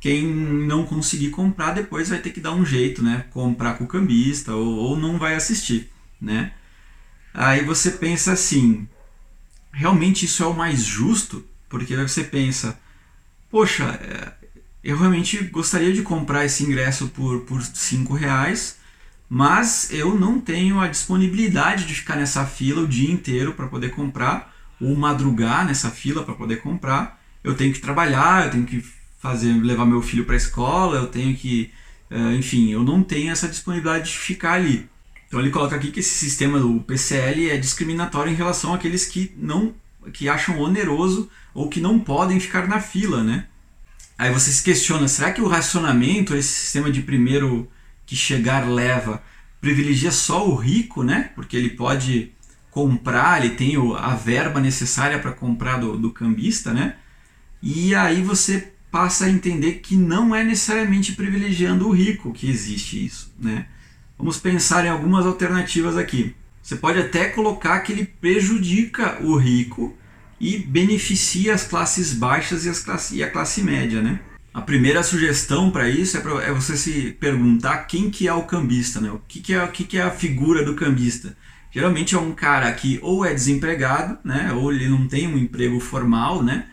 quem 0.00 0.26
não 0.26 0.84
conseguir 0.84 1.30
comprar 1.30 1.72
depois 1.72 2.08
vai 2.08 2.18
ter 2.18 2.30
que 2.30 2.40
dar 2.40 2.52
um 2.52 2.64
jeito, 2.64 3.02
né? 3.02 3.24
Comprar 3.30 3.74
com 3.74 3.84
o 3.84 3.88
cambista 3.88 4.54
ou, 4.54 4.76
ou 4.76 4.96
não 4.96 5.18
vai 5.18 5.34
assistir, 5.34 5.90
né? 6.20 6.52
Aí 7.34 7.64
você 7.64 7.90
pensa 7.90 8.32
assim, 8.32 8.88
realmente 9.72 10.24
isso 10.24 10.42
é 10.42 10.46
o 10.46 10.54
mais 10.54 10.82
justo? 10.82 11.44
Porque 11.68 11.96
você 11.96 12.24
pensa, 12.24 12.78
poxa, 13.50 13.84
é, 14.02 14.32
eu 14.82 14.96
realmente 14.96 15.42
gostaria 15.44 15.92
de 15.92 16.02
comprar 16.02 16.44
esse 16.44 16.64
ingresso 16.64 17.08
por, 17.08 17.40
por 17.40 17.62
cinco 17.62 18.14
reais, 18.14 18.78
mas 19.28 19.92
eu 19.92 20.18
não 20.18 20.40
tenho 20.40 20.80
a 20.80 20.88
disponibilidade 20.88 21.84
de 21.86 21.94
ficar 21.94 22.16
nessa 22.16 22.46
fila 22.46 22.82
o 22.82 22.88
dia 22.88 23.10
inteiro 23.10 23.52
para 23.52 23.66
poder 23.66 23.90
comprar, 23.90 24.54
ou 24.80 24.96
madrugar 24.96 25.66
nessa 25.66 25.90
fila 25.90 26.24
para 26.24 26.34
poder 26.34 26.62
comprar. 26.62 27.20
Eu 27.42 27.54
tenho 27.54 27.72
que 27.72 27.80
trabalhar, 27.80 28.46
eu 28.46 28.50
tenho 28.52 28.64
que 28.64 28.80
fazer 29.18 29.52
levar 29.52 29.84
meu 29.84 30.00
filho 30.00 30.24
para 30.24 30.34
a 30.34 30.38
escola, 30.38 30.96
eu 30.96 31.06
tenho 31.06 31.36
que, 31.36 31.70
uh, 32.10 32.32
enfim, 32.32 32.70
eu 32.70 32.82
não 32.82 33.02
tenho 33.02 33.30
essa 33.30 33.48
disponibilidade 33.48 34.10
de 34.10 34.18
ficar 34.18 34.52
ali. 34.52 34.88
Então 35.26 35.40
ele 35.40 35.50
coloca 35.50 35.76
aqui 35.76 35.90
que 35.90 36.00
esse 36.00 36.14
sistema 36.14 36.58
do 36.58 36.80
PCL 36.80 37.50
é 37.50 37.58
discriminatório 37.58 38.32
em 38.32 38.36
relação 38.36 38.72
àqueles 38.72 39.04
que 39.04 39.32
não 39.36 39.74
que 40.12 40.28
acham 40.28 40.58
oneroso 40.58 41.28
ou 41.52 41.68
que 41.68 41.80
não 41.80 41.98
podem 41.98 42.40
ficar 42.40 42.66
na 42.66 42.80
fila, 42.80 43.22
né? 43.22 43.46
Aí 44.16 44.32
você 44.32 44.50
se 44.50 44.62
questiona, 44.62 45.06
será 45.06 45.32
que 45.32 45.42
o 45.42 45.48
racionamento, 45.48 46.34
esse 46.34 46.48
sistema 46.48 46.90
de 46.90 47.02
primeiro 47.02 47.70
que 48.06 48.16
chegar 48.16 48.66
leva, 48.66 49.22
privilegia 49.60 50.10
só 50.10 50.48
o 50.48 50.54
rico, 50.54 51.02
né? 51.02 51.30
Porque 51.34 51.56
ele 51.56 51.70
pode 51.70 52.32
comprar, 52.70 53.44
ele 53.44 53.54
tem 53.54 53.74
a 53.98 54.14
verba 54.14 54.60
necessária 54.60 55.18
para 55.18 55.32
comprar 55.32 55.76
do, 55.76 55.98
do 55.98 56.10
cambista, 56.10 56.72
né? 56.72 56.96
E 57.62 57.94
aí 57.94 58.22
você 58.22 58.72
passa 58.90 59.26
a 59.26 59.30
entender 59.30 59.74
que 59.74 59.96
não 59.96 60.34
é 60.34 60.42
necessariamente 60.42 61.12
privilegiando 61.12 61.88
o 61.88 61.92
rico 61.92 62.32
que 62.32 62.48
existe 62.48 63.04
isso, 63.04 63.32
né? 63.38 63.66
Vamos 64.16 64.38
pensar 64.38 64.84
em 64.84 64.88
algumas 64.88 65.26
alternativas 65.26 65.96
aqui. 65.96 66.34
Você 66.62 66.76
pode 66.76 66.98
até 66.98 67.28
colocar 67.28 67.80
que 67.80 67.92
ele 67.92 68.04
prejudica 68.04 69.22
o 69.22 69.36
rico 69.36 69.96
e 70.40 70.58
beneficia 70.58 71.54
as 71.54 71.64
classes 71.64 72.12
baixas 72.12 72.64
e, 72.64 72.68
as 72.68 72.80
classe, 72.80 73.16
e 73.16 73.22
a 73.22 73.30
classe 73.30 73.62
média, 73.62 74.02
né? 74.02 74.20
A 74.52 74.60
primeira 74.60 75.02
sugestão 75.02 75.70
para 75.70 75.88
isso 75.88 76.16
é, 76.16 76.20
pra, 76.20 76.42
é, 76.42 76.52
você 76.52 76.76
se 76.76 77.12
perguntar 77.12 77.84
quem 77.84 78.10
que 78.10 78.26
é 78.26 78.32
o 78.32 78.42
cambista, 78.42 79.00
né? 79.00 79.10
O 79.10 79.20
que, 79.28 79.40
que, 79.40 79.54
é, 79.54 79.62
o 79.62 79.68
que, 79.68 79.84
que 79.84 79.98
é 79.98 80.02
a 80.02 80.10
figura 80.10 80.64
do 80.64 80.74
cambista? 80.74 81.36
Geralmente 81.70 82.14
é 82.14 82.18
um 82.18 82.32
cara 82.32 82.72
que 82.72 82.98
ou 83.02 83.24
é 83.24 83.32
desempregado, 83.32 84.18
né? 84.24 84.52
Ou 84.52 84.72
ele 84.72 84.88
não 84.88 85.06
tem 85.06 85.28
um 85.28 85.38
emprego 85.38 85.78
formal, 85.78 86.42
né? 86.42 86.66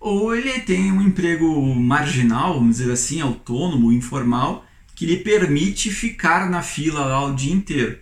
Ou 0.00 0.34
ele 0.34 0.60
tem 0.60 0.92
um 0.92 1.02
emprego 1.02 1.60
marginal, 1.74 2.54
vamos 2.54 2.76
dizer 2.78 2.92
assim, 2.92 3.20
autônomo, 3.20 3.92
informal, 3.92 4.64
que 4.94 5.06
lhe 5.06 5.16
permite 5.16 5.90
ficar 5.90 6.48
na 6.48 6.62
fila 6.62 7.04
lá 7.04 7.24
o 7.24 7.34
dia 7.34 7.52
inteiro. 7.52 7.98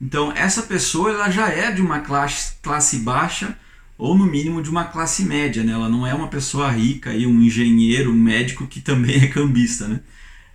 Então 0.00 0.32
essa 0.32 0.62
pessoa 0.62 1.10
ela 1.10 1.30
já 1.30 1.48
é 1.48 1.70
de 1.70 1.80
uma 1.80 2.00
classe, 2.00 2.56
classe 2.62 2.98
baixa 2.98 3.56
ou 3.96 4.14
no 4.14 4.26
mínimo 4.26 4.62
de 4.62 4.68
uma 4.68 4.84
classe 4.84 5.24
média, 5.24 5.62
né? 5.62 5.72
Ela 5.72 5.88
não 5.88 6.06
é 6.06 6.12
uma 6.14 6.28
pessoa 6.28 6.70
rica 6.70 7.14
e 7.14 7.26
um 7.26 7.40
engenheiro, 7.40 8.10
um 8.10 8.16
médico 8.16 8.66
que 8.66 8.80
também 8.80 9.16
é 9.24 9.26
cambista, 9.28 9.86
né? 9.86 10.00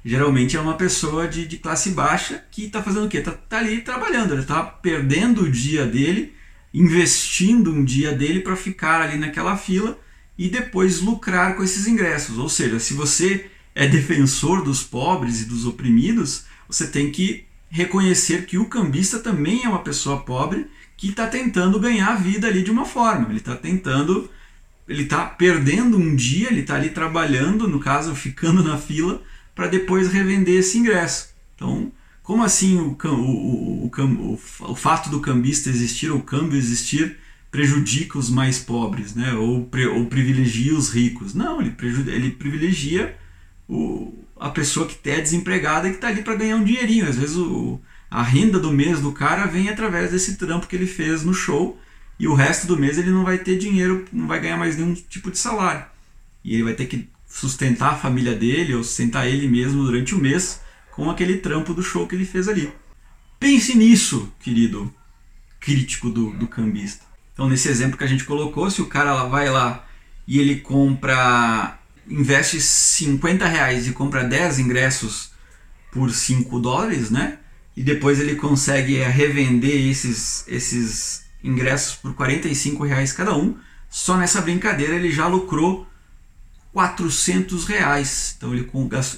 Geralmente 0.03 0.55
é 0.55 0.61
uma 0.61 0.75
pessoa 0.75 1.27
de, 1.27 1.45
de 1.45 1.57
classe 1.57 1.91
baixa 1.91 2.43
que 2.51 2.65
está 2.65 2.81
fazendo 2.81 3.05
o 3.05 3.09
quê? 3.09 3.17
Está 3.17 3.31
tá 3.31 3.57
ali 3.57 3.81
trabalhando, 3.81 4.33
ele 4.33 4.41
está 4.41 4.63
perdendo 4.63 5.43
o 5.43 5.51
dia 5.51 5.85
dele, 5.85 6.33
investindo 6.73 7.73
um 7.73 7.83
dia 7.83 8.11
dele 8.13 8.39
para 8.39 8.55
ficar 8.55 9.01
ali 9.01 9.17
naquela 9.17 9.57
fila 9.57 9.97
e 10.39 10.47
depois 10.47 11.01
lucrar 11.01 11.57
com 11.57 11.63
esses 11.63 11.85
ingressos. 11.85 12.37
Ou 12.37 12.47
seja, 12.47 12.79
se 12.79 12.93
você 12.93 13.51
é 13.75 13.85
defensor 13.85 14.63
dos 14.63 14.81
pobres 14.81 15.41
e 15.41 15.45
dos 15.45 15.65
oprimidos, 15.65 16.45
você 16.65 16.87
tem 16.87 17.11
que 17.11 17.43
reconhecer 17.69 18.45
que 18.45 18.57
o 18.57 18.65
cambista 18.65 19.19
também 19.19 19.65
é 19.65 19.67
uma 19.67 19.83
pessoa 19.83 20.21
pobre 20.21 20.67
que 20.95 21.09
está 21.09 21.27
tentando 21.27 21.77
ganhar 21.77 22.13
a 22.13 22.15
vida 22.15 22.47
ali 22.47 22.63
de 22.63 22.71
uma 22.71 22.85
forma. 22.85 23.27
Ele 23.29 23.39
está 23.39 23.53
tentando, 23.53 24.29
ele 24.87 25.03
está 25.03 25.25
perdendo 25.25 25.97
um 25.97 26.15
dia, 26.15 26.47
ele 26.47 26.61
está 26.61 26.75
ali 26.75 26.89
trabalhando, 26.89 27.67
no 27.67 27.79
caso, 27.81 28.15
ficando 28.15 28.63
na 28.63 28.77
fila, 28.77 29.21
para 29.53 29.67
depois 29.67 30.09
revender 30.09 30.57
esse 30.59 30.77
ingresso. 30.77 31.33
Então, 31.55 31.91
como 32.23 32.43
assim 32.43 32.77
o, 32.77 32.97
o, 33.03 33.85
o, 33.85 33.91
o, 33.91 34.39
o 34.71 34.75
fato 34.75 35.09
do 35.09 35.19
cambista 35.19 35.69
existir, 35.69 36.11
o 36.11 36.21
câmbio 36.21 36.57
existir, 36.57 37.17
prejudica 37.51 38.17
os 38.17 38.29
mais 38.29 38.59
pobres, 38.59 39.15
né? 39.15 39.33
ou, 39.33 39.69
ou 39.95 40.05
privilegia 40.05 40.75
os 40.75 40.89
ricos? 40.89 41.33
Não, 41.33 41.61
ele, 41.61 41.75
ele 42.07 42.31
privilegia 42.31 43.17
o, 43.67 44.13
a 44.39 44.49
pessoa 44.49 44.87
que 44.87 45.09
é 45.09 45.19
desempregada 45.19 45.87
e 45.87 45.91
que 45.91 45.97
está 45.97 46.07
ali 46.07 46.21
para 46.21 46.35
ganhar 46.35 46.55
um 46.55 46.63
dinheirinho. 46.63 47.07
Às 47.07 47.17
vezes 47.17 47.35
o, 47.35 47.79
a 48.09 48.21
renda 48.21 48.59
do 48.59 48.71
mês 48.71 49.01
do 49.01 49.11
cara 49.11 49.45
vem 49.45 49.69
através 49.69 50.11
desse 50.11 50.35
trampo 50.37 50.67
que 50.67 50.75
ele 50.75 50.87
fez 50.87 51.23
no 51.23 51.33
show 51.33 51.79
e 52.19 52.27
o 52.27 52.33
resto 52.33 52.67
do 52.67 52.77
mês 52.77 52.97
ele 52.97 53.11
não 53.11 53.23
vai 53.23 53.37
ter 53.37 53.57
dinheiro, 53.57 54.05
não 54.11 54.27
vai 54.27 54.39
ganhar 54.39 54.57
mais 54.57 54.77
nenhum 54.77 54.93
tipo 54.93 55.31
de 55.31 55.37
salário. 55.37 55.85
E 56.43 56.53
ele 56.53 56.63
vai 56.63 56.73
ter 56.73 56.85
que 56.85 57.09
sustentar 57.27 57.93
a 57.93 57.97
família 57.97 58.35
dele 58.35 58.75
ou 58.75 58.83
sustentar 58.83 59.27
ele 59.27 59.47
mesmo 59.47 59.83
durante 59.83 60.15
o 60.15 60.19
mês 60.19 60.61
com 60.91 61.09
aquele 61.09 61.37
trampo 61.37 61.73
do 61.73 61.83
show 61.83 62.07
que 62.07 62.15
ele 62.15 62.25
fez 62.25 62.47
ali. 62.47 62.71
Pense 63.39 63.75
nisso, 63.77 64.31
querido 64.39 64.93
crítico 65.59 66.09
do, 66.09 66.31
do 66.31 66.47
cambista. 66.47 67.05
Então, 67.39 67.47
nesse 67.47 67.69
exemplo 67.69 67.97
que 67.97 68.03
a 68.03 68.07
gente 68.07 68.25
colocou, 68.25 68.69
se 68.69 68.81
o 68.81 68.87
cara 68.87 69.23
vai 69.23 69.49
lá 69.49 69.87
e 70.27 70.39
ele 70.39 70.59
compra 70.59 71.79
investe 72.05 72.59
50 72.59 73.47
reais 73.47 73.87
e 73.87 73.93
compra 73.93 74.25
10 74.25 74.59
ingressos 74.59 75.31
por 75.89 76.11
5 76.11 76.59
dólares, 76.59 77.09
né? 77.09 77.37
E 77.77 77.81
depois 77.81 78.19
ele 78.19 78.35
consegue 78.35 78.97
é, 78.97 79.07
revender 79.07 79.89
esses, 79.89 80.43
esses 80.49 81.27
ingressos 81.41 81.95
por 81.95 82.13
45 82.13 82.83
reais 82.83 83.13
cada 83.13 83.33
um. 83.33 83.57
Só 83.89 84.17
nessa 84.17 84.41
brincadeira 84.41 84.95
ele 84.95 85.09
já 85.09 85.25
lucrou 85.25 85.87
400 86.73 87.63
reais. 87.63 88.35
Então 88.35 88.53
ele 88.53 88.69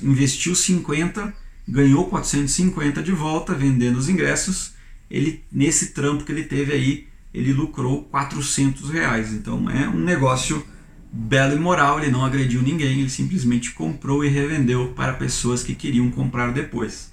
investiu 0.03 0.53
50, 0.53 1.33
ganhou 1.67 2.05
450 2.07 3.01
de 3.01 3.13
volta 3.13 3.55
vendendo 3.55 3.97
os 3.97 4.07
ingressos. 4.07 4.73
Ele 5.09 5.43
nesse 5.51 5.87
trampo 5.87 6.23
que 6.23 6.31
ele 6.31 6.43
teve 6.43 6.71
aí, 6.71 7.10
ele 7.33 7.53
lucrou 7.53 8.03
400 8.03 8.89
reais. 8.89 9.33
Então 9.33 9.69
é 9.69 9.87
um 9.87 9.99
negócio 9.99 10.65
belo 11.11 11.55
e 11.55 11.59
moral, 11.59 11.99
ele 11.99 12.11
não 12.11 12.25
agrediu 12.25 12.61
ninguém, 12.61 12.99
ele 12.99 13.09
simplesmente 13.09 13.71
comprou 13.71 14.23
e 14.23 14.29
revendeu 14.29 14.93
para 14.95 15.13
pessoas 15.13 15.61
que 15.61 15.75
queriam 15.75 16.09
comprar 16.09 16.53
depois. 16.53 17.11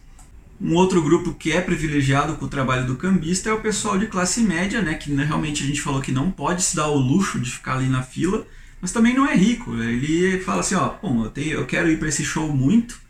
Um 0.60 0.74
outro 0.74 1.02
grupo 1.02 1.34
que 1.34 1.52
é 1.52 1.60
privilegiado 1.60 2.34
com 2.36 2.44
o 2.44 2.48
trabalho 2.48 2.86
do 2.86 2.96
cambista 2.96 3.48
é 3.48 3.52
o 3.52 3.60
pessoal 3.60 3.98
de 3.98 4.06
classe 4.06 4.40
média, 4.40 4.82
né, 4.82 4.94
que 4.94 5.12
realmente 5.14 5.62
a 5.62 5.66
gente 5.66 5.80
falou 5.80 6.00
que 6.00 6.12
não 6.12 6.30
pode 6.30 6.62
se 6.62 6.76
dar 6.76 6.88
o 6.88 6.96
luxo 6.96 7.38
de 7.38 7.50
ficar 7.50 7.74
ali 7.74 7.88
na 7.88 8.02
fila, 8.02 8.46
mas 8.80 8.92
também 8.92 9.14
não 9.14 9.26
é 9.26 9.36
rico. 9.36 9.74
Ele 9.76 10.40
fala 10.40 10.60
assim, 10.60 10.74
ó, 10.74 10.94
bom, 11.00 11.24
eu, 11.24 11.30
tenho, 11.30 11.52
eu 11.52 11.66
quero 11.66 11.88
ir 11.88 11.98
para 11.98 12.08
esse 12.08 12.24
show 12.24 12.52
muito, 12.52 13.00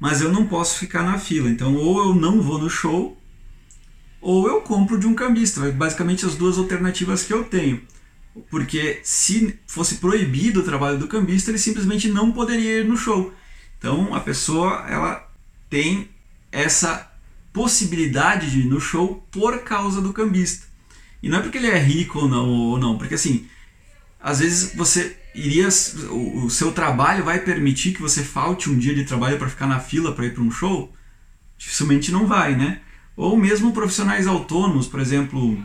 mas 0.00 0.20
eu 0.20 0.32
não 0.32 0.46
posso 0.46 0.78
ficar 0.78 1.02
na 1.02 1.18
fila. 1.18 1.50
Então, 1.50 1.74
ou 1.74 2.08
eu 2.08 2.14
não 2.14 2.40
vou 2.40 2.58
no 2.58 2.70
show, 2.70 3.15
ou 4.20 4.48
eu 4.48 4.60
compro 4.60 4.98
de 4.98 5.06
um 5.06 5.14
cambista. 5.14 5.60
Basicamente 5.72 6.26
as 6.26 6.34
duas 6.34 6.58
alternativas 6.58 7.22
que 7.22 7.32
eu 7.32 7.44
tenho 7.44 7.80
porque 8.50 9.00
se 9.02 9.58
fosse 9.66 9.96
proibido 9.96 10.60
o 10.60 10.64
trabalho 10.64 10.98
do 10.98 11.08
cambista, 11.08 11.50
ele 11.50 11.58
simplesmente 11.58 12.08
não 12.08 12.32
poderia 12.32 12.80
ir 12.80 12.84
no 12.84 12.96
show. 12.96 13.32
Então 13.78 14.14
a 14.14 14.20
pessoa 14.20 14.84
ela 14.88 15.26
tem 15.70 16.08
essa 16.52 17.10
possibilidade 17.52 18.50
de 18.50 18.60
ir 18.60 18.66
no 18.66 18.80
show 18.80 19.26
por 19.30 19.60
causa 19.60 20.00
do 20.00 20.12
cambista. 20.12 20.66
E 21.22 21.28
não 21.28 21.38
é 21.38 21.42
porque 21.42 21.58
ele 21.58 21.68
é 21.68 21.78
rico 21.78 22.20
ou 22.20 22.28
não, 22.28 22.48
ou 22.48 22.78
não 22.78 22.98
porque 22.98 23.14
assim, 23.14 23.46
às 24.20 24.40
vezes 24.40 24.74
você 24.74 25.16
iria 25.34 25.68
o, 26.10 26.48
seu 26.48 26.72
trabalho 26.72 27.24
vai 27.24 27.38
permitir 27.40 27.92
que 27.92 28.00
você 28.00 28.22
falte 28.22 28.70
um 28.70 28.78
dia 28.78 28.94
de 28.94 29.04
trabalho 29.04 29.38
para 29.38 29.48
ficar 29.48 29.66
na 29.66 29.80
fila 29.80 30.12
para 30.12 30.26
ir 30.26 30.34
para 30.34 30.42
um 30.42 30.50
show? 30.50 30.92
Dificilmente 31.58 32.12
não 32.12 32.26
vai, 32.26 32.54
né? 32.54 32.80
Ou 33.16 33.36
mesmo 33.36 33.72
profissionais 33.72 34.26
autônomos, 34.26 34.86
por 34.86 35.00
exemplo, 35.00 35.58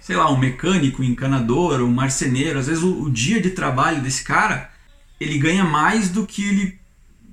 sei 0.00 0.16
lá, 0.16 0.30
um 0.30 0.38
mecânico, 0.38 1.02
um 1.02 1.04
encanador, 1.04 1.80
um 1.80 1.90
marceneiro, 1.90 2.58
às 2.58 2.66
vezes 2.66 2.82
o, 2.82 3.04
o 3.04 3.10
dia 3.10 3.40
de 3.40 3.50
trabalho 3.50 4.02
desse 4.02 4.22
cara, 4.22 4.70
ele 5.18 5.38
ganha 5.38 5.64
mais 5.64 6.10
do 6.10 6.26
que 6.26 6.46
ele 6.46 6.78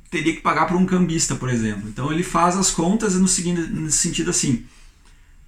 teria 0.10 0.34
que 0.34 0.41
pagar 0.41 0.66
para 0.66 0.78
um 0.78 0.86
cambista, 0.86 1.36
por 1.36 1.49
exemplo. 1.49 1.89
Então 1.89 2.12
ele 2.12 2.24
faz 2.24 2.56
as 2.56 2.72
contas 2.72 3.16
no, 3.16 3.28
seguinte, 3.28 3.62
no 3.62 3.91
sentido 3.91 4.30
assim, 4.30 4.66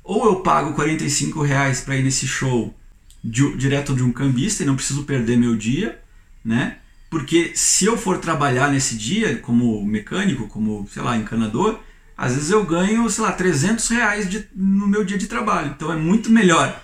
ou 0.04 0.26
eu 0.26 0.36
pago 0.38 0.74
45 0.74 1.42
reais 1.42 1.82
para 1.82 1.96
ir 1.96 2.04
nesse 2.04 2.28
show 2.28 2.76
de, 3.24 3.56
direto 3.56 3.96
de 3.96 4.04
um 4.04 4.12
cambista 4.12 4.64
e 4.64 4.66
não 4.66 4.76
preciso 4.76 5.04
perder 5.04 5.38
meu 5.38 5.56
dia, 5.56 6.00
né? 6.44 6.78
Porque 7.10 7.52
se 7.56 7.86
eu 7.86 7.96
for 7.96 8.18
trabalhar 8.18 8.72
nesse 8.72 8.98
dia 8.98 9.38
como 9.38 9.86
mecânico, 9.86 10.48
como, 10.48 10.88
sei 10.92 11.02
lá, 11.02 11.16
encanador, 11.16 11.80
às 12.18 12.34
vezes 12.34 12.50
eu 12.50 12.64
ganho, 12.66 13.10
sei 13.10 13.24
lá, 13.24 13.32
300 13.32 13.88
reais 13.90 14.30
de, 14.30 14.48
no 14.56 14.88
meu 14.88 15.04
dia 15.04 15.18
de 15.18 15.28
trabalho. 15.28 15.74
Então 15.76 15.92
é 15.92 15.96
muito 15.96 16.30
melhor 16.30 16.82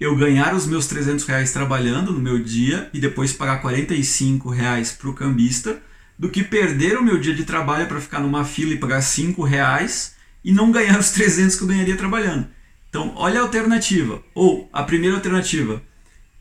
eu 0.00 0.16
ganhar 0.16 0.54
os 0.54 0.66
meus 0.66 0.86
300 0.86 1.24
reais 1.24 1.52
trabalhando 1.52 2.12
no 2.12 2.20
meu 2.20 2.38
dia 2.42 2.90
e 2.92 3.00
depois 3.00 3.32
pagar 3.32 3.60
45 3.60 4.50
reais 4.50 4.92
para 4.92 5.08
o 5.08 5.14
cambista 5.14 5.80
do 6.18 6.28
que 6.28 6.44
perder 6.44 6.98
o 6.98 7.04
meu 7.04 7.18
dia 7.18 7.34
de 7.34 7.44
trabalho 7.44 7.86
para 7.86 8.00
ficar 8.00 8.20
numa 8.20 8.44
fila 8.44 8.72
e 8.72 8.78
pagar 8.78 9.02
5 9.02 9.42
reais 9.42 10.14
e 10.44 10.52
não 10.52 10.70
ganhar 10.70 10.98
os 10.98 11.10
300 11.10 11.56
que 11.56 11.62
eu 11.62 11.68
ganharia 11.68 11.96
trabalhando. 11.96 12.46
Então, 12.88 13.12
olha 13.16 13.40
a 13.40 13.42
alternativa. 13.42 14.22
Ou 14.34 14.68
a 14.72 14.82
primeira 14.82 15.16
alternativa 15.16 15.82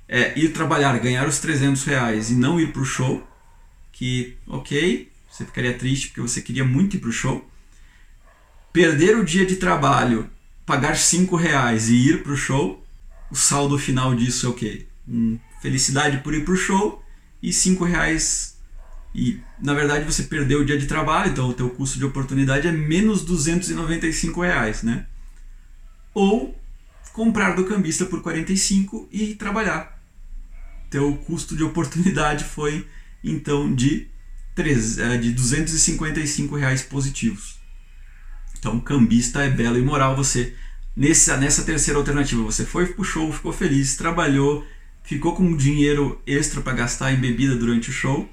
é 0.07 0.37
ir 0.37 0.49
trabalhar, 0.49 0.97
ganhar 0.99 1.27
os 1.27 1.39
300 1.39 1.83
reais 1.85 2.29
e 2.29 2.35
não 2.35 2.59
ir 2.59 2.71
para 2.71 2.81
o 2.81 2.85
show, 2.85 3.27
que, 3.91 4.37
ok, 4.45 5.11
você 5.29 5.45
ficaria 5.45 5.73
triste 5.73 6.09
porque 6.09 6.21
você 6.21 6.41
queria 6.41 6.63
muito 6.63 6.95
ir 6.95 6.99
para 6.99 7.09
o 7.09 7.13
show. 7.13 7.49
Perder 8.73 9.15
o 9.17 9.23
dia 9.23 9.45
de 9.45 9.57
trabalho, 9.57 10.29
pagar 10.65 10.97
5 10.97 11.35
reais 11.35 11.89
e 11.89 11.95
ir 11.95 12.23
para 12.23 12.33
o 12.33 12.37
show, 12.37 12.83
o 13.29 13.35
saldo 13.35 13.77
final 13.77 14.13
disso 14.15 14.47
é 14.47 14.49
o 14.49 14.53
quê? 14.53 14.87
Um, 15.07 15.39
felicidade 15.61 16.17
por 16.17 16.33
ir 16.33 16.43
pro 16.43 16.55
show 16.55 17.03
e 17.41 17.51
cinco 17.51 17.83
reais 17.83 18.57
e 19.13 19.39
na 19.59 19.73
verdade 19.73 20.05
você 20.05 20.23
perdeu 20.23 20.61
o 20.61 20.65
dia 20.65 20.77
de 20.77 20.87
trabalho, 20.87 21.31
então 21.31 21.49
o 21.49 21.53
teu 21.53 21.69
custo 21.69 21.97
de 21.97 22.05
oportunidade 22.05 22.67
é 22.67 22.71
menos 22.71 23.23
295 23.23 24.41
reais, 24.41 24.83
né? 24.83 25.05
Ou 26.13 26.57
comprar 27.11 27.55
do 27.55 27.65
cambista 27.65 28.05
por 28.05 28.21
45 28.21 29.07
e 29.11 29.35
trabalhar. 29.35 29.99
Teu 30.89 31.15
custo 31.17 31.55
de 31.55 31.63
oportunidade 31.63 32.43
foi 32.43 32.87
então 33.23 33.73
de, 33.73 34.07
3, 34.55 34.97
é, 34.99 35.17
de 35.17 35.31
255 35.31 36.55
reais 36.55 36.81
positivos. 36.83 37.62
Então 38.63 38.79
cambista 38.79 39.43
é 39.43 39.49
belo 39.49 39.77
e 39.77 39.81
moral, 39.81 40.15
você 40.15 40.53
Nessa, 40.95 41.37
nessa 41.37 41.63
terceira 41.63 41.99
alternativa, 41.99 42.43
você 42.43 42.65
foi 42.65 42.85
pro 42.85 43.03
show, 43.03 43.31
ficou 43.33 43.51
feliz, 43.51 43.95
trabalhou, 43.95 44.63
ficou 45.01 45.35
com 45.35 45.57
dinheiro 45.57 46.21
extra 46.25 46.61
para 46.61 46.73
gastar 46.73 47.11
em 47.11 47.19
bebida 47.19 47.55
durante 47.55 47.89
o 47.89 47.93
show 47.93 48.29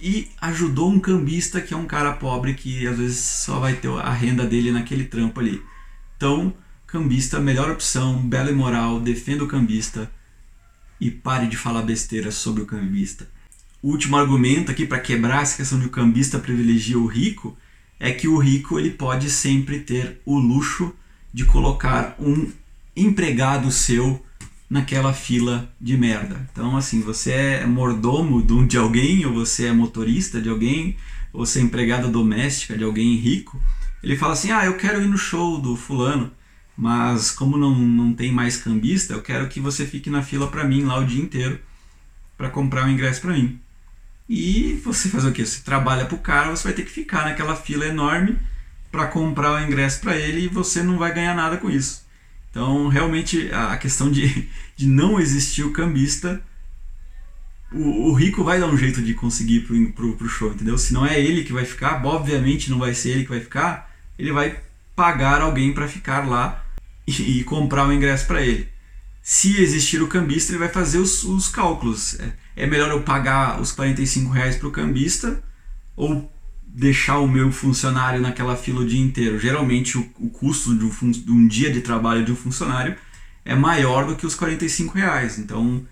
e 0.00 0.28
ajudou 0.40 0.88
um 0.88 1.00
cambista 1.00 1.60
que 1.60 1.74
é 1.74 1.76
um 1.76 1.86
cara 1.86 2.12
pobre 2.12 2.54
que 2.54 2.86
às 2.86 2.96
vezes 2.96 3.18
só 3.18 3.58
vai 3.58 3.74
ter 3.74 3.88
a 3.88 4.12
renda 4.12 4.46
dele 4.46 4.70
naquele 4.70 5.04
trampo 5.04 5.40
ali. 5.40 5.60
Então, 6.16 6.54
cambista, 6.86 7.40
melhor 7.40 7.68
opção, 7.68 8.16
bela 8.22 8.52
e 8.52 8.54
moral, 8.54 9.00
defenda 9.00 9.42
o 9.42 9.48
cambista 9.48 10.08
e 11.00 11.10
pare 11.10 11.48
de 11.48 11.56
falar 11.56 11.82
besteira 11.82 12.30
sobre 12.30 12.62
o 12.62 12.66
cambista. 12.66 13.28
o 13.82 13.88
último 13.88 14.16
argumento 14.16 14.70
aqui 14.70 14.86
para 14.86 15.00
quebrar 15.00 15.42
essa 15.42 15.56
questão 15.56 15.80
de 15.80 15.86
o 15.86 15.90
cambista 15.90 16.38
privilegia 16.38 16.98
o 16.98 17.06
rico 17.06 17.58
é 18.00 18.10
que 18.10 18.26
o 18.26 18.38
rico 18.38 18.78
ele 18.78 18.90
pode 18.90 19.28
sempre 19.28 19.80
ter 19.80 20.20
o 20.24 20.38
luxo 20.38 20.92
de 21.32 21.44
colocar 21.44 22.16
um 22.18 22.50
empregado 22.96 23.70
seu 23.70 24.24
naquela 24.68 25.12
fila 25.12 25.70
de 25.80 25.96
merda. 25.98 26.48
Então, 26.50 26.76
assim, 26.76 27.00
você 27.00 27.32
é 27.32 27.66
mordomo 27.66 28.42
de 28.66 28.78
alguém, 28.78 29.26
ou 29.26 29.34
você 29.34 29.66
é 29.66 29.72
motorista 29.72 30.40
de 30.40 30.48
alguém, 30.48 30.96
ou 31.32 31.44
você 31.44 31.58
é 31.58 31.62
empregada 31.62 32.08
doméstica 32.08 32.76
de 32.76 32.84
alguém 32.84 33.16
rico. 33.16 33.60
Ele 34.02 34.16
fala 34.16 34.32
assim: 34.32 34.50
Ah, 34.50 34.64
eu 34.64 34.76
quero 34.76 35.02
ir 35.02 35.06
no 35.06 35.18
show 35.18 35.60
do 35.60 35.76
fulano, 35.76 36.30
mas 36.76 37.30
como 37.30 37.58
não, 37.58 37.74
não 37.78 38.14
tem 38.14 38.32
mais 38.32 38.56
cambista, 38.56 39.12
eu 39.12 39.22
quero 39.22 39.48
que 39.48 39.60
você 39.60 39.84
fique 39.84 40.08
na 40.08 40.22
fila 40.22 40.48
para 40.48 40.64
mim 40.64 40.84
lá 40.84 40.98
o 40.98 41.06
dia 41.06 41.20
inteiro 41.20 41.60
para 42.38 42.48
comprar 42.48 42.86
o 42.86 42.90
ingresso 42.90 43.20
para 43.20 43.34
mim. 43.34 43.60
E 44.32 44.80
você 44.84 45.08
faz 45.08 45.24
o 45.24 45.32
quê? 45.32 45.44
Você 45.44 45.60
trabalha 45.60 46.06
pro 46.06 46.16
cara, 46.16 46.50
você 46.50 46.62
vai 46.62 46.72
ter 46.72 46.84
que 46.84 46.90
ficar 46.92 47.24
naquela 47.24 47.56
fila 47.56 47.84
enorme 47.84 48.38
para 48.88 49.08
comprar 49.08 49.54
o 49.54 49.66
ingresso 49.66 50.00
para 50.00 50.16
ele 50.16 50.42
e 50.42 50.48
você 50.48 50.84
não 50.84 50.96
vai 50.96 51.12
ganhar 51.12 51.34
nada 51.34 51.56
com 51.56 51.68
isso. 51.68 52.06
Então, 52.48 52.86
realmente, 52.86 53.50
a 53.52 53.76
questão 53.76 54.08
de, 54.08 54.48
de 54.76 54.86
não 54.86 55.18
existir 55.18 55.64
o 55.64 55.72
cambista, 55.72 56.40
o, 57.72 58.10
o 58.10 58.12
rico 58.12 58.44
vai 58.44 58.60
dar 58.60 58.68
um 58.68 58.76
jeito 58.76 59.02
de 59.02 59.14
conseguir 59.14 59.62
pro, 59.62 59.92
pro, 59.92 60.16
pro 60.16 60.28
show, 60.28 60.52
entendeu? 60.52 60.78
Se 60.78 60.92
não 60.92 61.04
é 61.04 61.20
ele 61.20 61.42
que 61.42 61.52
vai 61.52 61.64
ficar, 61.64 62.00
obviamente 62.06 62.70
não 62.70 62.78
vai 62.78 62.94
ser 62.94 63.10
ele 63.10 63.24
que 63.24 63.30
vai 63.30 63.40
ficar, 63.40 63.92
ele 64.16 64.30
vai 64.30 64.60
pagar 64.94 65.42
alguém 65.42 65.72
para 65.74 65.88
ficar 65.88 66.28
lá 66.28 66.64
e, 67.04 67.40
e, 67.40 67.42
comprar 67.42 67.84
o 67.84 67.92
ingresso 67.92 68.28
para 68.28 68.46
ele. 68.46 68.68
Se 69.24 69.60
existir 69.60 70.00
o 70.00 70.06
cambista, 70.06 70.52
ele 70.52 70.60
vai 70.60 70.68
fazer 70.68 70.98
os, 70.98 71.24
os 71.24 71.48
cálculos. 71.48 72.14
É, 72.20 72.32
é 72.60 72.66
melhor 72.66 72.90
eu 72.90 73.00
pagar 73.00 73.58
os 73.58 73.72
45 73.72 74.30
reais 74.30 74.54
para 74.54 74.68
o 74.68 74.70
cambista 74.70 75.42
ou 75.96 76.30
deixar 76.62 77.18
o 77.18 77.26
meu 77.26 77.50
funcionário 77.50 78.20
naquela 78.20 78.54
fila 78.54 78.82
o 78.82 78.86
dia 78.86 79.00
inteiro. 79.00 79.38
Geralmente 79.38 79.96
o, 79.96 80.06
o 80.18 80.28
custo 80.28 80.76
de 80.76 80.84
um, 80.84 81.10
de 81.10 81.32
um, 81.32 81.48
dia 81.48 81.72
de 81.72 81.80
trabalho 81.80 82.22
de 82.22 82.32
um 82.32 82.36
funcionário 82.36 82.96
é 83.46 83.54
maior 83.54 84.06
do 84.06 84.14
que 84.14 84.26
os 84.26 84.34
45 84.34 84.94
reais. 84.94 85.38
Então, 85.38 85.86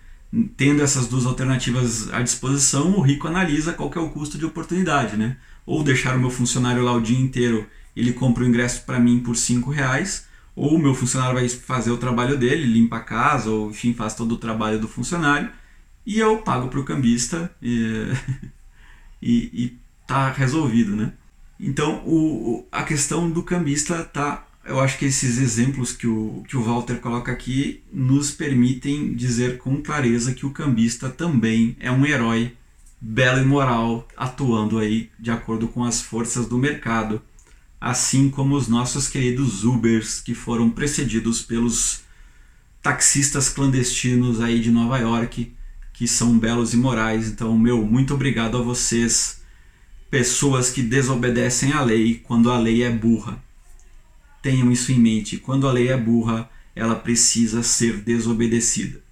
tendo 0.58 0.82
essas 0.82 1.08
duas 1.08 1.24
alternativas 1.24 2.12
à 2.12 2.20
disposição, 2.20 2.98
o 2.98 3.00
rico 3.00 3.26
analisa 3.26 3.72
qual 3.72 3.90
é 3.96 3.98
o 3.98 4.10
custo 4.10 4.36
de 4.36 4.44
oportunidade, 4.44 5.16
né? 5.16 5.38
Ou 5.64 5.82
deixar 5.82 6.16
o 6.16 6.20
meu 6.20 6.30
funcionário 6.30 6.84
lá 6.84 6.92
o 6.92 7.00
dia 7.00 7.18
inteiro, 7.18 7.66
ele 7.96 8.12
compra 8.12 8.44
o 8.44 8.46
ingresso 8.46 8.82
para 8.84 9.00
mim 9.00 9.20
por 9.20 9.36
5 9.36 9.70
reais, 9.70 10.26
ou 10.54 10.74
o 10.74 10.78
meu 10.78 10.94
funcionário 10.94 11.34
vai 11.34 11.48
fazer 11.48 11.90
o 11.90 11.96
trabalho 11.96 12.36
dele, 12.36 12.66
limpa 12.66 12.98
a 12.98 13.00
casa, 13.00 13.48
ou 13.48 13.70
enfim, 13.70 13.94
faz 13.94 14.14
todo 14.14 14.32
o 14.32 14.38
trabalho 14.38 14.78
do 14.78 14.86
funcionário, 14.86 15.50
e 16.08 16.18
eu 16.18 16.38
pago 16.38 16.68
para 16.68 16.80
o 16.80 16.84
cambista 16.84 17.54
e, 17.60 18.10
e, 19.20 19.34
e 19.52 19.78
tá 20.06 20.32
resolvido, 20.32 20.96
né? 20.96 21.12
Então, 21.60 22.02
o, 22.06 22.66
a 22.72 22.82
questão 22.82 23.30
do 23.30 23.42
cambista 23.42 24.02
tá. 24.04 24.46
Eu 24.64 24.80
acho 24.80 24.98
que 24.98 25.04
esses 25.04 25.36
exemplos 25.36 25.92
que 25.92 26.06
o, 26.06 26.42
que 26.48 26.56
o 26.56 26.62
Walter 26.62 26.96
coloca 26.96 27.30
aqui 27.30 27.82
nos 27.92 28.30
permitem 28.30 29.14
dizer 29.14 29.58
com 29.58 29.82
clareza 29.82 30.32
que 30.32 30.46
o 30.46 30.50
cambista 30.50 31.10
também 31.10 31.76
é 31.78 31.90
um 31.90 32.06
herói 32.06 32.56
belo 32.98 33.42
e 33.42 33.44
moral, 33.44 34.08
atuando 34.16 34.78
aí 34.78 35.10
de 35.18 35.30
acordo 35.30 35.68
com 35.68 35.84
as 35.84 36.00
forças 36.00 36.46
do 36.46 36.56
mercado, 36.56 37.20
assim 37.78 38.30
como 38.30 38.56
os 38.56 38.66
nossos 38.66 39.08
queridos 39.08 39.62
Ubers 39.62 40.22
que 40.22 40.34
foram 40.34 40.70
precedidos 40.70 41.42
pelos 41.42 42.00
taxistas 42.82 43.50
clandestinos 43.50 44.40
aí 44.40 44.60
de 44.60 44.70
Nova 44.70 44.98
York, 44.98 45.52
que 45.98 46.06
são 46.06 46.38
belos 46.38 46.72
e 46.72 46.76
morais. 46.76 47.28
Então, 47.28 47.58
meu, 47.58 47.84
muito 47.84 48.14
obrigado 48.14 48.56
a 48.56 48.62
vocês 48.62 49.40
pessoas 50.08 50.70
que 50.70 50.80
desobedecem 50.80 51.72
à 51.72 51.82
lei 51.82 52.22
quando 52.22 52.52
a 52.52 52.56
lei 52.56 52.84
é 52.84 52.90
burra. 52.90 53.42
Tenham 54.40 54.70
isso 54.70 54.92
em 54.92 54.98
mente: 55.00 55.38
quando 55.38 55.66
a 55.66 55.72
lei 55.72 55.88
é 55.88 55.96
burra, 55.96 56.48
ela 56.74 56.94
precisa 56.94 57.64
ser 57.64 57.96
desobedecida. 57.96 59.02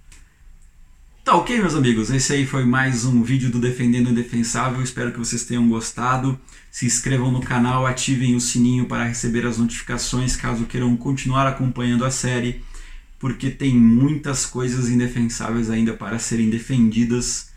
Tá 1.25 1.35
ok, 1.35 1.59
meus 1.59 1.75
amigos? 1.75 2.09
Esse 2.09 2.31
aí 2.31 2.45
foi 2.45 2.63
mais 2.63 3.03
um 3.03 3.21
vídeo 3.21 3.49
do 3.49 3.59
Defendendo 3.59 4.07
o 4.07 4.11
Indefensável. 4.11 4.81
Espero 4.81 5.11
que 5.11 5.19
vocês 5.19 5.43
tenham 5.43 5.67
gostado. 5.67 6.39
Se 6.71 6.85
inscrevam 6.85 7.29
no 7.33 7.41
canal, 7.41 7.85
ativem 7.85 8.33
o 8.33 8.39
sininho 8.39 8.85
para 8.85 9.03
receber 9.03 9.45
as 9.45 9.57
notificações 9.57 10.37
caso 10.37 10.63
queiram 10.63 10.95
continuar 10.95 11.45
acompanhando 11.45 12.05
a 12.05 12.11
série, 12.11 12.63
porque 13.19 13.49
tem 13.49 13.75
muitas 13.75 14.45
coisas 14.45 14.89
indefensáveis 14.89 15.69
ainda 15.69 15.93
para 15.93 16.19
serem 16.19 16.49
defendidas 16.49 17.51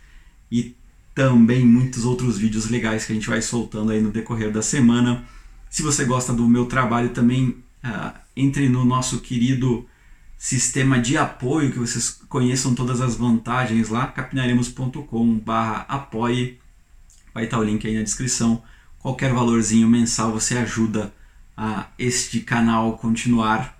e 0.51 0.75
também 1.13 1.65
muitos 1.65 2.05
outros 2.05 2.37
vídeos 2.37 2.69
legais 2.69 3.05
que 3.05 3.11
a 3.11 3.15
gente 3.15 3.29
vai 3.29 3.41
soltando 3.41 3.91
aí 3.91 4.01
no 4.01 4.11
decorrer 4.11 4.51
da 4.51 4.61
semana. 4.61 5.25
Se 5.69 5.83
você 5.83 6.03
gosta 6.05 6.33
do 6.33 6.47
meu 6.47 6.65
trabalho 6.65 7.09
também, 7.09 7.63
uh, 7.83 8.13
entre 8.35 8.69
no 8.69 8.83
nosso 8.83 9.19
querido 9.19 9.87
sistema 10.37 10.99
de 10.99 11.17
apoio, 11.17 11.71
que 11.71 11.77
vocês 11.77 12.09
conheçam 12.27 12.73
todas 12.73 12.99
as 12.99 13.15
vantagens 13.15 13.89
lá, 13.89 14.07
capinaremos.com 14.07 15.41
apoie, 15.87 16.59
vai 17.31 17.43
estar 17.43 17.59
o 17.59 17.63
link 17.63 17.85
aí 17.85 17.95
na 17.95 18.03
descrição. 18.03 18.63
Qualquer 18.97 19.33
valorzinho 19.33 19.87
mensal 19.87 20.31
você 20.31 20.57
ajuda 20.57 21.13
a 21.55 21.87
este 21.99 22.39
canal 22.39 22.97
continuar 22.97 23.77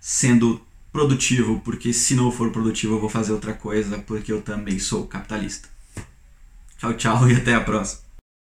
sendo 0.00 0.65
produtivo, 0.96 1.60
porque 1.62 1.92
se 1.92 2.14
não 2.14 2.32
for 2.32 2.50
produtivo 2.50 2.94
eu 2.94 3.00
vou 3.00 3.10
fazer 3.10 3.30
outra 3.30 3.52
coisa, 3.52 3.98
porque 3.98 4.32
eu 4.32 4.40
também 4.40 4.78
sou 4.78 5.06
capitalista. 5.06 5.68
Tchau, 6.78 6.94
tchau 6.94 7.28
e 7.28 7.34
até 7.36 7.54
a 7.54 7.60
próxima. 7.60 8.05